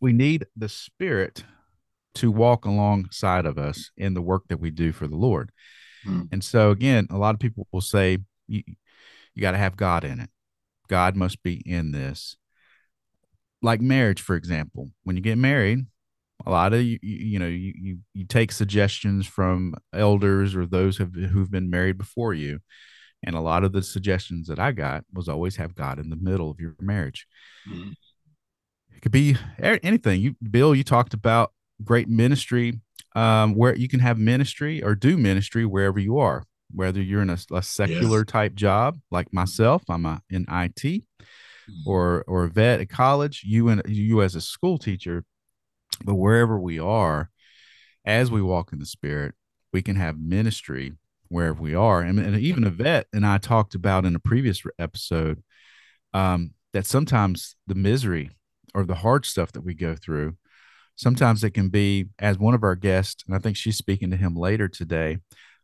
we 0.01 0.13
need 0.13 0.47
the 0.57 0.69
spirit 0.69 1.45
to 2.17 2.31
walk 2.31 2.65
alongside 2.65 3.47
of 3.47 3.59
us 3.59 3.91
in 3.97 4.15
the 4.15 4.23
work 4.23 4.45
that 4.49 4.61
we 4.61 4.71
do 4.71 4.93
for 4.93 5.07
the 5.07 5.17
Lord. 5.17 5.51
Hmm. 6.05 6.23
And 6.33 6.43
so 6.43 6.71
again, 6.71 7.07
a 7.11 7.19
lot 7.19 7.35
of 7.35 7.41
people 7.41 7.69
will 7.73 7.81
say 7.81 8.19
you, 8.49 8.63
you 9.35 9.41
got 9.41 9.53
to 9.53 9.59
have 9.59 9.77
God 9.77 10.05
in 10.05 10.21
it. 10.21 10.31
God 10.89 11.17
must 11.17 11.43
be 11.43 11.63
in 11.65 11.93
this. 11.93 12.37
Like 13.63 13.81
marriage, 13.81 14.21
for 14.21 14.37
example, 14.37 14.91
when 15.05 15.17
you 15.17 15.23
get 15.23 15.39
married, 15.39 15.87
a 16.47 16.51
lot 16.51 16.73
of 16.73 16.83
you, 16.83 16.99
you 17.03 17.39
know, 17.39 17.47
you, 17.47 17.75
you, 17.77 17.99
you 18.15 18.25
take 18.25 18.51
suggestions 18.51 19.27
from 19.27 19.75
elders 19.93 20.57
or 20.57 20.67
those 20.67 20.97
who've, 20.97 21.15
who've 21.15 21.51
been 21.51 21.71
married 21.71 21.99
before 21.99 22.33
you. 22.33 22.61
And 23.23 23.37
a 23.37 23.41
lot 23.41 23.65
of 23.65 23.73
the 23.73 23.83
suggestions 23.83 24.49
that 24.49 24.59
I 24.59 24.73
got 24.73 25.05
was 25.13 25.29
always 25.29 25.57
have 25.57 25.75
God 25.75 25.99
in 25.99 26.09
the 26.09 26.17
middle 26.17 26.51
of 26.51 26.59
your 26.59 26.75
marriage. 26.81 27.27
Mm-hmm. 27.71 27.91
It 28.97 29.03
could 29.03 29.13
be 29.13 29.37
anything. 29.59 30.23
You, 30.23 30.37
Bill, 30.51 30.75
you 30.75 30.85
talked 30.85 31.13
about 31.13 31.53
great 31.85 32.09
ministry 32.09 32.81
um, 33.15 33.55
where 33.55 33.75
you 33.77 33.89
can 33.89 34.01
have 34.01 34.19
ministry 34.19 34.83
or 34.83 34.95
do 34.95 35.17
ministry 35.17 35.65
wherever 35.67 35.99
you 35.99 36.19
are, 36.19 36.45
whether 36.73 37.01
you're 37.01 37.23
in 37.23 37.31
a, 37.31 37.39
a 37.53 37.63
secular 37.63 38.19
yes. 38.19 38.27
type 38.27 38.55
job 38.55 38.99
like 39.11 39.33
myself, 39.33 39.83
I'm 39.89 40.07
a, 40.07 40.23
in 40.31 40.43
IT, 40.43 40.83
mm-hmm. 40.83 41.73
or 41.87 42.25
or 42.27 42.45
Yvette 42.45 42.81
at 42.81 42.89
college, 42.89 43.43
you 43.45 43.69
and 43.69 43.83
you 43.87 44.23
as 44.23 44.35
a 44.35 44.41
school 44.41 44.79
teacher, 44.79 45.25
but 46.05 46.15
wherever 46.15 46.59
we 46.59 46.79
are, 46.79 47.31
as 48.05 48.31
we 48.31 48.43
walk 48.43 48.73
in 48.73 48.79
the 48.79 48.87
Spirit, 48.87 49.35
we 49.73 49.83
can 49.83 49.97
have 49.97 50.19
ministry 50.19 50.93
wherever 51.29 51.61
we 51.61 51.75
are, 51.75 52.01
and, 52.03 52.19
and 52.19 52.37
even 52.37 52.65
Yvette 52.65 53.07
and 53.13 53.27
I 53.27 53.39
talked 53.39 53.75
about 53.75 54.05
in 54.05 54.15
a 54.15 54.21
previous 54.21 54.63
episode 54.79 55.43
um, 56.13 56.55
that 56.73 56.87
sometimes 56.87 57.57
the 57.67 57.75
misery 57.75 58.31
or 58.75 58.85
the 58.85 58.97
hard 58.97 59.27
stuff 59.27 59.53
that 59.53 59.65
we 59.65 59.75
go 59.75 59.95
through 59.95 60.37
sometimes 61.01 61.43
it 61.43 61.53
can 61.53 61.71
be 61.71 62.07
as 62.19 62.39
one 62.39 62.53
of 62.53 62.63
our 62.63 62.77
guests, 62.77 63.25
and 63.27 63.35
I 63.35 63.39
think 63.39 63.57
she's 63.57 63.79
speaking 63.79 64.11
to 64.11 64.17
him 64.17 64.37
later 64.37 64.69
today, 64.69 65.19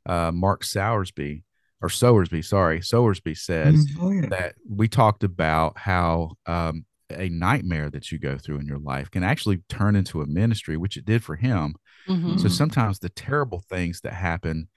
uh, 0.07 0.33
Mark 0.33 0.65
Sowersby 0.65 1.43
or 1.83 1.91
Sowersby, 1.91 2.43
sorry, 2.43 2.81
Sowersby 2.81 3.37
said 3.37 3.75
mm-hmm. 3.75 4.03
oh, 4.03 4.11
yeah. 4.11 4.29
that 4.31 4.55
we 4.67 4.89
talked 4.89 5.25
about 5.25 5.77
how 5.77 6.33
um, 6.47 6.87
a 7.11 7.29
nightmare 7.29 7.91
that 7.91 8.11
you 8.11 8.19
go 8.19 8.39
through 8.39 8.61
in 8.61 8.67
your 8.67 8.79
life 8.79 9.11
can 9.11 9.23
actually 9.23 9.59
turn 9.69 9.95
into 9.95 10.23
a 10.23 10.27
ministry, 10.27 10.79
which 10.79 10.97
it 10.97 11.05
did 11.05 11.23
for 11.23 11.37
him. 11.37 11.75
Mm-hmm. 12.09 12.39
So 12.39 12.49
sometimes 12.49 12.99
the 12.99 13.11
terrible 13.11 13.63
things 13.69 14.01
that 14.01 14.15
happen 14.15 14.69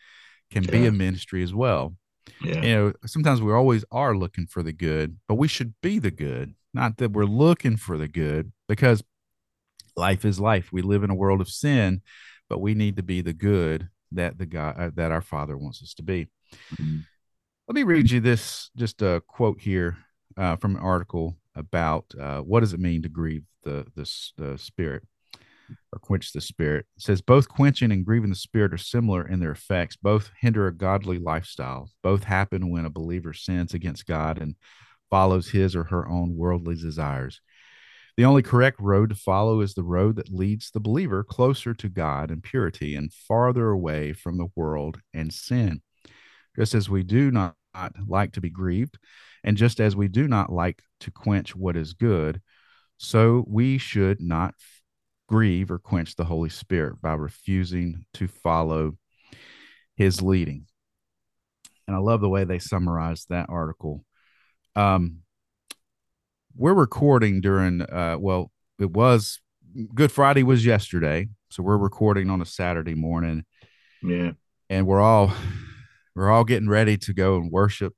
can 0.52 0.64
yeah. 0.64 0.72
be 0.72 0.86
a 0.88 0.92
ministry 0.92 1.42
as 1.42 1.54
well. 1.54 1.96
Yeah. 2.44 2.62
You 2.62 2.76
know, 2.76 2.94
sometimes 3.06 3.42
we 3.42 3.54
always 3.54 3.86
are 3.94 4.16
looking 4.16 4.46
for 4.46 4.62
the 4.62 4.74
good, 4.74 5.18
but 5.30 5.36
we 5.36 5.48
should 5.48 5.74
be 5.82 6.00
the 6.00 6.12
good, 6.12 6.54
not 6.74 6.98
that 6.98 7.14
we're 7.14 7.24
looking 7.24 7.78
for 7.78 7.98
the 7.98 8.10
good, 8.10 8.52
because 8.68 9.02
life 10.00 10.26
is 10.26 10.40
life. 10.40 10.72
We 10.72 10.82
live 10.82 11.04
in 11.04 11.12
a 11.12 11.22
world 11.24 11.42
of 11.42 11.50
sin, 11.50 12.02
but 12.50 12.62
we 12.62 12.74
need 12.74 12.96
to 12.98 13.04
be 13.04 13.22
the 13.22 13.34
good 13.34 13.90
that 14.14 14.38
the 14.38 14.46
God 14.46 14.76
uh, 14.80 14.92
that 14.96 15.12
our 15.12 15.22
Father 15.22 15.58
wants 15.58 15.84
us 15.84 15.94
to 15.96 16.04
be. 16.04 16.28
Mm-hmm. 16.74 17.00
Let 17.68 17.76
me 17.76 17.84
read 17.84 18.10
you 18.10 18.20
this 18.22 18.72
just 18.76 19.02
a 19.02 19.22
quote 19.28 19.62
here 19.62 19.98
uh, 20.38 20.56
from 20.56 20.76
an 20.76 20.82
article 20.82 21.38
about 21.56 22.06
uh, 22.20 22.42
what 22.42 22.62
does 22.62 22.74
it 22.74 22.80
mean 22.80 23.02
to 23.04 23.10
grieve 23.10 23.44
the 23.64 23.86
the, 23.96 24.06
the 24.38 24.58
Spirit. 24.58 25.04
or 25.94 26.00
quench 26.00 26.32
the 26.34 26.42
spirit. 26.42 26.86
It 26.98 27.04
says 27.04 27.22
both 27.22 27.48
quenching 27.48 27.92
and 27.92 28.06
grieving 28.06 28.32
the 28.32 28.36
spirit 28.36 28.74
are 28.74 28.78
similar 28.78 29.28
in 29.28 29.40
their 29.40 29.52
effects. 29.52 29.96
Both 29.96 30.32
hinder 30.42 30.66
a 30.68 30.74
godly 30.74 31.20
lifestyle. 31.20 31.92
Both 32.02 32.24
happen 32.24 32.72
when 32.72 32.86
a 32.86 32.90
believer 32.90 33.34
sins 33.34 33.74
against 33.76 34.08
God 34.08 34.42
and 34.42 34.56
follows 35.10 35.50
his 35.50 35.76
or 35.76 35.86
her 35.86 36.08
own 36.08 36.36
worldly 36.36 36.76
desires. 36.76 37.42
The 38.20 38.26
only 38.26 38.44
correct 38.44 38.82
road 38.82 39.12
to 39.12 39.16
follow 39.16 39.62
is 39.62 39.76
the 39.76 39.84
road 39.84 40.18
that 40.18 40.30
leads 40.30 40.72
the 40.72 40.82
believer 40.82 41.24
closer 41.24 41.74
to 41.76 41.88
God 41.88 42.32
and 42.32 42.44
purity 42.44 42.94
and 42.94 43.14
farther 43.14 43.70
away 43.70 44.12
from 44.12 44.38
the 44.38 44.50
world 44.58 45.00
and 45.14 45.34
sin. 45.34 45.82
Just 46.54 46.76
as 46.76 46.90
we 46.90 47.04
do 47.04 47.32
not 47.32 47.56
like 48.06 48.34
to 48.34 48.42
be 48.42 48.50
grieved, 48.50 49.00
and 49.46 49.56
just 49.56 49.80
as 49.80 49.96
we 49.96 50.10
do 50.10 50.28
not 50.28 50.52
like 50.52 50.82
to 51.00 51.12
quench 51.12 51.56
what 51.56 51.78
is 51.78 51.94
good, 51.94 52.42
so 52.98 53.46
we 53.48 53.78
should 53.78 54.20
not 54.20 54.54
grieve 55.30 55.72
or 55.72 55.80
quench 55.80 56.18
the 56.18 56.26
Holy 56.26 56.50
Spirit 56.50 57.02
by 57.02 57.14
refusing 57.14 58.04
to 58.16 58.28
follow 58.28 58.98
his 59.96 60.22
leading. 60.22 60.66
And 61.88 61.96
I 61.96 62.00
love 62.00 62.20
the 62.20 62.28
way 62.28 62.44
they 62.44 62.60
summarized 62.60 63.30
that 63.30 63.48
article. 63.48 64.04
Um, 64.76 65.20
we're 66.56 66.74
recording 66.74 67.42
during 67.42 67.82
uh 67.82 68.18
well 68.20 68.52
it 68.80 68.92
was 68.92 69.40
good 69.94 70.12
friday 70.12 70.44
was 70.44 70.66
yesterday 70.66 71.28
so 71.52 71.64
we're 71.64 71.78
recording 71.78 72.30
on 72.30 72.42
a 72.42 72.46
saturday 72.46 72.94
morning. 72.94 73.44
Yeah. 74.04 74.32
And 74.70 74.86
we're 74.86 75.02
all 75.02 75.34
we're 76.16 76.30
all 76.30 76.44
getting 76.44 76.70
ready 76.70 76.98
to 76.98 77.14
go 77.14 77.38
and 77.38 77.52
worship 77.52 77.94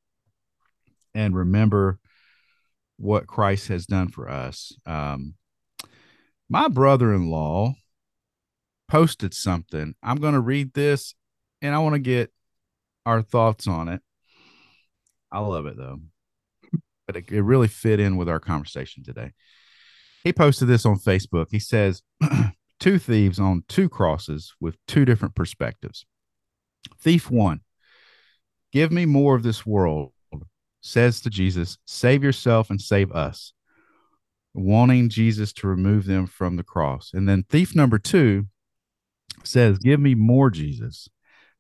and 1.14 1.36
remember 1.36 2.00
what 2.98 3.28
christ 3.28 3.68
has 3.68 3.86
done 3.86 4.08
for 4.08 4.30
us. 4.30 4.74
Um 4.86 5.36
my 6.50 6.68
brother-in-law 6.68 7.74
posted 8.90 9.34
something. 9.34 9.96
I'm 10.04 10.18
going 10.18 10.34
to 10.34 10.42
read 10.42 10.74
this 10.74 11.16
and 11.62 11.74
i 11.74 11.80
want 11.80 11.96
to 11.96 12.00
get 12.00 12.32
our 13.06 13.22
thoughts 13.22 13.68
on 13.68 13.88
it. 13.90 14.02
I 15.32 15.40
love 15.40 15.66
it 15.66 15.76
though 15.78 16.00
but 17.12 17.24
it, 17.24 17.32
it 17.32 17.42
really 17.42 17.68
fit 17.68 18.00
in 18.00 18.16
with 18.16 18.30
our 18.30 18.40
conversation 18.40 19.04
today. 19.04 19.32
He 20.24 20.32
posted 20.32 20.68
this 20.68 20.86
on 20.86 20.98
Facebook. 20.98 21.48
He 21.52 21.60
says, 21.60 22.04
Two 22.80 22.98
thieves 22.98 23.40
on 23.40 23.64
two 23.68 23.90
crosses 23.90 24.54
with 24.60 24.78
two 24.88 25.06
different 25.06 25.36
perspectives. 25.36 26.06
Thief 27.00 27.30
one, 27.30 27.60
give 28.72 28.92
me 28.92 29.06
more 29.06 29.36
of 29.36 29.44
this 29.44 29.66
world, 29.66 30.14
says 30.82 31.22
to 31.22 31.30
Jesus, 31.30 31.78
save 31.86 32.24
yourself 32.24 32.72
and 32.72 32.82
save 32.82 33.12
us, 33.12 33.54
wanting 34.56 35.10
Jesus 35.10 35.54
to 35.54 35.68
remove 35.68 36.06
them 36.06 36.26
from 36.26 36.56
the 36.56 36.64
cross. 36.64 37.12
And 37.14 37.30
then 37.30 37.44
thief 37.48 37.76
number 37.76 38.00
two 38.00 38.48
says, 39.44 39.78
Give 39.78 40.00
me 40.00 40.16
more 40.16 40.50
Jesus, 40.50 41.08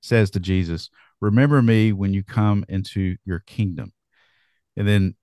says 0.02 0.32
to 0.32 0.40
Jesus, 0.40 0.90
remember 1.20 1.62
me 1.62 1.92
when 1.94 2.14
you 2.14 2.24
come 2.24 2.66
into 2.68 3.18
your 3.26 3.40
kingdom. 3.46 3.94
And 4.76 4.88
then 4.88 5.16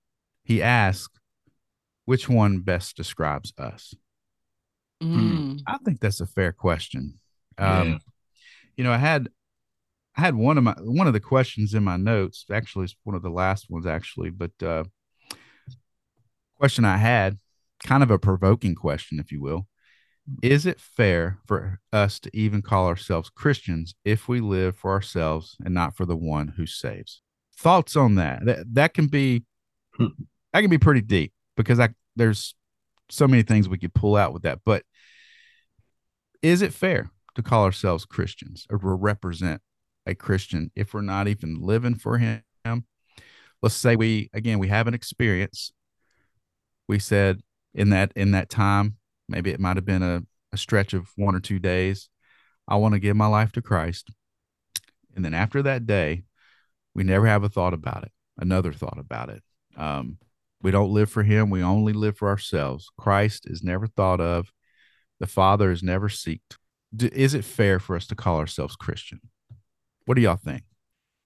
he 0.49 0.63
asked, 0.63 1.21
which 2.07 2.27
one 2.27 2.61
best 2.61 2.97
describes 2.97 3.53
us? 3.59 3.95
Mm. 5.03 5.61
I 5.67 5.77
think 5.85 6.01
that's 6.01 6.23
a 6.23 6.27
fair 6.27 6.53
question. 6.53 7.21
Um, 7.59 7.89
yeah. 7.89 7.99
You 8.79 8.85
know, 8.85 8.93
I 8.93 8.97
had 8.97 9.29
I 10.17 10.23
had 10.23 10.35
one 10.35 10.57
of 10.57 10.65
my 10.65 10.75
one 10.81 11.07
of 11.07 11.13
the 11.13 11.21
questions 11.21 11.75
in 11.75 11.85
my 11.85 11.99
notes. 11.99 12.47
Actually, 12.51 12.85
it's 12.85 12.97
one 13.05 13.15
of 13.15 13.23
the 13.23 13.31
last 13.31 13.67
ones, 13.69 13.87
actually. 13.87 14.31
But 14.31 14.53
uh, 14.63 14.85
question 16.57 16.87
I 16.87 16.97
had, 16.97 17.37
kind 17.85 18.03
of 18.03 18.11
a 18.11 18.19
provoking 18.19 18.75
question, 18.75 19.21
if 19.21 19.31
you 19.31 19.43
will. 19.43 19.69
Is 20.43 20.65
it 20.65 20.81
fair 20.81 21.39
for 21.47 21.81
us 21.93 22.19
to 22.21 22.31
even 22.35 22.63
call 22.63 22.87
ourselves 22.87 23.29
Christians 23.29 23.95
if 24.05 24.29
we 24.29 24.41
live 24.41 24.77
for 24.77 24.93
ourselves 24.93 25.57
and 25.63 25.75
not 25.75 25.95
for 25.95 26.07
the 26.07 26.17
one 26.17 26.55
who 26.57 26.65
saves? 26.65 27.21
Thoughts 27.55 27.97
on 27.97 28.15
that? 28.15 28.47
That 28.47 28.75
that 28.75 28.95
can 28.95 29.09
be 29.09 29.45
that 30.53 30.61
can 30.61 30.71
be 30.71 30.79
pretty 30.79 31.01
deep 31.01 31.33
because 31.57 31.81
I 31.81 31.91
there's 32.17 32.55
so 33.11 33.27
many 33.27 33.43
things 33.43 33.69
we 33.69 33.79
could 33.79 33.95
pull 33.95 34.17
out 34.17 34.33
with 34.33 34.43
that. 34.43 34.61
But 34.65 34.83
is 36.43 36.63
it 36.63 36.73
fair 36.73 37.11
to 37.35 37.43
call 37.43 37.65
ourselves 37.65 38.05
Christians 38.05 38.67
or 38.71 38.79
represent 38.79 39.61
a 40.07 40.15
Christian 40.15 40.71
if 40.75 40.95
we're 40.95 41.01
not 41.01 41.29
even 41.29 41.61
living 41.61 41.95
for 41.95 42.19
him? 42.19 42.43
Let's 43.61 43.75
say 43.75 43.97
we 43.97 44.31
again 44.33 44.59
we 44.59 44.69
have 44.69 44.87
an 44.87 44.95
experience. 44.95 45.73
We 46.87 46.99
said 46.99 47.41
in 47.75 47.91
that 47.91 48.13
in 48.15 48.31
that 48.33 48.51
time, 48.51 48.97
maybe 49.29 49.51
it 49.51 49.61
might 49.61 49.77
have 49.77 49.85
been 49.85 50.03
a, 50.03 50.23
a 50.53 50.57
stretch 50.57 50.95
of 50.95 51.11
one 51.17 51.35
or 51.35 51.41
two 51.41 51.59
days. 51.59 52.09
I 52.67 52.77
want 52.77 52.95
to 52.95 53.01
give 53.01 53.17
my 53.17 53.27
life 53.27 53.53
to 53.53 53.63
Christ. 53.63 54.11
And 55.17 55.25
then 55.25 55.35
after 55.35 55.63
that 55.63 55.87
day, 55.87 56.23
we 56.95 57.03
never 57.03 57.27
have 57.27 57.43
a 57.43 57.49
thought 57.49 57.75
about 57.75 58.05
it, 58.05 58.13
another 58.39 58.73
thought 58.73 58.99
about 58.99 59.31
it. 59.31 59.43
Um, 59.77 60.19
we 60.63 60.71
don't 60.71 60.93
live 60.93 61.11
for 61.11 61.23
him. 61.23 61.51
We 61.51 61.63
only 61.63 61.93
live 61.93 62.17
for 62.17 62.29
ourselves. 62.29 62.91
Christ 62.99 63.45
is 63.47 63.63
never 63.63 63.87
thought 63.87 64.21
of. 64.21 64.53
The 65.21 65.27
Father 65.27 65.71
is 65.71 65.83
never 65.83 66.09
seeked. 66.09 66.57
Is 66.99 67.35
it 67.35 67.45
fair 67.45 67.79
for 67.79 67.97
us 67.97 68.07
to 68.07 68.15
call 68.15 68.39
ourselves 68.39 68.77
Christian? 68.77 69.21
What 70.07 70.15
do 70.15 70.23
y'all 70.23 70.37
think? 70.37 70.63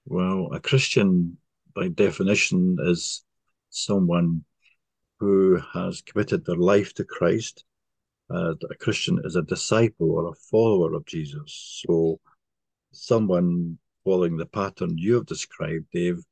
Well, 0.07 0.51
a 0.53 0.61
Christian, 0.61 1.39
by 1.75 1.89
definition, 1.89 2.77
is 2.81 3.25
someone 3.71 4.45
who 5.21 5.61
has 5.73 6.03
committed 6.03 6.45
their 6.45 6.57
life 6.57 6.93
to 6.95 7.05
Christ. 7.05 7.65
Uh, 8.29 8.55
a 8.71 8.75
Christian 8.75 9.21
is 9.25 9.37
a 9.37 9.43
disciple 9.43 10.11
or 10.11 10.29
a 10.29 10.35
follower 10.51 10.95
of 10.95 11.07
Jesus. 11.07 11.83
So, 11.87 12.19
someone 12.93 13.79
following 14.05 14.37
the 14.37 14.47
pattern 14.47 14.99
you 14.99 15.15
have 15.15 15.27
described, 15.27 15.87
Dave, 15.93 16.25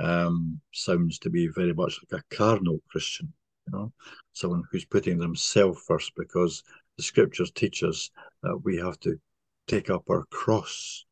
um, 0.00 0.60
sounds 0.72 1.18
to 1.20 1.30
be 1.30 1.48
very 1.48 1.72
much 1.72 1.98
like 2.10 2.20
a 2.20 2.34
carnal 2.36 2.80
Christian, 2.90 3.32
you 3.66 3.78
know, 3.78 3.92
someone 4.32 4.62
who's 4.70 4.84
putting 4.84 5.18
themselves 5.18 5.80
first 5.86 6.12
because 6.16 6.62
the 6.96 7.02
scriptures 7.02 7.50
teach 7.50 7.82
us 7.82 8.10
that 8.42 8.58
we 8.64 8.76
have 8.76 8.98
to 9.00 9.18
take 9.66 9.90
up 9.90 10.04
our 10.10 10.24
cross 10.30 11.04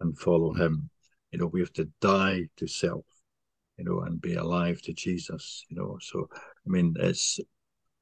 and 0.00 0.18
follow 0.18 0.52
him. 0.52 0.88
You 1.32 1.38
know, 1.38 1.46
we 1.46 1.60
have 1.60 1.72
to 1.74 1.88
die 2.00 2.48
to 2.56 2.66
self, 2.66 3.04
you 3.76 3.84
know, 3.84 4.00
and 4.00 4.20
be 4.20 4.34
alive 4.34 4.82
to 4.82 4.92
Jesus, 4.92 5.64
you 5.68 5.76
know. 5.76 5.98
So, 6.00 6.28
I 6.34 6.70
mean, 6.70 6.94
it's 6.98 7.38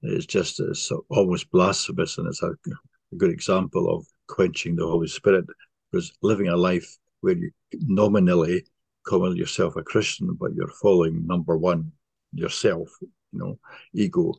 it's 0.03 0.27
just 0.27 0.61
it's 0.61 0.91
almost 1.11 1.51
blasphemous, 1.51 2.19
and 2.19 2.29
it's 2.29 2.43
a, 2.43 2.51
a 2.51 3.17
good 3.17 3.31
example 3.31 3.95
of 3.95 4.07
quenching 4.29 4.77
the 4.77 4.87
Holy 4.87 5.09
Spirit 5.09 5.45
because 5.91 6.13
living 6.23 6.49
a 6.49 6.57
life 6.57 6.97
where 7.21 7.37
you 7.37 7.51
nominally 7.73 8.65
calling 9.09 9.37
yourself 9.37 9.77
a 9.77 9.83
Christian, 9.83 10.37
but 10.39 10.55
you're 10.55 10.81
following 10.83 11.27
number 11.27 11.57
one 11.57 11.93
yourself, 12.33 12.89
you 13.01 13.39
know, 13.41 13.59
ego, 13.95 14.35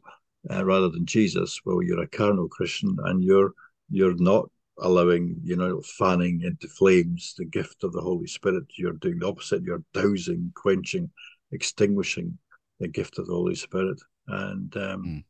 uh, 0.51 0.63
rather 0.63 0.89
than 0.89 1.05
Jesus. 1.05 1.59
Well, 1.65 1.81
you're 1.81 2.03
a 2.03 2.07
carnal 2.07 2.47
Christian, 2.47 2.95
and 3.05 3.23
you're 3.23 3.51
you're 3.89 4.15
not 4.15 4.45
allowing, 4.81 5.35
you 5.43 5.55
know, 5.55 5.81
fanning 5.81 6.41
into 6.43 6.67
flames 6.67 7.33
the 7.37 7.45
gift 7.45 7.83
of 7.83 7.91
the 7.93 8.01
Holy 8.01 8.27
Spirit. 8.27 8.65
You're 8.77 8.93
doing 8.93 9.19
the 9.19 9.27
opposite. 9.27 9.63
You're 9.63 9.83
dousing, 9.93 10.51
quenching, 10.55 11.09
extinguishing 11.51 12.37
the 12.79 12.87
gift 12.87 13.17
of 13.19 13.27
the 13.27 13.33
Holy 13.33 13.55
Spirit. 13.55 13.99
And 14.27 14.75
um, 14.77 15.03
mm. 15.03 15.23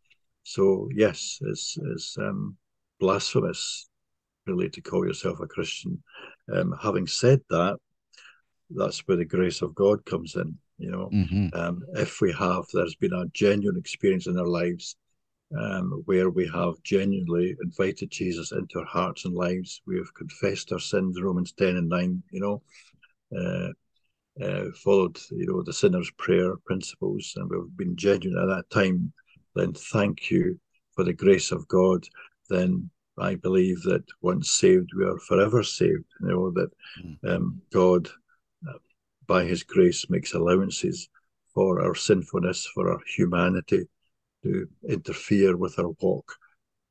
so, 0.43 0.89
yes, 0.93 1.39
it's, 1.41 1.77
it's 1.93 2.17
um, 2.17 2.57
blasphemous, 2.99 3.89
really, 4.45 4.69
to 4.69 4.81
call 4.81 5.07
yourself 5.07 5.39
a 5.39 5.47
Christian. 5.47 6.03
Um, 6.53 6.75
having 6.79 7.07
said 7.07 7.41
that, 7.49 7.77
that's 8.69 8.99
where 9.07 9.17
the 9.17 9.25
grace 9.25 9.61
of 9.61 9.75
God 9.75 10.05
comes 10.05 10.35
in. 10.35 10.57
You 10.77 10.91
know, 10.91 11.09
mm-hmm. 11.13 11.47
um, 11.53 11.83
if 11.95 12.21
we 12.21 12.31
have, 12.33 12.65
there's 12.73 12.95
been 12.95 13.13
a 13.13 13.25
genuine 13.33 13.77
experience 13.77 14.27
in 14.27 14.39
our 14.39 14.47
lives 14.47 14.95
um, 15.57 16.03
where 16.05 16.29
we 16.29 16.47
have 16.47 16.81
genuinely 16.83 17.55
invited 17.61 18.11
Jesus 18.11 18.51
into 18.51 18.79
our 18.79 18.85
hearts 18.85 19.25
and 19.25 19.33
lives. 19.33 19.81
We 19.85 19.97
have 19.97 20.13
confessed 20.13 20.71
our 20.71 20.79
sins, 20.79 21.21
Romans 21.21 21.51
10 21.53 21.77
and 21.77 21.89
9, 21.89 22.23
you 22.31 22.39
know, 22.39 22.61
uh, 23.37 24.43
uh, 24.43 24.71
followed, 24.83 25.19
you 25.31 25.47
know, 25.47 25.61
the 25.63 25.73
sinner's 25.73 26.11
prayer 26.11 26.55
principles, 26.65 27.33
and 27.35 27.49
we've 27.49 27.75
been 27.75 27.95
genuine 27.95 28.41
at 28.41 28.55
that 28.55 28.69
time. 28.69 29.11
Then 29.55 29.73
thank 29.73 30.29
you 30.31 30.59
for 30.95 31.03
the 31.03 31.13
grace 31.13 31.51
of 31.51 31.67
God. 31.67 32.05
Then 32.49 32.89
I 33.17 33.35
believe 33.35 33.81
that 33.83 34.03
once 34.21 34.51
saved, 34.51 34.91
we 34.95 35.03
are 35.03 35.19
forever 35.19 35.63
saved. 35.63 36.05
You 36.21 36.27
know, 36.27 36.51
that 36.51 36.69
mm. 37.03 37.35
um, 37.35 37.61
God 37.73 38.07
by 39.29 39.45
his 39.45 39.63
grace 39.63 40.09
makes 40.09 40.33
allowances 40.33 41.07
for 41.53 41.81
our 41.81 41.95
sinfulness, 41.95 42.65
for 42.73 42.91
our 42.91 42.99
humanity 43.15 43.85
to 44.43 44.67
interfere 44.87 45.55
with 45.55 45.77
our 45.79 45.91
walk, 46.01 46.35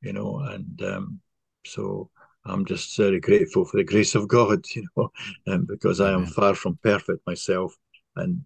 you 0.01 0.13
know, 0.13 0.39
and 0.39 0.81
um, 0.83 1.19
so 1.65 2.09
I'm 2.45 2.65
just 2.65 2.95
very 2.97 3.19
grateful 3.19 3.65
for 3.65 3.77
the 3.77 3.83
grace 3.83 4.15
of 4.15 4.27
God, 4.27 4.63
you 4.75 4.87
know, 4.95 5.11
and 5.45 5.67
because 5.67 5.99
I 5.99 6.11
am 6.13 6.25
far 6.25 6.55
from 6.55 6.79
perfect 6.81 7.27
myself 7.27 7.75
and 8.15 8.41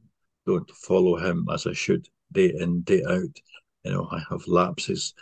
don't 0.48 0.70
follow 0.72 1.16
him 1.18 1.48
as 1.54 1.68
I 1.68 1.74
should 1.74 2.08
day 2.32 2.52
in, 2.60 2.82
day 2.82 3.04
out. 3.08 3.36
You 3.86 3.91
know, 3.91 4.08
I 4.12 4.22
have 4.30 4.48
lapses 4.48 5.14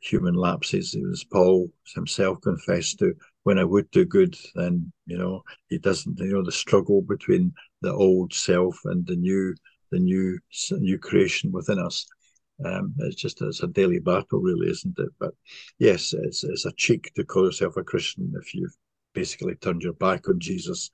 human 0.00 0.34
lapses. 0.34 0.94
It 0.94 1.02
was 1.02 1.24
Paul 1.24 1.70
himself 1.94 2.40
confessed 2.42 2.98
to 3.00 3.14
when 3.44 3.58
I 3.58 3.64
would 3.64 3.90
do 3.90 4.04
good, 4.04 4.36
then 4.54 4.92
you 5.06 5.18
know 5.18 5.42
he 5.68 5.78
doesn't. 5.78 6.18
You 6.18 6.34
know 6.34 6.44
the 6.44 6.52
struggle 6.52 7.02
between 7.02 7.52
the 7.82 7.92
old 7.92 8.32
self 8.32 8.78
and 8.84 9.06
the 9.06 9.16
new, 9.16 9.54
the 9.90 9.98
new, 9.98 10.38
new 10.72 10.98
creation 10.98 11.52
within 11.52 11.78
us. 11.78 12.06
Um, 12.64 12.94
it's 12.98 13.16
just 13.16 13.40
it's 13.42 13.62
a 13.62 13.68
daily 13.68 14.00
battle, 14.00 14.40
really, 14.40 14.68
isn't 14.68 14.98
it? 14.98 15.10
But 15.18 15.32
yes, 15.78 16.12
it's 16.12 16.44
it's 16.44 16.66
a 16.66 16.72
cheek 16.72 17.12
to 17.14 17.24
call 17.24 17.44
yourself 17.44 17.76
a 17.76 17.84
Christian 17.84 18.32
if 18.40 18.54
you've 18.54 18.76
basically 19.14 19.54
turned 19.56 19.82
your 19.82 19.94
back 19.94 20.28
on 20.28 20.40
Jesus. 20.40 20.90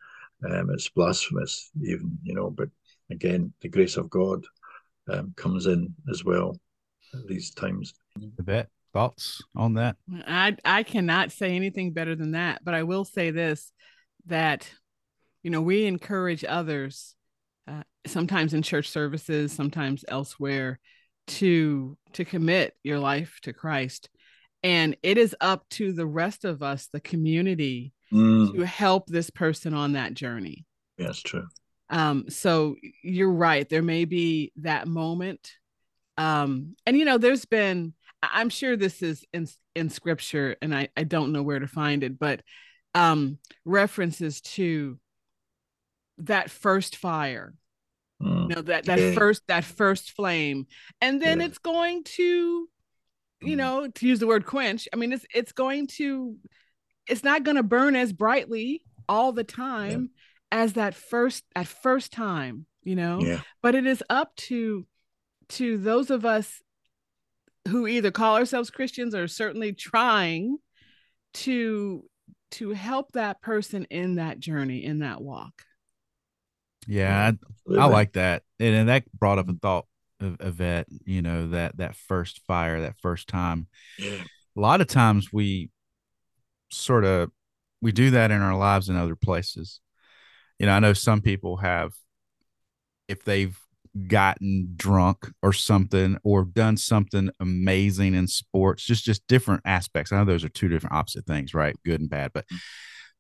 Um, 0.49 0.71
it's 0.71 0.91
blasphemous, 0.91 1.71
even 1.83 2.19
you 2.23 2.35
know. 2.35 2.51
But 2.51 2.69
again, 3.11 3.53
the 3.63 3.69
grace 3.69 3.97
of 3.97 4.11
God 4.11 4.45
um, 5.09 5.33
comes 5.37 5.67
in 5.67 5.95
as 6.11 6.25
well 6.25 6.59
at 7.15 7.27
these 7.27 7.53
times. 7.53 7.95
Yvette, 8.39 8.69
thoughts 8.95 9.43
on 9.55 9.75
that? 9.75 9.97
I 10.27 10.57
I 10.65 10.85
cannot 10.85 11.33
say 11.33 11.55
anything 11.55 11.93
better 11.93 12.15
than 12.15 12.31
that, 12.31 12.65
but 12.65 12.73
I 12.73 12.85
will 12.85 13.05
say 13.05 13.31
this: 13.31 13.71
that 14.27 14.71
you 15.43 15.51
know 15.51 15.61
we 15.61 15.85
encourage 15.85 16.45
others, 16.49 17.15
uh, 17.69 17.83
sometimes 18.07 18.55
in 18.55 18.63
church 18.63 18.89
services, 18.89 19.53
sometimes 19.53 20.05
elsewhere, 20.09 20.79
to 21.27 21.99
to 22.15 22.25
commit 22.25 22.75
your 22.83 22.99
life 22.99 23.39
to 23.43 23.53
Christ. 23.53 24.09
And 24.63 24.97
it 25.03 25.19
is 25.19 25.37
up 25.43 25.69
to 25.71 25.93
the 25.93 26.07
rest 26.07 26.47
of 26.47 26.63
us 26.63 26.89
the 26.91 27.01
community 27.01 27.93
mm. 28.13 28.55
to 28.55 28.65
help 28.65 29.07
this 29.07 29.29
person 29.29 29.75
on 29.75 29.93
that 29.93 30.15
journey. 30.15 30.65
Yeah 30.97 31.07
that's 31.07 31.23
true. 31.23 31.47
Um 31.91 32.31
so 32.31 32.77
you're 33.03 33.33
right. 33.33 33.69
There 33.69 33.83
may 33.83 34.05
be 34.05 34.53
that 34.57 34.87
moment. 34.87 35.53
Um 36.17 36.77
and 36.87 36.97
you 36.97 37.05
know 37.05 37.19
there's 37.19 37.45
been 37.45 37.93
i'm 38.33 38.49
sure 38.49 38.77
this 38.77 39.03
is 39.03 39.25
in 39.33 39.47
in 39.75 39.89
scripture 39.91 40.57
and 40.63 40.75
i 40.75 40.89
i 40.97 41.05
don't 41.05 41.33
know 41.33 41.43
where 41.43 41.59
to 41.59 41.67
find 41.67 42.03
it 42.03 42.19
but 42.19 42.43
um 42.95 43.39
references 43.65 44.41
to 44.41 44.99
that 46.19 46.51
first 46.51 46.97
fire 46.97 47.55
mm. 48.23 48.49
you 48.49 48.55
know 48.55 48.63
that 48.63 48.85
that 48.85 48.99
yeah. 48.99 49.13
first 49.13 49.43
that 49.49 49.65
first 49.65 50.13
flame 50.13 50.67
and 51.01 51.21
then 51.21 51.41
yeah. 51.41 51.47
it's 51.47 51.59
going 51.59 52.05
to 52.05 52.69
you 53.43 53.55
mm. 53.55 53.57
know 53.57 53.89
to 53.89 54.07
use 54.07 54.21
the 54.21 54.27
word 54.27 54.47
quench 54.47 54.89
i 54.93 54.97
mean 54.97 55.13
it's 55.13 55.27
it's 55.35 55.53
going 55.53 55.87
to 55.87 56.37
it's 57.09 57.25
not 57.25 57.43
going 57.43 57.57
to 57.57 57.63
burn 57.63 57.97
as 57.97 58.13
brightly 58.13 58.83
all 59.09 59.33
the 59.33 59.45
time 59.45 60.11
yeah. 60.53 60.63
as 60.63 60.75
that 60.75 60.95
first 60.95 61.45
at 61.55 61.67
first 61.67 62.13
time 62.13 62.67
you 62.83 62.95
know 62.95 63.21
but 63.63 63.75
it 63.75 63.87
is 63.87 64.03
up 64.09 64.35
to 64.37 64.87
to 65.49 65.77
those 65.79 66.11
of 66.11 66.25
us 66.25 66.63
who 67.69 67.87
either 67.87 68.11
call 68.11 68.37
ourselves 68.37 68.71
christians 68.71 69.15
or 69.15 69.29
certainly 69.29 69.73
trying 69.73 70.59
to 71.33 72.05
to 72.51 72.71
help 72.71 73.13
that 73.13 73.41
person 73.43 73.85
in 73.91 74.17
that 74.17 74.39
journey 74.39 74.85
in 74.85 75.01
that 75.01 75.21
walk 75.21 75.65
yeah, 76.87 77.33
I, 77.69 77.75
I, 77.75 77.87
like 77.87 78.13
that, 78.13 78.43
and, 78.59 78.75
and 78.75 78.89
that 78.89 79.11
brought 79.13 79.39
up 79.39 79.49
a 79.49 79.55
thought 79.55 79.87
of 80.21 80.37
Yvette. 80.41 80.87
You 81.05 81.23
know 81.23 81.49
that 81.49 81.77
that 81.79 81.97
first 81.97 82.41
fire, 82.47 82.83
that 82.83 82.99
first 83.01 83.29
time. 83.29 83.69
Yeah. 83.99 84.23
A 84.57 84.61
lot 84.61 84.81
of 84.81 84.87
times 84.87 85.33
we 85.33 85.71
sort 86.71 87.05
of 87.05 87.31
we 87.81 87.93
do 87.93 88.11
that 88.11 88.31
in 88.31 88.41
our 88.41 88.57
lives 88.57 88.89
in 88.89 88.97
other 88.97 89.17
places. 89.17 89.81
You 90.59 90.67
know, 90.67 90.73
I 90.73 90.81
know 90.81 90.93
some 90.93 91.21
people 91.21 91.57
have, 91.59 91.93
if 93.09 93.25
they've 93.25 93.59
gotten 94.09 94.73
drunk 94.77 95.31
or 95.43 95.53
something 95.53 96.19
or 96.25 96.45
done 96.45 96.77
something 96.77 97.31
amazing 97.41 98.15
in 98.15 98.27
sports, 98.27 98.85
just 98.85 99.05
just 99.05 99.27
different 99.27 99.63
aspects. 99.65 100.13
I 100.13 100.19
know 100.19 100.25
those 100.25 100.45
are 100.45 100.49
two 100.49 100.69
different 100.69 100.95
opposite 100.95 101.27
things, 101.27 101.55
right? 101.55 101.77
Good 101.85 102.01
and 102.01 102.11
bad, 102.11 102.33
but 102.33 102.45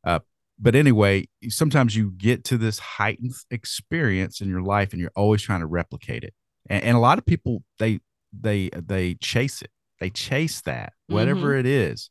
uh, 0.04 0.20
but 0.58 0.74
anyway, 0.74 1.26
sometimes 1.48 1.96
you 1.96 2.12
get 2.12 2.44
to 2.44 2.58
this 2.58 2.78
heightened 2.78 3.32
experience 3.50 4.40
in 4.40 4.48
your 4.48 4.62
life 4.62 4.92
and 4.92 5.00
you're 5.00 5.10
always 5.16 5.42
trying 5.42 5.60
to 5.60 5.66
replicate 5.66 6.22
it. 6.22 6.34
And, 6.68 6.84
and 6.84 6.96
a 6.96 7.00
lot 7.00 7.18
of 7.18 7.26
people 7.26 7.62
they 7.78 8.00
they 8.32 8.70
they 8.70 9.14
chase 9.14 9.62
it. 9.62 9.70
They 10.00 10.10
chase 10.10 10.60
that, 10.62 10.92
whatever 11.06 11.50
mm-hmm. 11.50 11.60
it 11.60 11.66
is. 11.66 12.10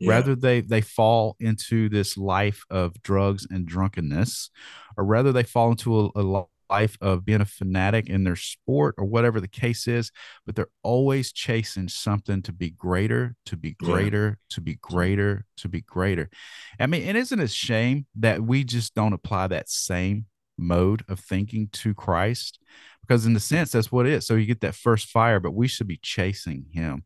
Yeah. 0.00 0.10
Rather 0.10 0.34
they 0.34 0.60
they 0.60 0.80
fall 0.80 1.36
into 1.38 1.88
this 1.88 2.16
life 2.16 2.64
of 2.70 3.00
drugs 3.02 3.46
and 3.48 3.66
drunkenness, 3.66 4.50
or 4.96 5.04
rather 5.04 5.32
they 5.32 5.42
fall 5.44 5.70
into 5.70 6.12
a, 6.16 6.20
a 6.20 6.46
life 6.70 6.96
of 7.00 7.24
being 7.24 7.40
a 7.40 7.46
fanatic 7.46 8.08
in 8.08 8.24
their 8.24 8.36
sport 8.36 8.94
or 8.98 9.04
whatever 9.04 9.40
the 9.40 9.48
case 9.48 9.86
is, 9.86 10.10
but 10.46 10.56
they're 10.56 10.68
always 10.82 11.32
chasing 11.32 11.88
something 11.88 12.42
to 12.42 12.52
be 12.52 12.70
greater, 12.70 13.36
to 13.46 13.56
be 13.56 13.72
greater, 13.72 14.26
yeah. 14.26 14.54
to 14.54 14.60
be 14.60 14.76
greater, 14.76 15.44
to 15.58 15.68
be 15.68 15.80
greater. 15.80 16.30
I 16.78 16.86
mean, 16.86 17.02
and 17.02 17.16
isn't 17.16 17.40
it 17.40 17.44
a 17.44 17.48
shame 17.48 18.06
that 18.16 18.42
we 18.42 18.64
just 18.64 18.94
don't 18.94 19.12
apply 19.12 19.48
that 19.48 19.68
same 19.68 20.26
mode 20.58 21.04
of 21.08 21.20
thinking 21.20 21.68
to 21.72 21.94
Christ? 21.94 22.58
Because 23.06 23.26
in 23.26 23.34
the 23.34 23.40
sense, 23.40 23.72
that's 23.72 23.92
what 23.92 24.06
it 24.06 24.12
is. 24.12 24.26
So 24.26 24.34
you 24.34 24.46
get 24.46 24.60
that 24.62 24.74
first 24.74 25.08
fire, 25.08 25.40
but 25.40 25.52
we 25.52 25.68
should 25.68 25.86
be 25.86 25.98
chasing 26.02 26.66
him 26.72 27.04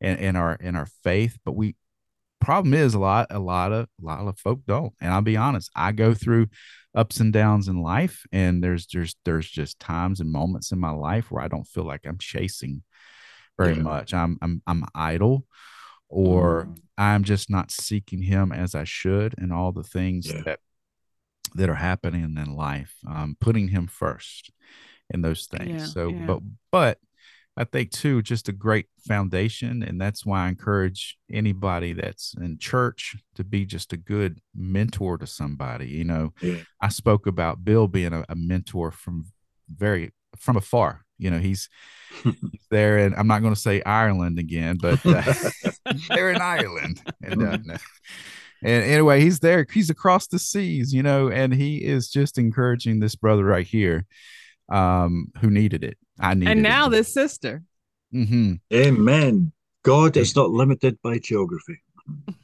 and 0.00 0.18
in 0.20 0.36
our 0.36 0.54
in 0.54 0.76
our 0.76 0.86
faith. 1.02 1.38
But 1.44 1.52
we 1.56 1.74
problem 2.40 2.74
is 2.74 2.94
a 2.94 2.98
lot, 2.98 3.28
a 3.30 3.38
lot 3.38 3.72
of 3.72 3.88
a 4.00 4.04
lot 4.04 4.26
of 4.26 4.38
folk 4.38 4.60
don't. 4.66 4.92
And 5.00 5.12
I'll 5.12 5.20
be 5.20 5.36
honest, 5.36 5.70
I 5.74 5.92
go 5.92 6.14
through 6.14 6.48
ups 6.94 7.20
and 7.20 7.32
downs 7.32 7.68
in 7.68 7.82
life 7.82 8.26
and 8.32 8.62
there's 8.62 8.86
there's 8.88 9.14
there's 9.24 9.48
just 9.48 9.78
times 9.78 10.20
and 10.20 10.30
moments 10.30 10.72
in 10.72 10.78
my 10.78 10.90
life 10.90 11.30
where 11.30 11.42
I 11.42 11.48
don't 11.48 11.66
feel 11.66 11.84
like 11.84 12.00
I'm 12.04 12.18
chasing 12.18 12.82
very 13.56 13.76
yeah. 13.76 13.82
much. 13.82 14.12
I'm 14.12 14.38
I'm 14.42 14.62
I'm 14.66 14.84
idle 14.94 15.46
or 16.08 16.64
mm. 16.64 16.78
I'm 16.98 17.22
just 17.22 17.48
not 17.48 17.70
seeking 17.70 18.22
him 18.22 18.50
as 18.50 18.74
I 18.74 18.84
should 18.84 19.34
and 19.38 19.52
all 19.52 19.70
the 19.70 19.84
things 19.84 20.26
yeah. 20.26 20.42
that 20.44 20.60
that 21.54 21.68
are 21.68 21.74
happening 21.74 22.36
in 22.36 22.56
life. 22.56 22.94
Um 23.08 23.36
putting 23.40 23.68
him 23.68 23.86
first 23.86 24.50
in 25.10 25.22
those 25.22 25.46
things. 25.46 25.82
Yeah, 25.82 25.86
so 25.86 26.12
but 26.12 26.40
but 26.72 26.98
I 27.60 27.64
think 27.64 27.90
too, 27.90 28.22
just 28.22 28.48
a 28.48 28.52
great 28.52 28.86
foundation. 29.06 29.82
And 29.82 30.00
that's 30.00 30.24
why 30.24 30.46
I 30.46 30.48
encourage 30.48 31.18
anybody 31.30 31.92
that's 31.92 32.34
in 32.40 32.56
church 32.56 33.16
to 33.34 33.44
be 33.44 33.66
just 33.66 33.92
a 33.92 33.98
good 33.98 34.40
mentor 34.56 35.18
to 35.18 35.26
somebody. 35.26 35.88
You 35.88 36.04
know, 36.04 36.32
yeah. 36.40 36.62
I 36.80 36.88
spoke 36.88 37.26
about 37.26 37.62
Bill 37.62 37.86
being 37.86 38.14
a, 38.14 38.24
a, 38.30 38.34
mentor 38.34 38.90
from 38.90 39.26
very 39.68 40.10
from 40.38 40.56
afar. 40.56 41.04
You 41.18 41.30
know, 41.30 41.38
he's, 41.38 41.68
he's 42.24 42.66
there, 42.70 42.96
and 42.96 43.14
I'm 43.14 43.26
not 43.26 43.42
going 43.42 43.52
to 43.52 43.60
say 43.60 43.82
Ireland 43.82 44.38
again, 44.38 44.78
but 44.80 45.04
uh, 45.04 45.22
they're 46.08 46.30
in 46.30 46.40
Ireland. 46.40 47.02
And, 47.22 47.42
uh, 47.42 47.58
and 48.62 48.84
anyway, 48.84 49.20
he's 49.20 49.40
there. 49.40 49.66
He's 49.70 49.90
across 49.90 50.28
the 50.28 50.38
seas, 50.38 50.94
you 50.94 51.02
know, 51.02 51.28
and 51.28 51.52
he 51.52 51.84
is 51.84 52.08
just 52.08 52.38
encouraging 52.38 53.00
this 53.00 53.16
brother 53.16 53.44
right 53.44 53.66
here 53.66 54.06
um, 54.70 55.32
who 55.40 55.50
needed 55.50 55.84
it. 55.84 55.98
I 56.18 56.34
needed 56.34 56.52
And 56.52 56.62
now 56.62 56.86
it. 56.86 56.90
this 56.90 57.12
sister. 57.12 57.62
Mm-hmm. 58.14 58.54
Amen. 58.72 59.52
God 59.82 60.16
is 60.16 60.36
not 60.36 60.50
limited 60.50 60.98
by 61.02 61.18
geography. 61.18 61.80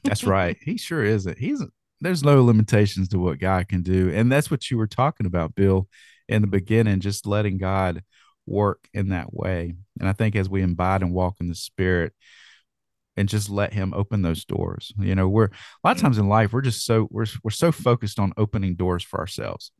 That's 0.04 0.24
right. 0.24 0.56
He 0.62 0.78
sure 0.78 1.04
isn't. 1.04 1.38
He's 1.38 1.62
there's 2.00 2.22
no 2.22 2.44
limitations 2.44 3.08
to 3.08 3.18
what 3.18 3.38
God 3.38 3.68
can 3.68 3.82
do. 3.82 4.10
And 4.10 4.30
that's 4.30 4.50
what 4.50 4.70
you 4.70 4.76
were 4.76 4.86
talking 4.86 5.26
about, 5.26 5.54
Bill, 5.54 5.88
in 6.28 6.42
the 6.42 6.48
beginning, 6.48 7.00
just 7.00 7.26
letting 7.26 7.56
God 7.58 8.02
work 8.46 8.86
in 8.92 9.08
that 9.08 9.32
way. 9.32 9.74
And 9.98 10.08
I 10.08 10.12
think 10.12 10.36
as 10.36 10.48
we 10.48 10.62
abide 10.62 11.02
and 11.02 11.12
walk 11.12 11.36
in 11.40 11.48
the 11.48 11.54
spirit 11.54 12.12
and 13.16 13.28
just 13.28 13.48
let 13.48 13.72
him 13.72 13.94
open 13.94 14.20
those 14.22 14.44
doors. 14.44 14.92
You 14.98 15.14
know, 15.14 15.26
we're 15.26 15.46
a 15.46 15.50
lot 15.84 15.96
of 15.96 16.02
times 16.02 16.18
in 16.18 16.28
life, 16.28 16.52
we're 16.52 16.60
just 16.60 16.84
so 16.84 17.08
we're 17.10 17.26
we're 17.42 17.50
so 17.50 17.72
focused 17.72 18.18
on 18.18 18.32
opening 18.36 18.76
doors 18.76 19.02
for 19.02 19.18
ourselves 19.18 19.72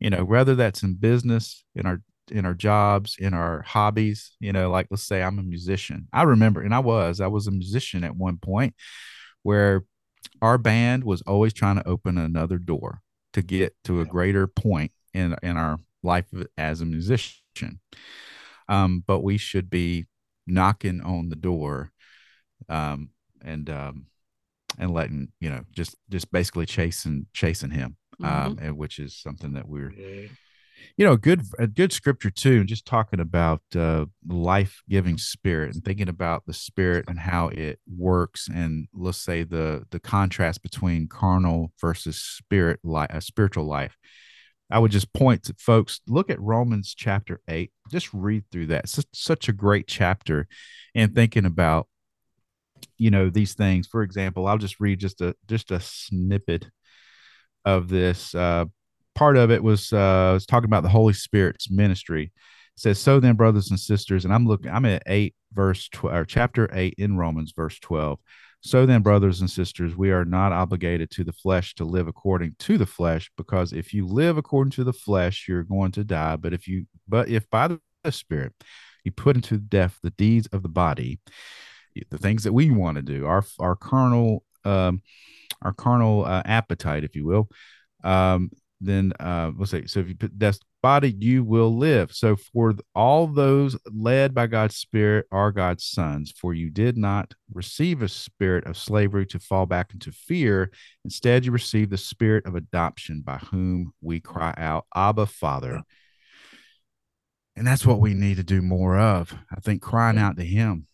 you 0.00 0.10
know 0.10 0.24
whether 0.24 0.54
that's 0.54 0.82
in 0.82 0.94
business 0.94 1.64
in 1.74 1.86
our 1.86 2.02
in 2.30 2.44
our 2.44 2.54
jobs 2.54 3.16
in 3.18 3.34
our 3.34 3.62
hobbies 3.62 4.32
you 4.40 4.52
know 4.52 4.70
like 4.70 4.86
let's 4.90 5.02
say 5.02 5.22
i'm 5.22 5.38
a 5.38 5.42
musician. 5.42 6.08
I 6.12 6.22
remember 6.22 6.62
and 6.62 6.74
i 6.74 6.78
was 6.78 7.20
i 7.20 7.26
was 7.26 7.46
a 7.46 7.52
musician 7.52 8.04
at 8.04 8.16
one 8.16 8.38
point 8.38 8.74
where 9.42 9.84
our 10.42 10.58
band 10.58 11.04
was 11.04 11.22
always 11.22 11.52
trying 11.52 11.76
to 11.76 11.88
open 11.88 12.18
another 12.18 12.58
door 12.58 13.00
to 13.32 13.42
get 13.42 13.74
to 13.84 14.00
a 14.00 14.04
greater 14.04 14.46
point 14.46 14.92
in 15.14 15.36
in 15.42 15.56
our 15.56 15.78
life 16.02 16.26
as 16.56 16.80
a 16.80 16.86
musician. 16.86 17.80
Um, 18.68 19.02
but 19.06 19.20
we 19.20 19.36
should 19.36 19.68
be 19.68 20.06
knocking 20.46 21.00
on 21.00 21.28
the 21.28 21.36
door 21.36 21.92
um, 22.68 23.10
and 23.42 23.68
um, 23.68 24.06
and 24.78 24.92
letting 24.92 25.32
you 25.40 25.50
know 25.50 25.62
just 25.72 25.96
just 26.08 26.30
basically 26.30 26.66
chasing 26.66 27.26
chasing 27.32 27.70
him 27.70 27.96
um, 28.22 28.56
mm-hmm. 28.56 28.64
and 28.64 28.76
which 28.76 28.98
is 28.98 29.16
something 29.16 29.52
that 29.54 29.68
we're, 29.68 29.92
you 30.96 31.04
know, 31.04 31.16
good 31.16 31.42
a 31.58 31.66
good 31.66 31.92
scripture 31.92 32.30
too. 32.30 32.60
And 32.60 32.68
just 32.68 32.86
talking 32.86 33.20
about 33.20 33.62
uh, 33.74 34.06
life 34.26 34.82
giving 34.88 35.18
spirit 35.18 35.74
and 35.74 35.84
thinking 35.84 36.08
about 36.08 36.46
the 36.46 36.54
spirit 36.54 37.06
and 37.08 37.18
how 37.18 37.48
it 37.48 37.78
works, 37.86 38.48
and 38.52 38.88
let's 38.92 39.18
say 39.18 39.42
the 39.42 39.84
the 39.90 40.00
contrast 40.00 40.62
between 40.62 41.08
carnal 41.08 41.72
versus 41.80 42.20
spirit 42.20 42.80
life, 42.82 43.10
uh, 43.10 43.20
spiritual 43.20 43.64
life. 43.64 43.96
I 44.72 44.78
would 44.78 44.92
just 44.92 45.12
point 45.12 45.42
to 45.44 45.54
folks 45.58 46.00
look 46.06 46.30
at 46.30 46.40
Romans 46.40 46.94
chapter 46.96 47.40
8 47.48 47.72
just 47.90 48.14
read 48.14 48.44
through 48.52 48.66
that 48.66 48.84
it's 48.84 49.04
such 49.12 49.48
a 49.48 49.52
great 49.52 49.88
chapter 49.88 50.46
and 50.94 51.12
thinking 51.12 51.44
about 51.44 51.88
you 52.98 53.10
know 53.10 53.30
these 53.30 53.54
things. 53.54 53.86
For 53.86 54.02
example, 54.02 54.46
I'll 54.46 54.58
just 54.58 54.80
read 54.80 55.00
just 55.00 55.20
a 55.20 55.34
just 55.48 55.70
a 55.70 55.80
snippet 55.80 56.66
of 57.64 57.88
this. 57.88 58.34
Uh, 58.34 58.66
part 59.14 59.36
of 59.36 59.50
it 59.50 59.62
was 59.62 59.92
uh, 59.92 60.30
was 60.34 60.46
talking 60.46 60.68
about 60.68 60.82
the 60.82 60.88
Holy 60.88 61.12
Spirit's 61.12 61.70
ministry. 61.70 62.24
It 62.24 62.80
says, 62.80 62.98
"So 62.98 63.20
then, 63.20 63.36
brothers 63.36 63.70
and 63.70 63.78
sisters," 63.78 64.24
and 64.24 64.32
I'm 64.32 64.46
looking. 64.46 64.70
I'm 64.70 64.86
at 64.86 65.02
eight 65.06 65.34
verse 65.52 65.88
twelve, 65.88 66.16
or 66.16 66.24
chapter 66.24 66.68
eight 66.72 66.94
in 66.98 67.16
Romans, 67.16 67.52
verse 67.54 67.78
twelve. 67.78 68.18
So 68.62 68.84
then, 68.84 69.00
brothers 69.00 69.40
and 69.40 69.50
sisters, 69.50 69.96
we 69.96 70.10
are 70.10 70.26
not 70.26 70.52
obligated 70.52 71.10
to 71.12 71.24
the 71.24 71.32
flesh 71.32 71.74
to 71.76 71.84
live 71.84 72.08
according 72.08 72.56
to 72.58 72.76
the 72.76 72.86
flesh, 72.86 73.30
because 73.36 73.72
if 73.72 73.94
you 73.94 74.06
live 74.06 74.36
according 74.36 74.72
to 74.72 74.84
the 74.84 74.92
flesh, 74.92 75.46
you're 75.48 75.62
going 75.62 75.92
to 75.92 76.04
die. 76.04 76.36
But 76.36 76.52
if 76.52 76.68
you, 76.68 76.86
but 77.08 77.30
if 77.30 77.48
by 77.48 77.68
the 77.68 77.80
Spirit 78.12 78.52
you 79.02 79.12
put 79.12 79.36
into 79.36 79.56
death 79.56 79.98
the 80.02 80.10
deeds 80.10 80.46
of 80.52 80.62
the 80.62 80.68
body, 80.68 81.20
the 82.10 82.18
things 82.18 82.44
that 82.44 82.52
we 82.52 82.70
want 82.70 82.96
to 82.96 83.02
do, 83.02 83.24
our 83.24 83.42
our 83.58 83.76
carnal, 83.76 84.44
um, 84.64 85.00
our 85.62 85.72
carnal 85.72 86.24
uh, 86.24 86.42
appetite, 86.44 87.04
if 87.04 87.14
you 87.16 87.24
will, 87.24 87.48
um, 88.04 88.50
then 88.80 89.12
uh, 89.20 89.50
let's 89.56 89.70
say 89.70 89.86
so 89.86 90.00
if 90.00 90.08
you 90.08 90.14
put 90.14 90.38
death 90.38 90.58
body, 90.82 91.14
you 91.18 91.44
will 91.44 91.76
live. 91.76 92.12
So 92.12 92.36
for 92.36 92.74
all 92.94 93.26
those 93.26 93.76
led 93.92 94.34
by 94.34 94.46
God's 94.46 94.76
Spirit 94.76 95.26
are 95.30 95.52
God's 95.52 95.84
sons. 95.84 96.32
For 96.32 96.54
you 96.54 96.70
did 96.70 96.96
not 96.96 97.34
receive 97.52 98.02
a 98.02 98.08
spirit 98.08 98.66
of 98.66 98.76
slavery 98.76 99.26
to 99.26 99.38
fall 99.38 99.66
back 99.66 99.92
into 99.92 100.12
fear. 100.12 100.70
Instead, 101.04 101.44
you 101.44 101.52
received 101.52 101.90
the 101.90 101.98
spirit 101.98 102.46
of 102.46 102.54
adoption 102.54 103.22
by 103.24 103.38
whom 103.38 103.92
we 104.00 104.20
cry 104.20 104.54
out, 104.56 104.86
Abba, 104.94 105.26
Father. 105.26 105.82
And 107.56 107.66
that's 107.66 107.84
what 107.84 108.00
we 108.00 108.14
need 108.14 108.36
to 108.36 108.42
do 108.42 108.62
more 108.62 108.98
of. 108.98 109.34
I 109.54 109.60
think 109.60 109.82
crying 109.82 110.18
out 110.18 110.36
to 110.36 110.44
Him, 110.44 110.86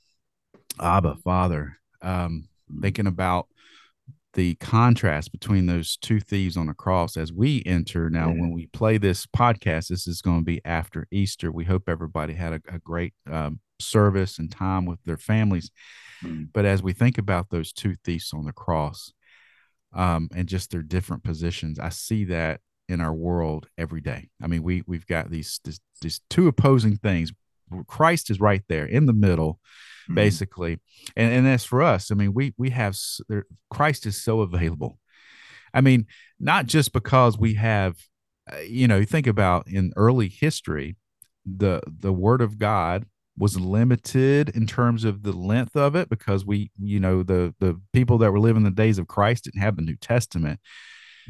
Abba, 0.80 1.16
Father. 1.16 1.78
Um, 2.02 2.48
thinking 2.80 3.06
about 3.06 3.46
the 4.36 4.54
contrast 4.56 5.32
between 5.32 5.66
those 5.66 5.96
two 5.96 6.20
thieves 6.20 6.56
on 6.56 6.66
the 6.66 6.74
cross 6.74 7.16
as 7.16 7.32
we 7.32 7.62
enter 7.66 8.08
now 8.08 8.28
when 8.28 8.52
we 8.52 8.66
play 8.66 8.98
this 8.98 9.26
podcast 9.26 9.88
this 9.88 10.06
is 10.06 10.22
going 10.22 10.40
to 10.40 10.44
be 10.44 10.60
after 10.64 11.08
easter. 11.10 11.50
We 11.50 11.64
hope 11.64 11.88
everybody 11.88 12.34
had 12.34 12.52
a, 12.52 12.60
a 12.68 12.78
great 12.78 13.14
um, 13.30 13.60
service 13.80 14.38
and 14.38 14.52
time 14.52 14.86
with 14.86 15.02
their 15.04 15.16
families. 15.16 15.70
Mm-hmm. 16.22 16.44
but 16.54 16.64
as 16.64 16.82
we 16.82 16.94
think 16.94 17.18
about 17.18 17.50
those 17.50 17.72
two 17.72 17.94
thieves 18.04 18.32
on 18.32 18.46
the 18.46 18.52
cross 18.52 19.12
um, 19.92 20.30
and 20.34 20.48
just 20.48 20.70
their 20.70 20.82
different 20.82 21.24
positions 21.24 21.78
i 21.78 21.90
see 21.90 22.24
that 22.24 22.60
in 22.88 23.00
our 23.00 23.12
world 23.12 23.68
every 23.76 24.00
day. 24.00 24.28
I 24.42 24.46
mean 24.46 24.62
we 24.62 24.82
we've 24.86 25.06
got 25.06 25.30
these 25.30 25.60
this, 25.64 25.80
these 26.00 26.20
two 26.30 26.48
opposing 26.48 26.96
things 26.96 27.32
christ 27.86 28.30
is 28.30 28.40
right 28.40 28.62
there 28.68 28.86
in 28.86 29.06
the 29.06 29.12
middle 29.12 29.60
mm-hmm. 30.06 30.14
basically. 30.14 30.78
And 31.16 31.32
and 31.32 31.46
as 31.46 31.64
for 31.64 31.82
us, 31.82 32.10
I 32.10 32.14
mean, 32.14 32.32
we 32.34 32.54
we 32.56 32.70
have 32.70 32.96
Christ 33.70 34.06
is 34.06 34.22
so 34.22 34.40
available. 34.40 34.98
I 35.74 35.80
mean, 35.80 36.06
not 36.40 36.66
just 36.66 36.92
because 36.92 37.38
we 37.38 37.54
have, 37.54 37.96
uh, 38.50 38.58
you 38.60 38.88
know, 38.88 38.98
you 38.98 39.04
think 39.04 39.26
about 39.26 39.68
in 39.68 39.92
early 39.96 40.28
history, 40.28 40.96
the 41.44 41.82
the 41.86 42.12
Word 42.12 42.40
of 42.40 42.58
God 42.58 43.06
was 43.38 43.60
limited 43.60 44.48
in 44.50 44.66
terms 44.66 45.04
of 45.04 45.22
the 45.22 45.32
length 45.32 45.76
of 45.76 45.94
it 45.94 46.08
because 46.08 46.46
we, 46.46 46.70
you 46.80 47.00
know, 47.00 47.22
the 47.22 47.54
the 47.60 47.80
people 47.92 48.18
that 48.18 48.32
were 48.32 48.40
living 48.40 48.62
the 48.62 48.70
days 48.70 48.98
of 48.98 49.06
Christ 49.06 49.44
didn't 49.44 49.60
have 49.60 49.76
the 49.76 49.82
New 49.82 49.96
Testament. 49.96 50.60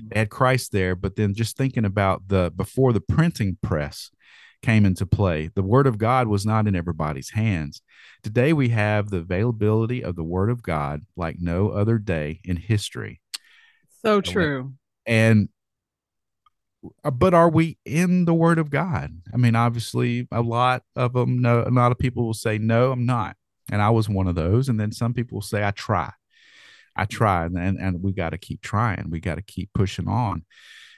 Mm. 0.00 0.10
They 0.10 0.18
had 0.20 0.30
Christ 0.30 0.72
there, 0.72 0.94
but 0.94 1.16
then 1.16 1.34
just 1.34 1.56
thinking 1.56 1.84
about 1.84 2.28
the 2.28 2.52
before 2.54 2.92
the 2.92 3.00
printing 3.00 3.58
press, 3.62 4.10
came 4.62 4.84
into 4.84 5.06
play. 5.06 5.50
The 5.54 5.62
word 5.62 5.86
of 5.86 5.98
God 5.98 6.28
was 6.28 6.46
not 6.46 6.66
in 6.66 6.74
everybody's 6.74 7.30
hands. 7.30 7.82
Today 8.22 8.52
we 8.52 8.70
have 8.70 9.10
the 9.10 9.18
availability 9.18 10.02
of 10.02 10.16
the 10.16 10.24
word 10.24 10.50
of 10.50 10.62
God 10.62 11.02
like 11.16 11.36
no 11.38 11.70
other 11.70 11.98
day 11.98 12.40
in 12.44 12.56
history. 12.56 13.20
So 14.02 14.20
true. 14.20 14.74
And 15.06 15.48
uh, 17.04 17.10
but 17.10 17.34
are 17.34 17.48
we 17.48 17.78
in 17.84 18.24
the 18.24 18.34
word 18.34 18.58
of 18.58 18.70
God? 18.70 19.10
I 19.32 19.36
mean, 19.36 19.54
obviously 19.54 20.28
a 20.30 20.42
lot 20.42 20.82
of 20.94 21.12
them 21.12 21.40
no 21.40 21.64
a 21.66 21.70
lot 21.70 21.92
of 21.92 21.98
people 21.98 22.24
will 22.24 22.34
say 22.34 22.58
no, 22.58 22.92
I'm 22.92 23.06
not. 23.06 23.36
And 23.70 23.82
I 23.82 23.90
was 23.90 24.08
one 24.08 24.28
of 24.28 24.34
those 24.34 24.68
and 24.68 24.78
then 24.78 24.92
some 24.92 25.14
people 25.14 25.36
will 25.36 25.42
say 25.42 25.64
I 25.64 25.70
try. 25.70 26.12
I 26.94 27.04
try 27.04 27.44
and 27.44 27.56
and, 27.58 27.78
and 27.78 28.02
we 28.02 28.12
got 28.12 28.30
to 28.30 28.38
keep 28.38 28.62
trying. 28.62 29.10
We 29.10 29.20
got 29.20 29.36
to 29.36 29.42
keep 29.42 29.70
pushing 29.74 30.08
on 30.08 30.44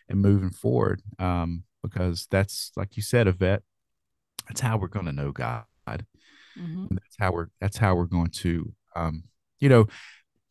and 0.08 0.20
moving 0.20 0.50
forward. 0.50 1.02
Um, 1.18 1.64
because 1.82 2.26
that's 2.30 2.72
like 2.76 2.96
you 2.96 3.02
said, 3.02 3.26
Yvette, 3.26 3.62
that's 4.46 4.60
how 4.60 4.76
we're 4.76 4.88
going 4.88 5.06
to 5.06 5.12
know 5.12 5.32
God. 5.32 5.64
Mm-hmm. 5.86 6.86
That's 6.90 7.16
how 7.18 7.32
we're 7.32 7.48
that's 7.60 7.76
how 7.76 7.94
we're 7.94 8.06
going 8.06 8.30
to 8.30 8.72
um, 8.96 9.24
you 9.60 9.68
know, 9.68 9.86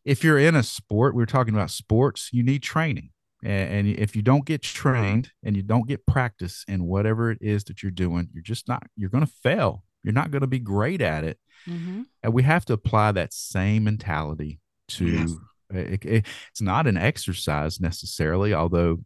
if 0.04 0.24
you're 0.24 0.38
in 0.38 0.54
a 0.54 0.62
sport, 0.62 1.14
we 1.14 1.22
are 1.22 1.26
talking 1.26 1.54
about 1.54 1.70
sports, 1.70 2.30
you 2.32 2.42
need 2.42 2.62
training. 2.62 3.10
And, 3.44 3.86
and 3.86 3.88
if 3.88 4.16
you 4.16 4.22
don't 4.22 4.44
get 4.44 4.62
trained 4.62 5.30
and 5.44 5.56
you 5.56 5.62
don't 5.62 5.86
get 5.86 6.06
practice 6.06 6.64
in 6.66 6.84
whatever 6.84 7.30
it 7.30 7.38
is 7.40 7.64
that 7.64 7.82
you're 7.82 7.92
doing, 7.92 8.28
you're 8.32 8.42
just 8.42 8.68
not 8.68 8.84
you're 8.96 9.10
going 9.10 9.24
to 9.24 9.32
fail. 9.42 9.84
You're 10.02 10.14
not 10.14 10.30
going 10.30 10.40
to 10.40 10.48
be 10.48 10.58
great 10.58 11.00
at 11.00 11.24
it. 11.24 11.38
Mm-hmm. 11.66 12.02
And 12.22 12.32
we 12.32 12.42
have 12.44 12.64
to 12.66 12.72
apply 12.72 13.12
that 13.12 13.32
same 13.32 13.84
mentality 13.84 14.60
to 14.88 15.06
yes. 15.06 15.32
it, 15.70 16.04
it, 16.04 16.26
it's 16.50 16.62
not 16.62 16.86
an 16.86 16.96
exercise 16.96 17.80
necessarily, 17.80 18.54
although 18.54 19.00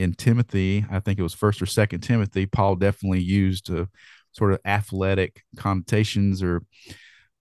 in 0.00 0.14
Timothy, 0.14 0.84
I 0.90 1.00
think 1.00 1.18
it 1.18 1.22
was 1.22 1.34
first 1.34 1.60
or 1.60 1.66
second 1.66 2.00
Timothy, 2.00 2.46
Paul 2.46 2.76
definitely 2.76 3.20
used 3.20 3.70
a 3.70 3.88
sort 4.32 4.52
of 4.52 4.60
athletic 4.64 5.42
connotations 5.56 6.42
or 6.42 6.62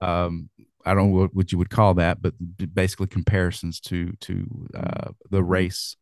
um, 0.01 0.49
I 0.86 0.93
don't 0.93 1.12
know 1.12 1.30
what, 1.32 1.51
you 1.51 1.57
would 1.57 1.70
call 1.70 1.93
that, 1.95 2.22
but 2.22 2.34
basically 2.74 3.07
comparisons 3.07 3.80
to 3.82 4.14
to 4.22 4.68
uh, 4.76 5.12
the 5.30 5.43
race. 5.43 5.97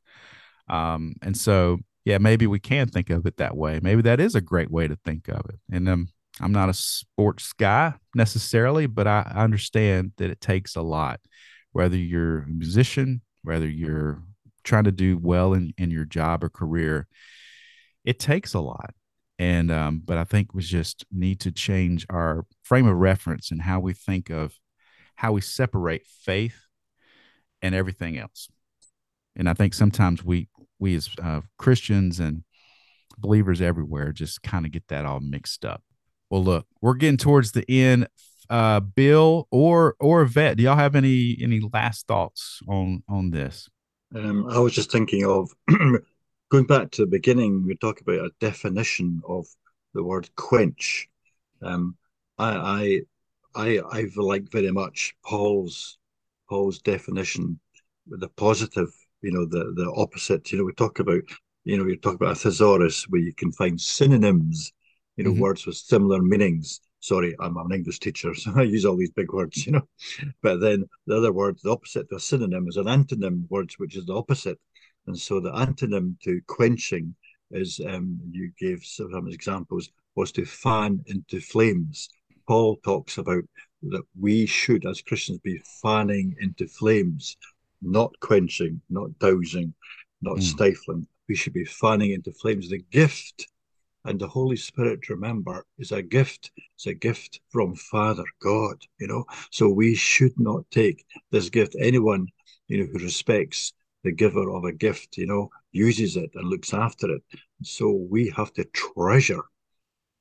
Um, 0.69 1.15
and 1.21 1.35
so, 1.35 1.79
yeah, 2.05 2.19
maybe 2.19 2.47
we 2.47 2.59
can 2.59 2.87
think 2.87 3.09
of 3.09 3.25
it 3.25 3.37
that 3.37 3.55
way. 3.55 3.79
Maybe 3.81 4.01
that 4.03 4.19
is 4.19 4.35
a 4.35 4.41
great 4.41 4.71
way 4.71 4.87
to 4.87 4.97
think 5.03 5.27
of 5.27 5.41
it. 5.49 5.59
And 5.71 5.89
um, 5.89 6.07
I'm 6.39 6.51
not 6.51 6.69
a 6.69 6.73
sports 6.73 7.53
guy 7.53 7.93
necessarily, 8.15 8.85
but 8.85 9.07
I 9.07 9.31
understand 9.35 10.11
that 10.17 10.29
it 10.29 10.41
takes 10.41 10.75
a 10.75 10.81
lot, 10.81 11.19
whether 11.71 11.97
you're 11.97 12.39
a 12.39 12.47
musician, 12.47 13.21
whether 13.43 13.67
you're 13.67 14.21
trying 14.67 14.83
to 14.83 14.91
do 14.91 15.17
well 15.17 15.53
in, 15.53 15.73
in 15.77 15.89
your 15.89 16.05
job 16.05 16.43
or 16.43 16.49
career, 16.49 17.07
it 18.03 18.19
takes 18.19 18.53
a 18.53 18.59
lot. 18.59 18.93
And 19.39 19.71
um, 19.71 20.01
but 20.03 20.17
I 20.17 20.23
think 20.23 20.53
we 20.53 20.61
just 20.61 21.05
need 21.11 21.39
to 21.41 21.51
change 21.51 22.05
our 22.09 22.45
frame 22.63 22.87
of 22.87 22.97
reference 22.97 23.51
and 23.51 23.61
how 23.61 23.79
we 23.79 23.93
think 23.93 24.29
of 24.29 24.57
how 25.15 25.31
we 25.31 25.41
separate 25.41 26.05
faith 26.05 26.59
and 27.61 27.75
everything 27.75 28.17
else. 28.17 28.49
And 29.35 29.47
I 29.47 29.53
think 29.53 29.73
sometimes 29.73 30.23
we 30.23 30.49
we 30.79 30.95
as 30.95 31.09
uh, 31.21 31.41
Christians 31.57 32.19
and 32.19 32.43
believers 33.17 33.61
everywhere 33.61 34.11
just 34.11 34.41
kind 34.41 34.65
of 34.65 34.71
get 34.71 34.87
that 34.87 35.05
all 35.05 35.19
mixed 35.19 35.65
up. 35.65 35.83
Well, 36.29 36.43
look, 36.43 36.65
we're 36.81 36.95
getting 36.95 37.17
towards 37.17 37.51
the 37.51 37.65
end. 37.69 38.07
Uh, 38.49 38.79
Bill 38.79 39.47
or 39.51 39.95
or 39.99 40.23
Yvette, 40.23 40.57
do 40.57 40.63
y'all 40.63 40.77
have 40.77 40.95
any 40.95 41.37
any 41.41 41.61
last 41.73 42.07
thoughts 42.07 42.59
on 42.67 43.03
on 43.07 43.29
this? 43.29 43.69
Um, 44.15 44.47
I 44.49 44.59
was 44.59 44.73
just 44.73 44.91
thinking 44.91 45.25
of 45.25 45.51
going 46.49 46.65
back 46.65 46.91
to 46.91 47.01
the 47.01 47.07
beginning. 47.07 47.65
We 47.65 47.75
talk 47.75 48.01
about 48.01 48.25
a 48.25 48.31
definition 48.39 49.21
of 49.27 49.47
the 49.93 50.03
word 50.03 50.29
quench. 50.35 51.09
Um, 51.61 51.97
I, 52.37 53.01
I, 53.55 53.79
I, 53.79 53.81
I 53.91 54.07
like 54.15 54.51
very 54.51 54.71
much 54.71 55.15
Paul's 55.25 55.97
Paul's 56.49 56.79
definition 56.79 57.59
with 58.07 58.21
the 58.21 58.29
positive. 58.29 58.89
You 59.21 59.31
know, 59.31 59.45
the 59.45 59.73
the 59.75 59.91
opposite. 59.95 60.51
You 60.51 60.59
know, 60.59 60.63
we 60.65 60.73
talk 60.73 60.99
about. 60.99 61.23
You 61.65 61.77
know, 61.77 61.83
we 61.83 61.97
talk 61.97 62.15
about 62.15 62.31
a 62.31 62.35
thesaurus 62.35 63.09
where 63.09 63.19
you 63.19 63.33
can 63.33 63.51
find 63.51 63.79
synonyms. 63.79 64.71
You 65.17 65.25
know, 65.25 65.31
mm-hmm. 65.31 65.41
words 65.41 65.65
with 65.65 65.75
similar 65.75 66.21
meanings 66.21 66.79
sorry, 66.99 67.35
I'm 67.39 67.57
an 67.57 67.73
English 67.73 67.99
teacher, 67.99 68.33
so 68.35 68.53
I 68.55 68.63
use 68.63 68.85
all 68.85 68.97
these 68.97 69.11
big 69.11 69.31
words, 69.31 69.65
you 69.65 69.73
know. 69.73 69.87
But 70.41 70.59
then 70.59 70.85
the 71.05 71.17
other 71.17 71.33
word, 71.33 71.57
the 71.63 71.71
opposite 71.71 72.09
to 72.09 72.15
a 72.15 72.19
synonym, 72.19 72.67
is 72.67 72.77
an 72.77 72.85
antonym 72.85 73.49
word, 73.49 73.71
which 73.77 73.95
is 73.95 74.05
the 74.05 74.15
opposite. 74.15 74.59
And 75.07 75.17
so 75.17 75.39
the 75.39 75.51
antonym 75.51 76.19
to 76.21 76.41
quenching 76.47 77.15
is, 77.51 77.79
um, 77.87 78.19
you 78.31 78.51
gave 78.59 78.83
some 78.83 79.27
examples, 79.27 79.89
was 80.15 80.31
to 80.33 80.45
fan 80.45 81.03
into 81.07 81.39
flames. 81.39 82.09
Paul 82.47 82.77
talks 82.83 83.17
about 83.17 83.43
that 83.83 84.03
we 84.19 84.45
should, 84.45 84.85
as 84.85 85.01
Christians, 85.01 85.39
be 85.39 85.61
fanning 85.81 86.35
into 86.41 86.67
flames, 86.67 87.37
not 87.81 88.11
quenching, 88.19 88.81
not 88.89 89.17
dousing, 89.19 89.73
not 90.21 90.37
mm. 90.37 90.43
stifling. 90.43 91.07
We 91.29 91.35
should 91.35 91.53
be 91.53 91.65
fanning 91.65 92.11
into 92.11 92.31
flames. 92.31 92.69
The 92.69 92.83
gift 92.91 93.47
and 94.07 94.19
the 94.19 94.27
Holy 94.27 94.55
Spirit, 94.55 95.09
remember, 95.09 95.65
is 95.77 95.91
a 95.91 96.01
gift. 96.01 96.51
It's 96.75 96.87
a 96.87 96.93
gift 96.93 97.41
from 97.49 97.75
Father 97.75 98.23
God, 98.41 98.77
you 98.99 99.07
know. 99.07 99.25
So 99.51 99.67
we 99.67 99.95
should 99.95 100.39
not 100.39 100.63
take 100.71 101.05
this 101.29 101.49
gift. 101.49 101.75
Anyone, 101.79 102.27
you 102.67 102.79
know, 102.79 102.85
who 102.91 102.99
respects 102.99 103.73
the 104.03 104.13
giver 104.13 104.49
of 104.49 104.63
a 104.63 104.71
gift, 104.71 105.17
you 105.17 105.27
know, 105.27 105.49
uses 105.73 106.15
it 106.15 106.31
and 106.35 106.49
looks 106.49 106.73
after 106.73 107.11
it. 107.11 107.21
So 107.63 107.91
we 107.91 108.33
have 108.35 108.53
to 108.53 108.63
treasure 108.73 109.43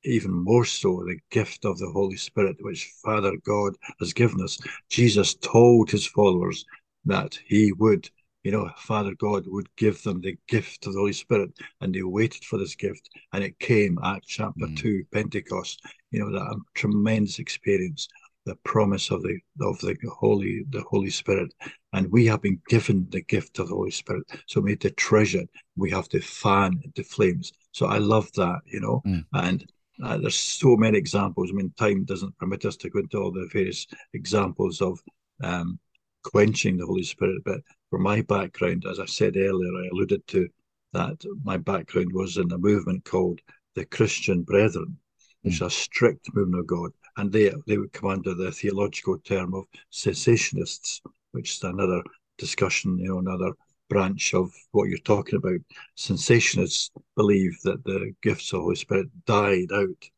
even 0.03 0.31
more 0.31 0.65
so 0.65 1.03
the 1.05 1.19
gift 1.31 1.63
of 1.63 1.77
the 1.79 1.89
Holy 1.89 2.17
Spirit, 2.17 2.57
which 2.59 2.93
Father 3.03 3.33
God 3.45 3.75
has 3.99 4.13
given 4.13 4.41
us. 4.41 4.59
Jesus 4.89 5.35
told 5.35 5.89
his 5.89 6.05
followers 6.05 6.65
that 7.05 7.39
he 7.45 7.71
would, 7.73 8.09
you 8.43 8.51
know, 8.51 8.69
Father 8.77 9.13
God 9.17 9.43
would 9.47 9.67
give 9.75 10.01
them 10.03 10.21
the 10.21 10.37
gift 10.47 10.85
of 10.87 10.93
the 10.93 10.99
Holy 10.99 11.13
Spirit, 11.13 11.51
and 11.81 11.93
they 11.93 12.03
waited 12.03 12.43
for 12.45 12.57
this 12.57 12.75
gift, 12.75 13.09
and 13.33 13.43
it 13.43 13.59
came, 13.59 13.97
Acts 14.03 14.27
chapter 14.27 14.67
mm. 14.67 14.77
2, 14.77 15.03
Pentecost, 15.11 15.81
you 16.11 16.19
know, 16.19 16.31
that 16.31 16.55
tremendous 16.75 17.39
experience 17.39 18.07
the 18.47 18.55
promise 18.63 19.11
of 19.11 19.21
the 19.23 19.37
of 19.61 19.77
the 19.79 19.95
Holy 20.17 20.63
the 20.69 20.81
Holy 20.89 21.09
Spirit, 21.09 21.53
and 21.93 22.09
we 22.09 22.25
have 22.25 22.41
been 22.41 22.59
given 22.69 23.05
the 23.09 23.21
gift 23.21 23.59
of 23.59 23.67
the 23.67 23.75
Holy 23.75 23.91
Spirit. 23.91 24.23
So 24.47 24.61
we 24.61 24.71
need 24.71 24.81
to 24.81 24.91
treasure 24.91 25.41
it. 25.41 25.49
We 25.75 25.91
have 25.91 26.07
to 26.09 26.21
fan 26.21 26.79
the 26.95 27.03
flames. 27.03 27.51
So 27.73 27.87
I 27.87 27.97
love 27.97 28.31
that, 28.33 28.61
you 28.65 28.79
know, 28.79 29.01
mm. 29.05 29.25
and 29.33 29.65
uh, 30.03 30.17
there's 30.17 30.39
so 30.39 30.77
many 30.77 30.97
examples. 30.97 31.49
I 31.51 31.55
mean, 31.55 31.73
time 31.77 32.05
doesn't 32.05 32.37
permit 32.37 32.65
us 32.65 32.77
to 32.77 32.89
go 32.89 32.99
into 32.99 33.17
all 33.17 33.31
the 33.31 33.49
various 33.51 33.85
examples 34.13 34.81
of 34.81 34.99
um, 35.43 35.77
quenching 36.23 36.77
the 36.77 36.85
Holy 36.85 37.03
Spirit. 37.03 37.41
But 37.43 37.61
for 37.89 37.99
my 37.99 38.21
background, 38.21 38.85
as 38.89 38.99
I 38.99 39.05
said 39.05 39.37
earlier, 39.37 39.71
I 39.83 39.87
alluded 39.91 40.25
to 40.27 40.49
that 40.93 41.23
my 41.43 41.57
background 41.57 42.11
was 42.13 42.37
in 42.37 42.51
a 42.51 42.57
movement 42.57 43.05
called 43.05 43.39
the 43.75 43.85
Christian 43.85 44.43
Brethren, 44.43 44.97
which 45.41 45.55
mm. 45.55 45.57
is 45.57 45.61
a 45.61 45.69
strict 45.69 46.33
movement 46.33 46.61
of 46.61 46.67
God 46.67 46.91
and 47.17 47.31
they 47.31 47.51
they 47.65 47.77
would 47.77 47.91
come 47.91 48.09
under 48.09 48.33
the 48.33 48.51
theological 48.51 49.17
term 49.19 49.53
of 49.53 49.65
cessationists, 49.91 51.01
which 51.31 51.55
is 51.55 51.63
another 51.63 52.01
discussion, 52.37 52.97
you 52.97 53.09
know, 53.09 53.19
another 53.19 53.51
branch 53.89 54.33
of 54.33 54.51
what 54.71 54.87
you're 54.87 54.97
talking 54.99 55.37
about. 55.37 55.59
Cessationists 55.97 56.91
believe 57.15 57.57
that 57.63 57.83
the 57.83 58.13
gifts 58.21 58.53
of 58.53 58.59
the 58.59 58.63
Holy 58.63 58.75
Spirit 58.75 59.07
died 59.25 59.71
out 59.73 60.09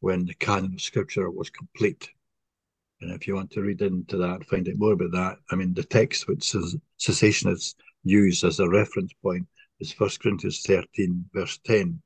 when 0.00 0.26
the 0.26 0.34
canon 0.34 0.74
of 0.74 0.80
Scripture 0.80 1.30
was 1.30 1.50
complete. 1.50 2.10
And 3.02 3.12
if 3.12 3.26
you 3.26 3.34
want 3.34 3.50
to 3.52 3.62
read 3.62 3.82
into 3.82 4.16
that, 4.18 4.46
find 4.46 4.68
out 4.68 4.76
more 4.76 4.92
about 4.92 5.12
that. 5.12 5.36
I 5.50 5.56
mean, 5.56 5.74
the 5.74 5.84
text 5.84 6.28
which 6.28 6.52
cessationists 7.00 7.74
use 8.04 8.44
as 8.44 8.60
a 8.60 8.68
reference 8.68 9.12
point 9.22 9.46
is 9.80 9.92
First 9.92 10.20
Corinthians 10.20 10.62
13, 10.62 11.24
verse 11.34 11.58
10 11.64 12.00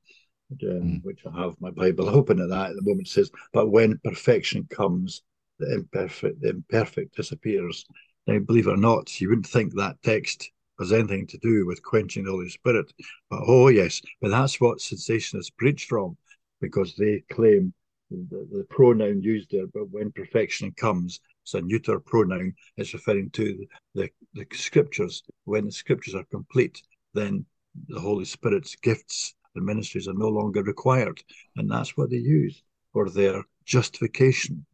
um, 0.51 0.57
mm. 0.67 1.03
which 1.03 1.21
I 1.25 1.41
have 1.41 1.59
my 1.59 1.71
Bible 1.71 2.09
open 2.17 2.39
at 2.39 2.49
that 2.49 2.71
at 2.71 2.75
the 2.75 2.81
moment. 2.81 3.07
says, 3.07 3.31
"But 3.53 3.69
when 3.69 3.99
perfection 4.03 4.65
comes, 4.69 5.23
the 5.59 5.73
imperfect, 5.75 6.41
the 6.41 6.49
imperfect 6.49 7.15
disappears." 7.15 7.85
Now, 8.25 8.39
believe 8.39 8.67
it 8.67 8.71
or 8.71 8.77
not, 8.77 9.21
you 9.21 9.29
wouldn't 9.29 9.47
think 9.47 9.73
that 9.73 10.01
text 10.03 10.49
has 10.79 10.91
anything 10.91 11.27
to 11.27 11.37
do 11.39 11.65
with 11.65 11.83
quenching 11.83 12.25
the 12.25 12.31
Holy 12.31 12.49
Spirit, 12.49 12.91
but 13.29 13.41
oh 13.47 13.69
yes, 13.69 14.01
but 14.21 14.29
that's 14.29 14.61
what 14.61 14.79
cessationists 14.79 15.55
preach 15.57 15.85
from, 15.85 16.17
because 16.61 16.95
they 16.95 17.23
claim 17.31 17.73
the, 18.09 18.47
the 18.51 18.65
pronoun 18.69 19.21
used 19.21 19.51
there, 19.51 19.67
but 19.67 19.89
when 19.89 20.11
perfection 20.11 20.71
comes, 20.71 21.19
it's 21.43 21.53
a 21.53 21.61
neuter 21.61 21.99
pronoun. 21.99 22.53
It's 22.77 22.93
referring 22.93 23.29
to 23.31 23.65
the, 23.95 24.09
the 24.33 24.45
scriptures. 24.53 25.23
When 25.45 25.65
the 25.65 25.71
scriptures 25.71 26.15
are 26.15 26.25
complete, 26.25 26.81
then 27.13 27.45
the 27.87 27.99
Holy 27.99 28.25
Spirit's 28.25 28.75
gifts 28.75 29.35
and 29.55 29.65
ministries 29.65 30.07
are 30.07 30.13
no 30.13 30.29
longer 30.29 30.63
required. 30.63 31.21
And 31.55 31.69
that's 31.69 31.97
what 31.97 32.09
they 32.09 32.17
use 32.17 32.63
for 32.93 33.09
their 33.09 33.43
justification 33.65 34.65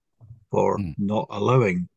for 0.52 0.78
mm. 0.78 0.94
not 0.98 1.28
allowing, 1.32 1.90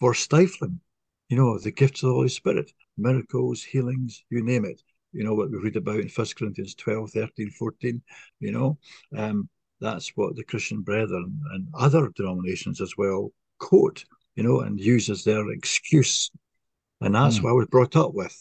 for 0.00 0.12
stifling, 0.14 0.80
you 1.28 1.36
know, 1.36 1.58
the 1.58 1.70
gifts 1.70 2.02
of 2.02 2.08
the 2.08 2.14
Holy 2.14 2.28
Spirit, 2.28 2.70
miracles, 2.98 3.62
healings, 3.62 4.22
you 4.28 4.44
name 4.44 4.66
it. 4.66 4.82
You 5.12 5.24
know 5.24 5.34
what 5.34 5.50
we 5.50 5.58
read 5.58 5.76
about 5.76 6.00
in 6.00 6.08
First 6.08 6.36
Corinthians 6.36 6.74
12, 6.74 7.10
13, 7.10 7.50
14, 7.50 8.02
you 8.40 8.52
know. 8.52 8.78
Um, 9.16 9.48
that's 9.82 10.10
what 10.16 10.36
the 10.36 10.44
Christian 10.44 10.80
brethren 10.80 11.40
and 11.52 11.66
other 11.74 12.10
denominations 12.16 12.80
as 12.80 12.94
well 12.96 13.32
quote, 13.58 14.04
you 14.36 14.42
know, 14.42 14.60
and 14.60 14.80
use 14.80 15.10
as 15.10 15.24
their 15.24 15.50
excuse. 15.50 16.30
And 17.00 17.14
that's 17.14 17.38
mm. 17.38 17.42
what 17.44 17.50
I 17.50 17.54
was 17.54 17.66
brought 17.66 17.96
up 17.96 18.14
with. 18.14 18.36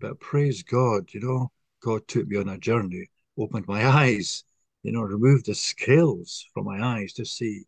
But 0.00 0.20
praise 0.20 0.62
God, 0.62 1.08
you 1.12 1.20
know, 1.20 1.50
God 1.82 2.06
took 2.08 2.26
me 2.26 2.36
on 2.38 2.48
a 2.48 2.58
journey 2.58 3.08
opened 3.38 3.68
my 3.68 3.86
eyes, 4.04 4.44
you 4.82 4.92
know, 4.92 5.02
removed 5.02 5.46
the 5.46 5.54
scales 5.54 6.44
from 6.52 6.66
my 6.66 6.82
eyes 6.82 7.12
to 7.14 7.24
see, 7.24 7.64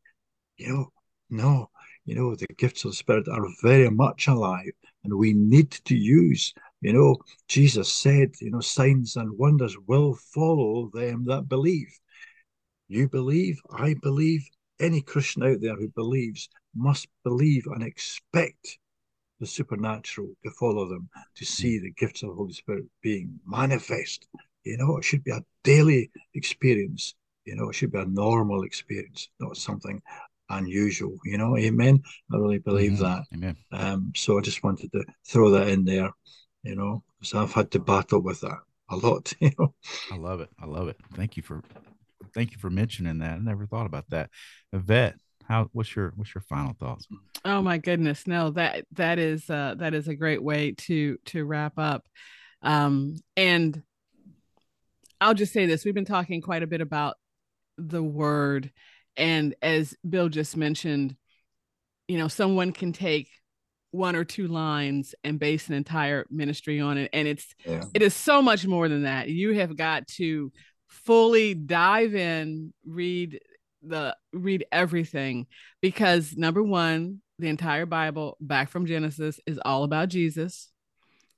you 0.57 0.69
know, 0.69 0.93
no, 1.31 1.71
you 2.05 2.15
know, 2.15 2.35
the 2.35 2.47
gifts 2.57 2.85
of 2.85 2.91
the 2.91 2.97
Spirit 2.97 3.29
are 3.29 3.47
very 3.63 3.91
much 3.91 4.27
alive 4.27 4.73
and 5.05 5.15
we 5.15 5.33
need 5.33 5.71
to 5.71 5.97
use, 5.97 6.53
you 6.81 6.93
know, 6.93 7.17
Jesus 7.49 7.93
said, 7.93 8.33
you 8.41 8.51
know, 8.51 8.61
signs 8.61 9.17
and 9.17 9.39
wonders 9.39 9.77
will 9.87 10.15
follow 10.15 10.91
them 10.93 11.25
that 11.27 11.49
believe. 11.49 11.99
You 12.91 13.09
believe, 13.09 13.61
I 13.73 13.95
believe, 14.03 14.47
any 14.81 15.01
Christian 15.01 15.43
out 15.43 15.61
there 15.61 15.77
who 15.77 15.89
believes 15.89 16.49
must 16.75 17.09
believe 17.25 17.67
and 17.67 17.83
expect 17.83 18.79
the 19.39 19.47
supernatural 19.47 20.29
to 20.45 20.51
follow 20.51 20.89
them, 20.89 21.09
to 21.37 21.45
see 21.45 21.79
the 21.79 21.93
gifts 21.93 22.23
of 22.23 22.31
the 22.31 22.35
Holy 22.35 22.53
Spirit 22.53 22.85
being 23.03 23.41
manifest 23.47 24.27
you 24.65 24.77
know, 24.77 24.97
it 24.97 25.05
should 25.05 25.25
be 25.25 25.31
a 25.31 25.45
daily 25.65 26.11
experience. 26.35 27.15
You 27.45 27.57
know, 27.57 27.71
it 27.71 27.75
should 27.75 27.93
be 27.93 27.99
a 27.99 28.05
normal 28.05 28.63
experience, 28.63 29.29
not 29.41 29.57
something 29.57 30.01
unusual. 30.51 31.17
You 31.25 31.39
know, 31.39 31.57
amen. 31.57 32.03
I 32.33 32.37
really 32.37 32.59
believe 32.59 32.93
mm-hmm. 32.93 33.03
that. 33.03 33.23
Amen. 33.35 33.57
Um, 33.73 34.13
so 34.15 34.39
I 34.39 34.43
just 34.43 34.63
wanted 34.63 34.93
to 34.93 35.05
throw 35.27 35.51
that 35.51 35.69
in 35.69 35.85
there. 35.85 36.11
You 36.63 36.75
know, 36.75 37.03
because 37.19 37.35
I've 37.35 37.53
had 37.53 37.71
to 37.71 37.79
battle 37.79 38.21
with 38.21 38.41
that 38.43 38.59
a 38.91 38.97
lot. 38.97 39.33
You 39.41 39.51
know, 39.59 39.75
I 40.13 40.17
love 40.17 40.41
it. 40.41 40.51
I 40.61 40.67
love 40.67 40.89
it. 40.89 40.99
Thank 41.15 41.37
you 41.37 41.43
for 41.43 41.63
thank 42.35 42.53
you 42.53 42.59
for 42.59 42.71
mentioning 42.71 43.19
that. 43.19 43.33
I 43.33 43.39
never 43.39 43.67
thought 43.67 43.87
about 43.87 44.11
that. 44.11 44.31
Yvette, 44.73 45.17
how 45.45 45.69
what's 45.73 45.95
your 45.97 46.13
what's 46.17 46.35
your 46.35 46.43
final 46.43 46.75
thoughts? 46.79 47.07
Oh 47.45 47.63
my 47.63 47.79
goodness, 47.79 48.27
no 48.27 48.51
that 48.51 48.85
that 48.93 49.19
is 49.19 49.49
uh, 49.51 49.75
that 49.79 49.95
is 49.95 50.09
a 50.09 50.15
great 50.15 50.43
way 50.43 50.73
to 50.73 51.19
to 51.27 51.45
wrap 51.45 51.75
up. 51.79 52.07
Um, 52.63 53.17
and 53.37 53.83
I'll 55.21 55.35
just 55.35 55.53
say 55.53 55.67
this 55.67 55.85
we've 55.85 55.95
been 55.95 56.05
talking 56.05 56.41
quite 56.41 56.63
a 56.63 56.69
bit 56.69 56.81
about 56.81 57.17
the 57.77 58.03
word. 58.03 58.71
And 59.17 59.55
as 59.61 59.95
Bill 60.09 60.29
just 60.29 60.57
mentioned, 60.57 61.17
you 62.09 62.19
know, 62.19 62.29
someone 62.29 62.73
can 62.73 62.93
take 62.93 63.29
one 63.91 64.15
or 64.15 64.25
two 64.25 64.47
lines 64.47 65.15
and 65.25 65.39
base 65.39 65.69
an 65.69 65.75
entire 65.75 66.25
ministry 66.31 66.81
on 66.81 66.97
it. 66.97 67.11
And 67.13 67.27
it's, 67.27 67.55
yeah. 67.67 67.85
it 67.93 68.03
is 68.03 68.15
so 68.15 68.41
much 68.41 68.67
more 68.67 68.89
than 68.89 69.03
that. 69.03 69.29
You 69.29 69.55
have 69.55 69.77
got 69.77 70.07
to 70.09 70.53
fully 70.91 71.55
dive 71.55 72.15
in, 72.15 72.73
read 72.85 73.41
the, 73.83 74.17
read 74.33 74.67
everything 74.71 75.47
because 75.81 76.37
number 76.37 76.63
one, 76.63 77.23
the 77.39 77.49
entire 77.49 77.87
Bible 77.87 78.37
back 78.41 78.69
from 78.69 78.85
Genesis 78.85 79.41
is 79.47 79.59
all 79.65 79.85
about 79.85 80.11
Jesus 80.11 80.71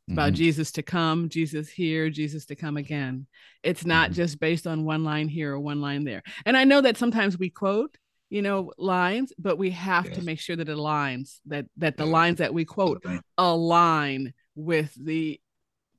mm-hmm. 0.09 0.19
about 0.19 0.33
Jesus 0.33 0.73
to 0.73 0.83
come, 0.83 1.29
Jesus 1.29 1.69
here, 1.69 2.11
Jesus 2.11 2.47
to 2.47 2.57
come 2.57 2.77
again. 2.77 3.27
It's 3.63 3.85
not 3.85 4.11
mm-hmm. 4.11 4.17
just 4.17 4.41
based 4.41 4.67
on 4.67 4.85
one 4.85 5.05
line 5.05 5.29
here 5.29 5.53
or 5.53 5.61
one 5.61 5.81
line 5.81 6.05
there. 6.05 6.23
And 6.45 6.57
I 6.57 6.65
know 6.65 6.81
that 6.81 6.97
sometimes 6.97 7.39
we 7.39 7.51
quote, 7.51 7.97
you 8.31 8.43
know, 8.43 8.73
lines, 8.79 9.33
but 9.39 9.59
we 9.59 9.71
have 9.71 10.07
yes. 10.07 10.17
to 10.17 10.25
make 10.25 10.41
sure 10.41 10.57
that 10.57 10.69
it 10.69 10.77
aligns, 10.77 11.39
that 11.47 11.67
that 11.77 11.97
the 11.97 12.07
lines 12.07 12.39
that 12.39 12.55
we 12.55 12.65
quote 12.65 13.05
align 13.37 14.33
with 14.55 14.93
the 14.95 15.39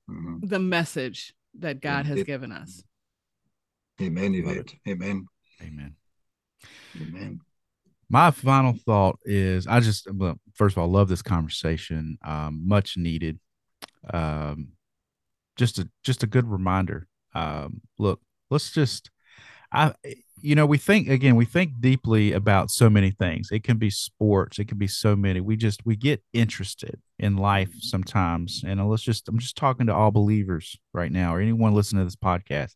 mm-hmm. 0.10 0.40
the 0.42 0.60
message 0.60 1.34
that 1.60 1.80
God 1.80 2.08
has 2.08 2.24
given 2.24 2.52
us. 2.52 2.84
Amen. 4.04 4.36
Amen. 4.36 4.66
Amen. 4.88 5.26
Amen. 5.62 5.96
Amen. 7.02 7.40
My 8.10 8.32
final 8.32 8.74
thought 8.86 9.18
is 9.26 9.66
I 9.66 9.80
just, 9.80 10.08
well, 10.14 10.40
first 10.54 10.76
of 10.76 10.82
all, 10.82 10.90
love 10.90 11.08
this 11.08 11.22
conversation. 11.22 12.18
Um, 12.24 12.62
much 12.68 12.96
needed 12.98 13.40
um, 14.12 14.70
just 15.56 15.80
a 15.80 15.90
just 16.04 16.24
a 16.24 16.28
good 16.28 16.50
reminder. 16.50 17.08
Um, 17.34 17.82
look, 18.00 18.22
let's 18.50 18.72
just 18.72 19.10
I 19.72 19.94
you 20.42 20.56
know 20.56 20.66
we 20.66 20.78
think 20.78 21.08
again 21.10 21.36
we 21.36 21.46
think 21.46 21.80
deeply 21.80 22.34
about 22.34 22.72
so 22.72 22.90
many 22.90 23.12
things. 23.12 23.50
It 23.52 23.64
can 23.64 23.78
be 23.78 23.90
sports, 23.90 24.60
it 24.60 24.68
can 24.68 24.78
be 24.78 24.88
so 24.88 25.16
many. 25.16 25.42
We 25.42 25.56
just 25.56 25.86
we 25.86 25.96
get 25.96 26.24
interested 26.34 27.00
in 27.20 27.38
life 27.38 27.72
sometimes, 27.80 28.64
and 28.66 28.88
let's 28.90 29.04
just 29.04 29.28
I'm 29.30 29.40
just 29.40 29.58
talking 29.58 29.88
to 29.88 29.96
all 29.96 30.12
believers 30.12 30.78
right 30.94 31.12
now 31.12 31.36
or 31.36 31.40
anyone 31.40 31.74
listening 31.74 32.02
to 32.02 32.06
this 32.06 32.16
podcast. 32.16 32.74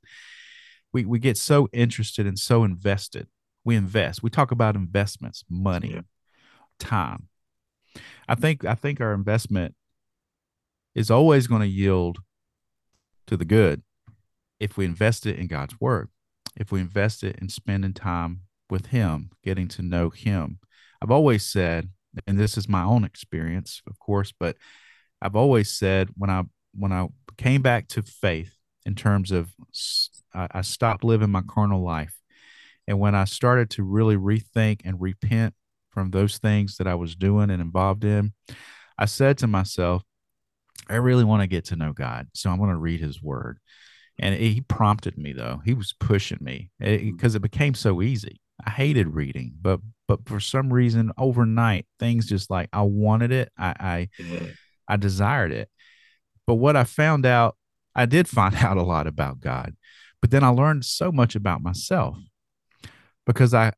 We 0.97 1.05
we 1.05 1.19
get 1.19 1.37
so 1.37 1.69
interested 1.73 2.25
and 2.25 2.39
so 2.39 2.63
invested. 2.63 3.27
We 3.63 3.75
invest. 3.75 4.23
We 4.23 4.31
talk 4.31 4.49
about 4.49 4.75
investments, 4.75 5.43
money, 5.47 5.93
yeah. 5.93 6.01
time. 6.79 7.27
I 8.27 8.33
think 8.33 8.65
I 8.65 8.73
think 8.73 8.99
our 8.99 9.13
investment 9.13 9.75
is 10.95 11.11
always 11.11 11.45
going 11.45 11.61
to 11.61 11.67
yield 11.67 12.17
to 13.27 13.37
the 13.37 13.45
good 13.45 13.83
if 14.59 14.75
we 14.75 14.85
invest 14.85 15.27
it 15.27 15.37
in 15.37 15.45
God's 15.45 15.79
word, 15.79 16.09
if 16.55 16.71
we 16.71 16.79
invest 16.79 17.23
it 17.23 17.37
in 17.39 17.49
spending 17.49 17.93
time 17.93 18.41
with 18.67 18.87
Him, 18.87 19.29
getting 19.43 19.67
to 19.67 19.83
know 19.83 20.09
Him. 20.09 20.57
I've 20.99 21.11
always 21.11 21.45
said, 21.45 21.89
and 22.25 22.39
this 22.39 22.57
is 22.57 22.67
my 22.67 22.81
own 22.81 23.03
experience, 23.03 23.83
of 23.87 23.99
course, 23.99 24.33
but 24.39 24.57
I've 25.21 25.35
always 25.35 25.71
said 25.71 26.09
when 26.17 26.31
I 26.31 26.45
when 26.73 26.91
I 26.91 27.09
came 27.37 27.61
back 27.61 27.87
to 27.89 28.01
faith 28.01 28.55
in 28.83 28.95
terms 28.95 29.31
of 29.31 29.53
I, 30.37 30.47
I 30.59 30.61
stopped 30.61 31.03
living 31.03 31.31
my 31.31 31.43
carnal 31.47 31.83
life 31.83 32.15
And 32.87 32.99
when 32.99 33.15
I 33.15 33.25
started 33.25 33.69
to 33.71 33.83
really 33.83 34.17
rethink 34.17 34.81
and 34.85 35.01
repent 35.01 35.53
from 35.91 36.11
those 36.11 36.37
things 36.37 36.77
that 36.77 36.87
I 36.87 36.95
was 36.95 37.15
doing 37.15 37.49
and 37.49 37.61
involved 37.61 38.05
in, 38.05 38.33
I 38.97 39.05
said 39.05 39.37
to 39.39 39.47
myself, 39.47 40.03
I 40.89 40.95
really 40.95 41.23
want 41.25 41.41
to 41.41 41.47
get 41.47 41.65
to 41.65 41.75
know 41.75 41.93
God. 41.93 42.27
So 42.33 42.49
I'm 42.49 42.59
going 42.59 42.69
to 42.71 42.77
read 42.77 43.01
his 43.01 43.21
word. 43.21 43.59
And 44.19 44.35
he 44.35 44.61
prompted 44.61 45.17
me 45.17 45.33
though. 45.33 45.61
He 45.65 45.73
was 45.73 45.93
pushing 45.99 46.39
me 46.41 46.71
eh, 46.81 46.97
mm. 46.97 47.17
because 47.17 47.35
it, 47.35 47.39
it 47.39 47.41
became 47.41 47.75
so 47.75 48.01
easy. 48.01 48.41
I 48.65 48.71
hated 48.71 49.07
reading, 49.13 49.53
but 49.61 49.81
but 50.07 50.27
for 50.27 50.39
some 50.39 50.73
reason 50.73 51.11
overnight 51.17 51.85
things 51.99 52.27
just 52.27 52.49
like 52.49 52.69
I 52.73 52.81
wanted 52.83 53.31
it. 53.31 53.51
I 53.57 53.75
I. 53.79 54.09
I 54.87 54.97
desired 54.97 55.51
it. 55.51 55.69
But 56.45 56.55
what 56.55 56.75
I 56.75 56.83
found 56.85 57.25
out, 57.25 57.57
I 57.95 58.05
did 58.05 58.27
find 58.29 58.55
out 58.55 58.77
a 58.77 58.83
lot 58.83 59.07
about 59.07 59.39
God. 59.39 59.75
But 60.21 60.31
then 60.31 60.43
I 60.43 60.49
learned 60.49 60.85
so 60.85 61.11
much 61.11 61.35
about 61.35 61.61
myself 61.61 62.17
because 63.25 63.53
I 63.53 63.73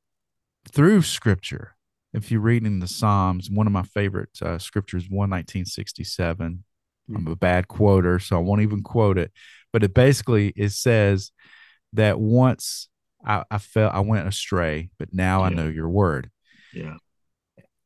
through 0.71 1.01
scripture, 1.01 1.75
if 2.13 2.31
you're 2.31 2.41
reading 2.41 2.79
the 2.79 2.87
Psalms, 2.87 3.49
one 3.49 3.67
of 3.67 3.73
my 3.73 3.83
favorite 3.83 4.29
uh, 4.41 4.57
scriptures, 4.57 5.03
11967. 5.03 6.63
Mm-hmm. 7.09 7.15
I'm 7.15 7.31
a 7.31 7.35
bad 7.35 7.67
quoter, 7.67 8.19
so 8.19 8.37
I 8.37 8.39
won't 8.39 8.61
even 8.61 8.83
quote 8.83 9.17
it. 9.17 9.31
But 9.73 9.83
it 9.83 9.93
basically 9.93 10.53
it 10.55 10.71
says 10.71 11.31
that 11.93 12.19
once 12.19 12.87
I, 13.25 13.43
I 13.51 13.57
felt 13.57 13.93
I 13.93 13.99
went 13.99 14.27
astray, 14.27 14.89
but 14.97 15.13
now 15.13 15.39
yeah. 15.39 15.45
I 15.45 15.49
know 15.49 15.67
your 15.67 15.89
word. 15.89 16.29
Yeah. 16.73 16.97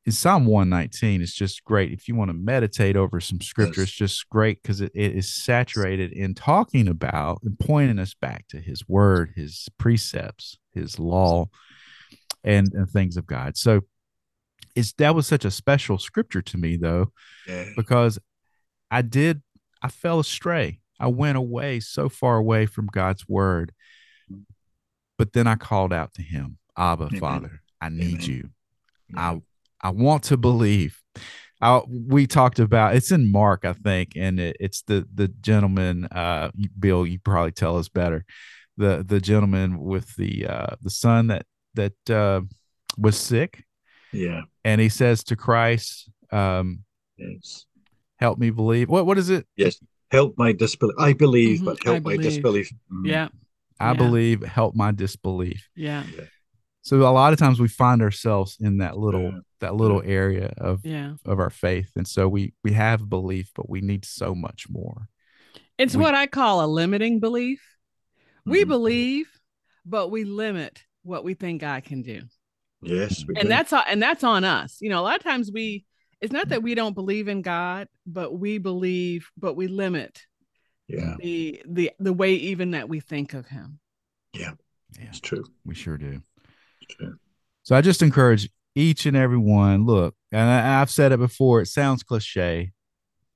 In 0.05 0.11
Psalm 0.11 0.45
119, 0.45 1.21
it's 1.21 1.33
just 1.33 1.63
great. 1.63 1.93
If 1.93 2.09
you 2.09 2.15
want 2.15 2.29
to 2.29 2.33
meditate 2.33 2.97
over 2.97 3.21
some 3.21 3.39
scripture, 3.39 3.81
yes. 3.81 3.89
it's 3.89 3.97
just 3.97 4.29
great 4.29 4.61
because 4.61 4.81
it, 4.81 4.91
it 4.93 5.15
is 5.15 5.33
saturated 5.33 6.11
in 6.11 6.33
talking 6.33 6.89
about 6.89 7.39
and 7.43 7.57
pointing 7.57 7.99
us 7.99 8.13
back 8.13 8.45
to 8.49 8.59
his 8.59 8.87
word, 8.87 9.31
his 9.37 9.69
precepts, 9.77 10.57
his 10.73 10.99
law, 10.99 11.47
and, 12.43 12.73
and 12.73 12.89
things 12.89 13.15
of 13.15 13.25
God. 13.25 13.55
So 13.55 13.83
it's 14.75 14.93
that 14.93 15.15
was 15.15 15.27
such 15.27 15.45
a 15.45 15.51
special 15.51 15.97
scripture 15.97 16.41
to 16.41 16.57
me 16.57 16.77
though 16.77 17.11
yeah. 17.47 17.65
because 17.75 18.19
i 18.91 19.01
did 19.01 19.41
i 19.81 19.87
fell 19.87 20.19
astray 20.19 20.79
i 20.99 21.07
went 21.07 21.37
away 21.37 21.79
so 21.79 22.09
far 22.09 22.37
away 22.37 22.65
from 22.65 22.87
god's 22.87 23.27
word 23.27 23.71
but 25.17 25.33
then 25.33 25.47
i 25.47 25.55
called 25.55 25.93
out 25.93 26.13
to 26.13 26.21
him 26.21 26.57
abba 26.77 27.05
Amen. 27.05 27.19
father 27.19 27.61
i 27.81 27.89
need 27.89 28.23
Amen. 28.23 28.29
you 28.29 28.49
i 29.15 29.41
i 29.83 29.89
want 29.89 30.23
to 30.23 30.37
believe 30.37 30.99
I, 31.61 31.81
we 31.87 32.27
talked 32.27 32.59
about 32.59 32.95
it's 32.95 33.11
in 33.11 33.31
mark 33.31 33.63
i 33.65 33.73
think 33.73 34.13
and 34.15 34.39
it, 34.39 34.57
it's 34.59 34.81
the 34.83 35.07
the 35.13 35.27
gentleman 35.27 36.05
uh 36.05 36.49
bill 36.79 37.05
you 37.05 37.19
probably 37.19 37.51
tell 37.51 37.77
us 37.77 37.89
better 37.89 38.25
the 38.77 39.03
the 39.07 39.21
gentleman 39.21 39.79
with 39.79 40.15
the 40.15 40.47
uh 40.47 40.75
the 40.81 40.89
son 40.89 41.27
that 41.27 41.45
that 41.75 42.09
uh 42.09 42.41
was 42.97 43.17
sick 43.17 43.63
yeah. 44.13 44.43
And 44.63 44.79
he 44.79 44.89
says 44.89 45.23
to 45.25 45.35
Christ, 45.35 46.09
um, 46.31 46.83
yes. 47.17 47.65
help 48.17 48.37
me 48.37 48.51
believe. 48.51 48.87
What 48.87 49.05
what 49.05 49.17
is 49.17 49.29
it? 49.29 49.45
Yes. 49.57 49.77
Help 50.11 50.35
my 50.37 50.53
disbelief. 50.53 50.95
I 50.99 51.13
believe, 51.13 51.57
mm-hmm. 51.57 51.65
but 51.65 51.83
help 51.83 51.97
I 51.97 51.99
my 51.99 52.17
disbelief. 52.17 52.71
Mm-hmm. 52.91 53.07
Yeah. 53.07 53.29
I 53.79 53.87
yeah. 53.91 53.93
believe, 53.93 54.43
help 54.43 54.75
my 54.75 54.91
disbelief. 54.91 55.67
Yeah. 55.75 56.03
So 56.83 56.97
a 57.01 57.09
lot 57.09 57.33
of 57.33 57.39
times 57.39 57.59
we 57.59 57.67
find 57.67 58.01
ourselves 58.01 58.57
in 58.59 58.77
that 58.77 58.97
little 58.97 59.23
yeah. 59.23 59.39
That 59.63 59.75
little 59.75 60.01
area 60.05 60.53
of 60.57 60.85
yeah. 60.85 61.13
of 61.25 61.39
our 61.39 61.49
faith. 61.49 61.91
And 61.95 62.07
so 62.07 62.27
we 62.27 62.53
we 62.63 62.73
have 62.73 63.09
belief, 63.09 63.51
but 63.55 63.69
we 63.69 63.81
need 63.81 64.05
so 64.05 64.35
much 64.35 64.67
more. 64.69 65.07
It's 65.77 65.95
we, 65.95 66.03
what 66.03 66.13
I 66.13 66.27
call 66.27 66.63
a 66.63 66.67
limiting 66.67 67.19
belief. 67.19 67.61
We 68.45 68.61
mm-hmm. 68.61 68.69
believe, 68.69 69.39
but 69.85 70.09
we 70.11 70.25
limit 70.25 70.83
what 71.03 71.23
we 71.23 71.33
think 71.33 71.61
God 71.61 71.83
can 71.83 72.01
do. 72.01 72.21
Yes. 72.81 73.23
And 73.35 73.49
that's 73.49 73.73
and 73.73 74.01
that's 74.01 74.23
on 74.23 74.43
us. 74.43 74.77
You 74.81 74.89
know, 74.89 74.99
a 74.99 75.03
lot 75.03 75.15
of 75.15 75.23
times 75.23 75.49
we 75.51 75.85
it's 76.21 76.33
not 76.33 76.49
that 76.49 76.63
we 76.63 76.75
don't 76.75 76.93
believe 76.93 77.27
in 77.27 77.41
God, 77.41 77.87
but 78.05 78.37
we 78.37 78.57
believe, 78.57 79.29
but 79.37 79.55
we 79.55 79.67
limit 79.67 80.21
yeah 80.89 81.15
the 81.17 81.61
the 81.65 81.91
the 81.99 82.11
way 82.11 82.33
even 82.33 82.71
that 82.71 82.89
we 82.89 82.99
think 82.99 83.33
of 83.33 83.47
him. 83.47 83.79
Yeah. 84.33 84.51
Yeah, 84.99 85.05
it's 85.07 85.19
true. 85.19 85.45
We 85.65 85.73
sure 85.73 85.97
do. 85.97 86.21
True. 86.89 87.15
So 87.63 87.75
I 87.75 87.81
just 87.81 88.01
encourage 88.01 88.49
each 88.75 89.05
and 89.05 89.15
every 89.15 89.37
one, 89.37 89.85
look, 89.85 90.15
and 90.31 90.49
I, 90.49 90.81
I've 90.81 90.89
said 90.89 91.11
it 91.11 91.19
before, 91.19 91.61
it 91.61 91.67
sounds 91.67 92.03
cliche, 92.03 92.71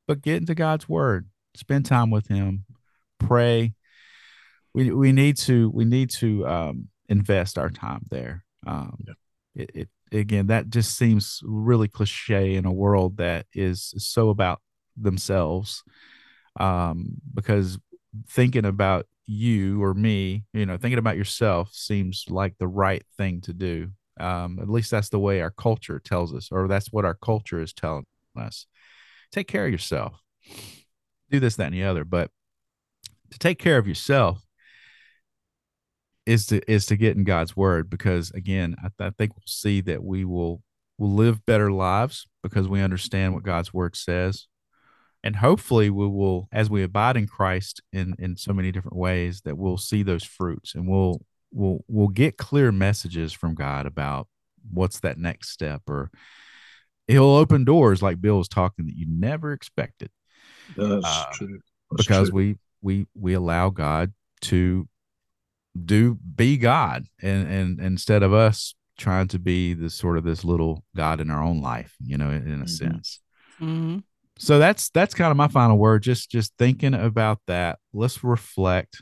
but 0.08 0.22
get 0.22 0.38
into 0.38 0.56
God's 0.56 0.90
word, 0.90 1.30
spend 1.56 1.86
time 1.86 2.10
with 2.10 2.28
him, 2.28 2.66
pray. 3.20 3.74
We 4.74 4.92
we 4.92 5.12
need 5.12 5.38
to 5.38 5.70
we 5.72 5.86
need 5.86 6.10
to 6.12 6.48
um 6.48 6.88
invest 7.10 7.58
our 7.58 7.70
time 7.70 8.06
there. 8.10 8.44
Um, 8.66 8.98
yeah. 9.08 9.64
it, 9.64 9.90
it 10.12 10.18
again 10.18 10.48
that 10.48 10.70
just 10.70 10.98
seems 10.98 11.42
really 11.44 11.88
cliche 11.88 12.56
in 12.56 12.66
a 12.66 12.72
world 12.72 13.18
that 13.18 13.46
is 13.54 13.94
so 13.98 14.30
about 14.30 14.62
themselves. 14.96 15.84
Um, 16.60 17.16
because 17.34 17.78
thinking 18.28 18.66
about 18.66 19.06
you 19.28 19.84
or 19.84 19.94
me 19.94 20.46
you 20.54 20.66
know 20.66 20.78
thinking 20.78 20.98
about 20.98 21.18
yourself 21.18 21.70
seems 21.74 22.26
like 22.30 22.58
the 22.58 22.68
right 22.68 23.04
thing 23.18 23.42
to 23.42 23.54
do 23.54 23.92
um, 24.20 24.60
at 24.60 24.70
least 24.70 24.92
that's 24.92 25.10
the 25.10 25.20
way 25.20 25.42
our 25.42 25.52
culture 25.52 26.00
tells 26.00 26.34
us 26.34 26.50
or 26.52 26.68
that's 26.68 26.92
what 26.92 27.06
our 27.06 27.16
culture 27.16 27.62
is 27.62 27.74
telling 27.74 28.06
us. 28.38 28.66
Take 29.32 29.48
care 29.48 29.66
of 29.66 29.72
yourself. 29.72 30.22
Do 31.30 31.40
this 31.40 31.56
that 31.58 31.66
and 31.66 31.76
the 31.76 31.84
other 31.84 32.06
but 32.06 32.32
to 33.32 33.40
take 33.40 33.60
care 33.60 33.78
of 33.78 33.88
yourself 33.88 34.46
is 36.26 36.46
to 36.48 36.72
is 36.72 36.86
to 36.88 36.96
get 36.96 37.18
in 37.18 37.24
God's 37.24 37.56
word 37.56 37.90
because 37.90 38.32
again 38.32 38.76
I, 38.84 39.06
I, 39.06 39.10
think 39.12 39.36
we'll 39.36 39.44
see 39.46 39.82
that 39.82 40.04
we 40.04 40.26
will 40.26 40.62
will 40.98 41.14
live 41.14 41.46
better 41.46 41.72
lives 41.72 42.28
because 42.44 42.68
we 42.68 42.82
understand 42.82 43.34
what 43.34 43.44
God's 43.44 43.74
word 43.74 43.96
says. 43.96 44.48
And 45.24 45.38
hopefully 45.38 45.90
we 45.90 46.08
will 46.08 46.48
as 46.52 46.70
we 46.70 46.84
abide 46.84 47.18
in 47.18 47.28
Christ 47.28 47.82
in 47.92 48.16
in 48.20 48.36
so 48.38 48.54
many 48.54 48.72
different 48.72 48.98
ways 48.98 49.42
that 49.42 49.58
we'll 49.58 49.78
see 49.78 50.04
those 50.04 50.24
fruits 50.24 50.76
and 50.76 50.88
we'll 50.88 51.22
we'll 51.58 51.84
we'll 51.88 52.08
get 52.08 52.38
clear 52.38 52.72
messages 52.72 53.34
from 53.34 53.56
God 53.56 53.86
about 53.86 54.28
what's 54.72 55.00
that 55.02 55.18
next 55.18 55.50
step 55.50 55.82
or 55.88 56.12
he'll 57.08 57.24
open 57.24 57.64
doors 57.64 58.02
like 58.02 58.22
Bill 58.22 58.38
was 58.38 58.50
talking 58.50 58.86
that 58.86 58.96
you 58.96 59.06
never 59.10 59.54
expected 59.54 60.10
that's 60.76 61.06
uh, 61.06 61.26
true 61.34 61.60
that's 61.92 62.06
because 62.06 62.30
true. 62.30 62.38
we 62.38 62.58
we 62.82 63.08
we 63.16 63.34
allow 63.34 63.70
God 63.70 64.14
to 64.42 64.88
do 65.86 66.18
be 66.36 66.58
God 66.58 67.06
and 67.22 67.48
and 67.48 67.80
instead 67.80 68.24
of 68.24 68.34
us 68.34 68.76
trying 68.98 69.28
to 69.28 69.40
be 69.40 69.74
this 69.74 69.94
sort 69.94 70.18
of 70.18 70.24
this 70.24 70.44
little 70.44 70.84
God 70.96 71.22
in 71.22 71.30
our 71.30 71.42
own 71.42 71.62
life, 71.62 71.96
you 72.04 72.18
know, 72.18 72.30
in, 72.30 72.48
in 72.48 72.54
a 72.54 72.66
mm-hmm. 72.66 72.66
sense. 72.66 73.22
Mm-hmm. 73.62 74.00
So 74.40 74.60
that's 74.60 74.90
that's 74.90 75.14
kind 75.14 75.32
of 75.32 75.38
my 75.38 75.48
final 75.48 75.78
word. 75.78 76.04
Just 76.04 76.30
just 76.30 76.54
thinking 76.60 76.94
about 76.94 77.40
that. 77.48 77.80
Let's 77.94 78.24
reflect, 78.24 79.02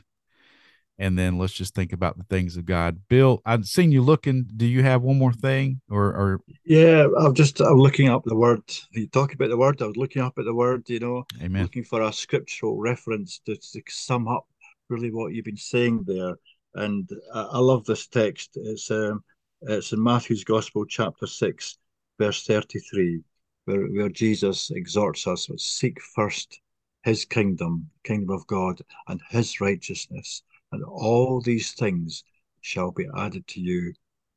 and 0.98 1.18
then 1.18 1.38
let's 1.38 1.52
just 1.52 1.74
think 1.74 1.92
about 1.92 2.16
the 2.18 2.24
things 2.24 2.56
of 2.56 2.64
God. 2.64 3.00
Bill, 3.08 3.42
I've 3.44 3.66
seen 3.66 3.92
you 3.92 4.02
looking. 4.02 4.46
Do 4.56 4.66
you 4.66 4.82
have 4.82 5.02
one 5.02 5.18
more 5.18 5.32
thing, 5.32 5.80
or 5.90 6.06
or? 6.06 6.40
Yeah, 6.64 7.06
I'm 7.18 7.34
just 7.34 7.60
I'm 7.60 7.78
looking 7.78 8.08
up 8.08 8.22
the 8.24 8.36
word. 8.36 8.62
You 8.92 9.06
talk 9.08 9.34
about 9.34 9.48
the 9.50 9.56
word. 9.56 9.82
I 9.82 9.86
was 9.86 9.96
looking 9.96 10.22
up 10.22 10.38
at 10.38 10.44
the 10.44 10.54
word. 10.54 10.88
You 10.88 11.00
know, 11.00 11.26
Amen. 11.42 11.62
looking 11.62 11.84
for 11.84 12.02
a 12.02 12.12
scriptural 12.12 12.78
reference 12.78 13.40
to, 13.46 13.56
to 13.56 13.82
sum 13.88 14.28
up 14.28 14.46
really 14.88 15.10
what 15.10 15.32
you've 15.32 15.44
been 15.44 15.56
saying 15.56 16.04
there. 16.06 16.36
And 16.74 17.08
I 17.34 17.58
love 17.58 17.84
this 17.84 18.06
text. 18.06 18.50
It's 18.54 18.90
um, 18.90 19.24
it's 19.62 19.92
in 19.92 20.02
Matthew's 20.02 20.44
Gospel, 20.44 20.84
chapter 20.84 21.26
six, 21.26 21.78
verse 22.18 22.44
thirty-three, 22.44 23.22
where, 23.64 23.86
where 23.86 24.08
Jesus 24.08 24.70
exhorts 24.70 25.26
us 25.26 25.46
to 25.46 25.58
seek 25.58 25.98
first 26.14 26.60
His 27.02 27.24
kingdom, 27.24 27.88
kingdom 28.04 28.30
of 28.30 28.46
God, 28.46 28.82
and 29.08 29.20
His 29.30 29.60
righteousness, 29.60 30.42
and 30.72 30.82
all 30.84 31.40
these 31.40 31.72
things 31.72 32.24
shall 32.60 32.90
be 32.90 33.06
added 33.16 33.46
to 33.48 33.60
you 33.60 33.92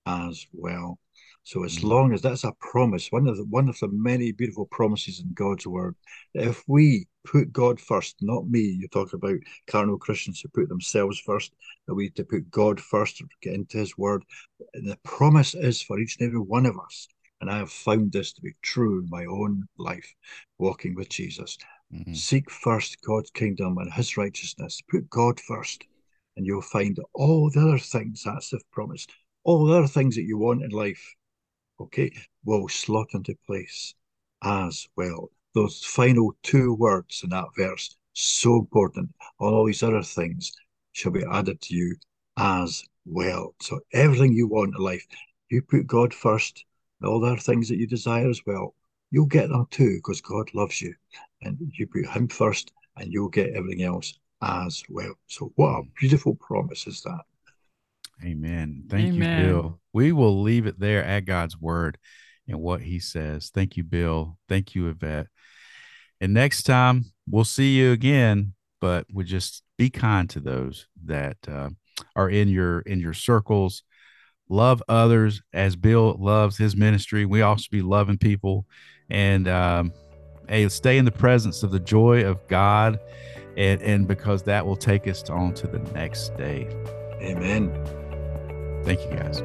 as 0.06 0.46
well. 0.54 1.00
So 1.44 1.64
as 1.64 1.80
mm. 1.80 1.84
long 1.84 2.14
as 2.14 2.22
that's 2.22 2.44
a 2.44 2.54
promise, 2.60 3.12
one 3.12 3.28
of 3.28 3.38
the 3.38 3.46
one 3.46 3.70
of 3.70 3.80
the 3.80 3.88
many 3.92 4.32
beautiful 4.32 4.68
promises 4.68 5.20
in 5.20 5.34
God's 5.34 5.66
word, 5.66 5.96
if 6.34 6.64
we 6.68 7.08
put 7.26 7.52
God 7.52 7.80
first, 7.80 8.18
not 8.22 8.48
me, 8.48 8.60
you 8.60 8.88
talk 8.88 9.14
about 9.14 9.40
carnal 9.68 9.98
Christians 9.98 10.42
who 10.42 10.50
put 10.50 10.70
themselves 10.70 11.20
first, 11.20 11.54
that 11.88 11.96
we 11.96 12.10
to 12.12 12.24
put 12.24 12.52
God 12.52 12.80
first, 12.80 13.22
get 13.42 13.54
into 13.54 13.78
his 13.78 13.98
word. 13.98 14.24
And 14.74 14.88
the 14.88 14.98
promise 15.04 15.56
is 15.56 15.82
for 15.82 16.00
each 16.00 16.18
and 16.20 16.28
every 16.28 16.40
one 16.40 16.66
of 16.66 16.78
us. 16.78 17.08
And 17.42 17.50
I 17.50 17.58
have 17.58 17.72
found 17.72 18.12
this 18.12 18.34
to 18.34 18.42
be 18.42 18.54
true 18.62 19.00
in 19.00 19.10
my 19.10 19.26
own 19.26 19.68
life, 19.78 20.14
walking 20.58 20.94
with 20.94 21.10
Jesus. 21.10 21.58
Mm-hmm. 21.94 22.14
Seek 22.14 22.52
first 22.52 23.02
God's 23.02 23.32
kingdom 23.32 23.78
and 23.78 23.92
his 23.92 24.18
righteousness. 24.18 24.82
Put 24.90 25.10
God 25.10 25.40
first, 25.40 25.86
and 26.38 26.46
you'll 26.46 26.62
find 26.62 26.98
all 27.14 27.50
the 27.50 27.62
other 27.62 27.80
things 27.80 28.24
that's 28.24 28.50
the 28.50 28.60
promise. 28.72 29.06
All 29.44 29.66
the 29.66 29.78
other 29.78 29.88
things 29.88 30.16
that 30.16 30.24
you 30.24 30.38
want 30.38 30.64
in 30.64 30.70
life 30.70 31.04
okay, 31.80 32.12
will 32.44 32.68
slot 32.68 33.08
into 33.14 33.36
place 33.46 33.94
as 34.44 34.88
well. 34.96 35.30
Those 35.56 35.84
final 35.84 36.36
two 36.44 36.74
words 36.74 37.22
in 37.24 37.30
that 37.30 37.48
verse, 37.58 37.96
so 38.14 38.58
important. 38.58 39.10
All 39.40 39.66
these 39.66 39.84
other 39.84 40.04
things 40.04 40.52
shall 40.92 41.12
be 41.12 41.24
added 41.32 41.62
to 41.62 41.76
you 41.76 41.96
as 42.38 42.84
well. 43.06 43.56
So 43.62 43.80
everything 43.94 44.34
you 44.34 44.48
want 44.48 44.76
in 44.76 44.84
life, 44.84 45.06
you 45.50 45.62
put 45.62 45.88
God 45.88 46.14
first, 46.14 46.66
all 47.04 47.20
the 47.20 47.28
other 47.28 47.42
things 47.42 47.70
that 47.70 47.78
you 47.78 47.88
desire 47.88 48.30
as 48.30 48.42
well, 48.46 48.76
you'll 49.12 49.26
get 49.26 49.50
them 49.50 49.66
too 49.72 49.96
because 49.96 50.22
God 50.22 50.54
loves 50.54 50.82
you. 50.82 50.94
And 51.42 51.58
you 51.78 51.88
put 51.88 52.08
Him 52.08 52.28
first 52.28 52.72
and 52.98 53.12
you'll 53.12 53.30
get 53.30 53.56
everything 53.56 53.84
else 53.84 54.20
as 54.42 54.84
well. 54.90 55.14
So, 55.28 55.52
what 55.56 55.70
a 55.70 55.84
beautiful 56.00 56.36
promise 56.36 56.88
is 56.88 57.02
that. 57.04 57.22
Amen. 58.24 58.84
Thank 58.90 59.14
Amen. 59.14 59.40
you, 59.40 59.46
Bill. 59.46 59.80
We 59.94 60.12
will 60.12 60.42
leave 60.42 60.66
it 60.66 60.80
there 60.80 61.04
at 61.04 61.26
God's 61.26 61.60
word 61.60 61.98
and 62.48 62.60
what 62.60 62.82
He 62.82 63.00
says. 63.00 63.52
Thank 63.54 63.78
you, 63.78 63.84
Bill. 63.84 64.38
Thank 64.48 64.76
you, 64.76 64.88
Yvette. 64.90 65.28
And 66.22 66.34
next 66.34 66.64
time 66.64 67.06
we'll 67.30 67.46
see 67.46 67.78
you 67.78 67.92
again, 67.92 68.54
but 68.82 69.06
we 69.14 69.24
just 69.24 69.64
be 69.78 69.90
kind 69.90 70.30
to 70.32 70.40
those 70.40 70.88
that 71.06 71.38
uh, 71.48 71.70
are 72.16 72.30
in 72.30 72.50
your 72.50 72.80
in 72.82 73.00
your 73.00 73.14
circles 73.14 73.84
love 74.50 74.82
others 74.90 75.42
as 75.54 75.76
Bill 75.76 76.16
loves 76.20 76.58
his 76.58 76.76
ministry. 76.76 77.26
We 77.26 77.42
also 77.42 77.68
be 77.72 77.82
loving 77.82 78.18
people 78.18 78.66
and 79.10 79.48
um, 79.48 79.94
hey, 80.48 80.68
stay 80.70 80.98
in 80.98 81.06
the 81.06 81.12
presence 81.12 81.64
of 81.64 81.72
the 81.72 81.80
joy 81.80 82.26
of 82.26 82.46
God, 82.48 83.00
and 83.60 83.82
and 83.82 84.08
because 84.08 84.44
that 84.44 84.66
will 84.66 84.78
take 84.78 85.06
us 85.06 85.30
on 85.30 85.54
to 85.54 85.68
the 85.68 85.80
next 85.94 86.36
day. 86.38 86.68
Amen. 87.22 87.70
Thank 88.86 89.02
you, 89.02 89.18
guys. 89.18 89.44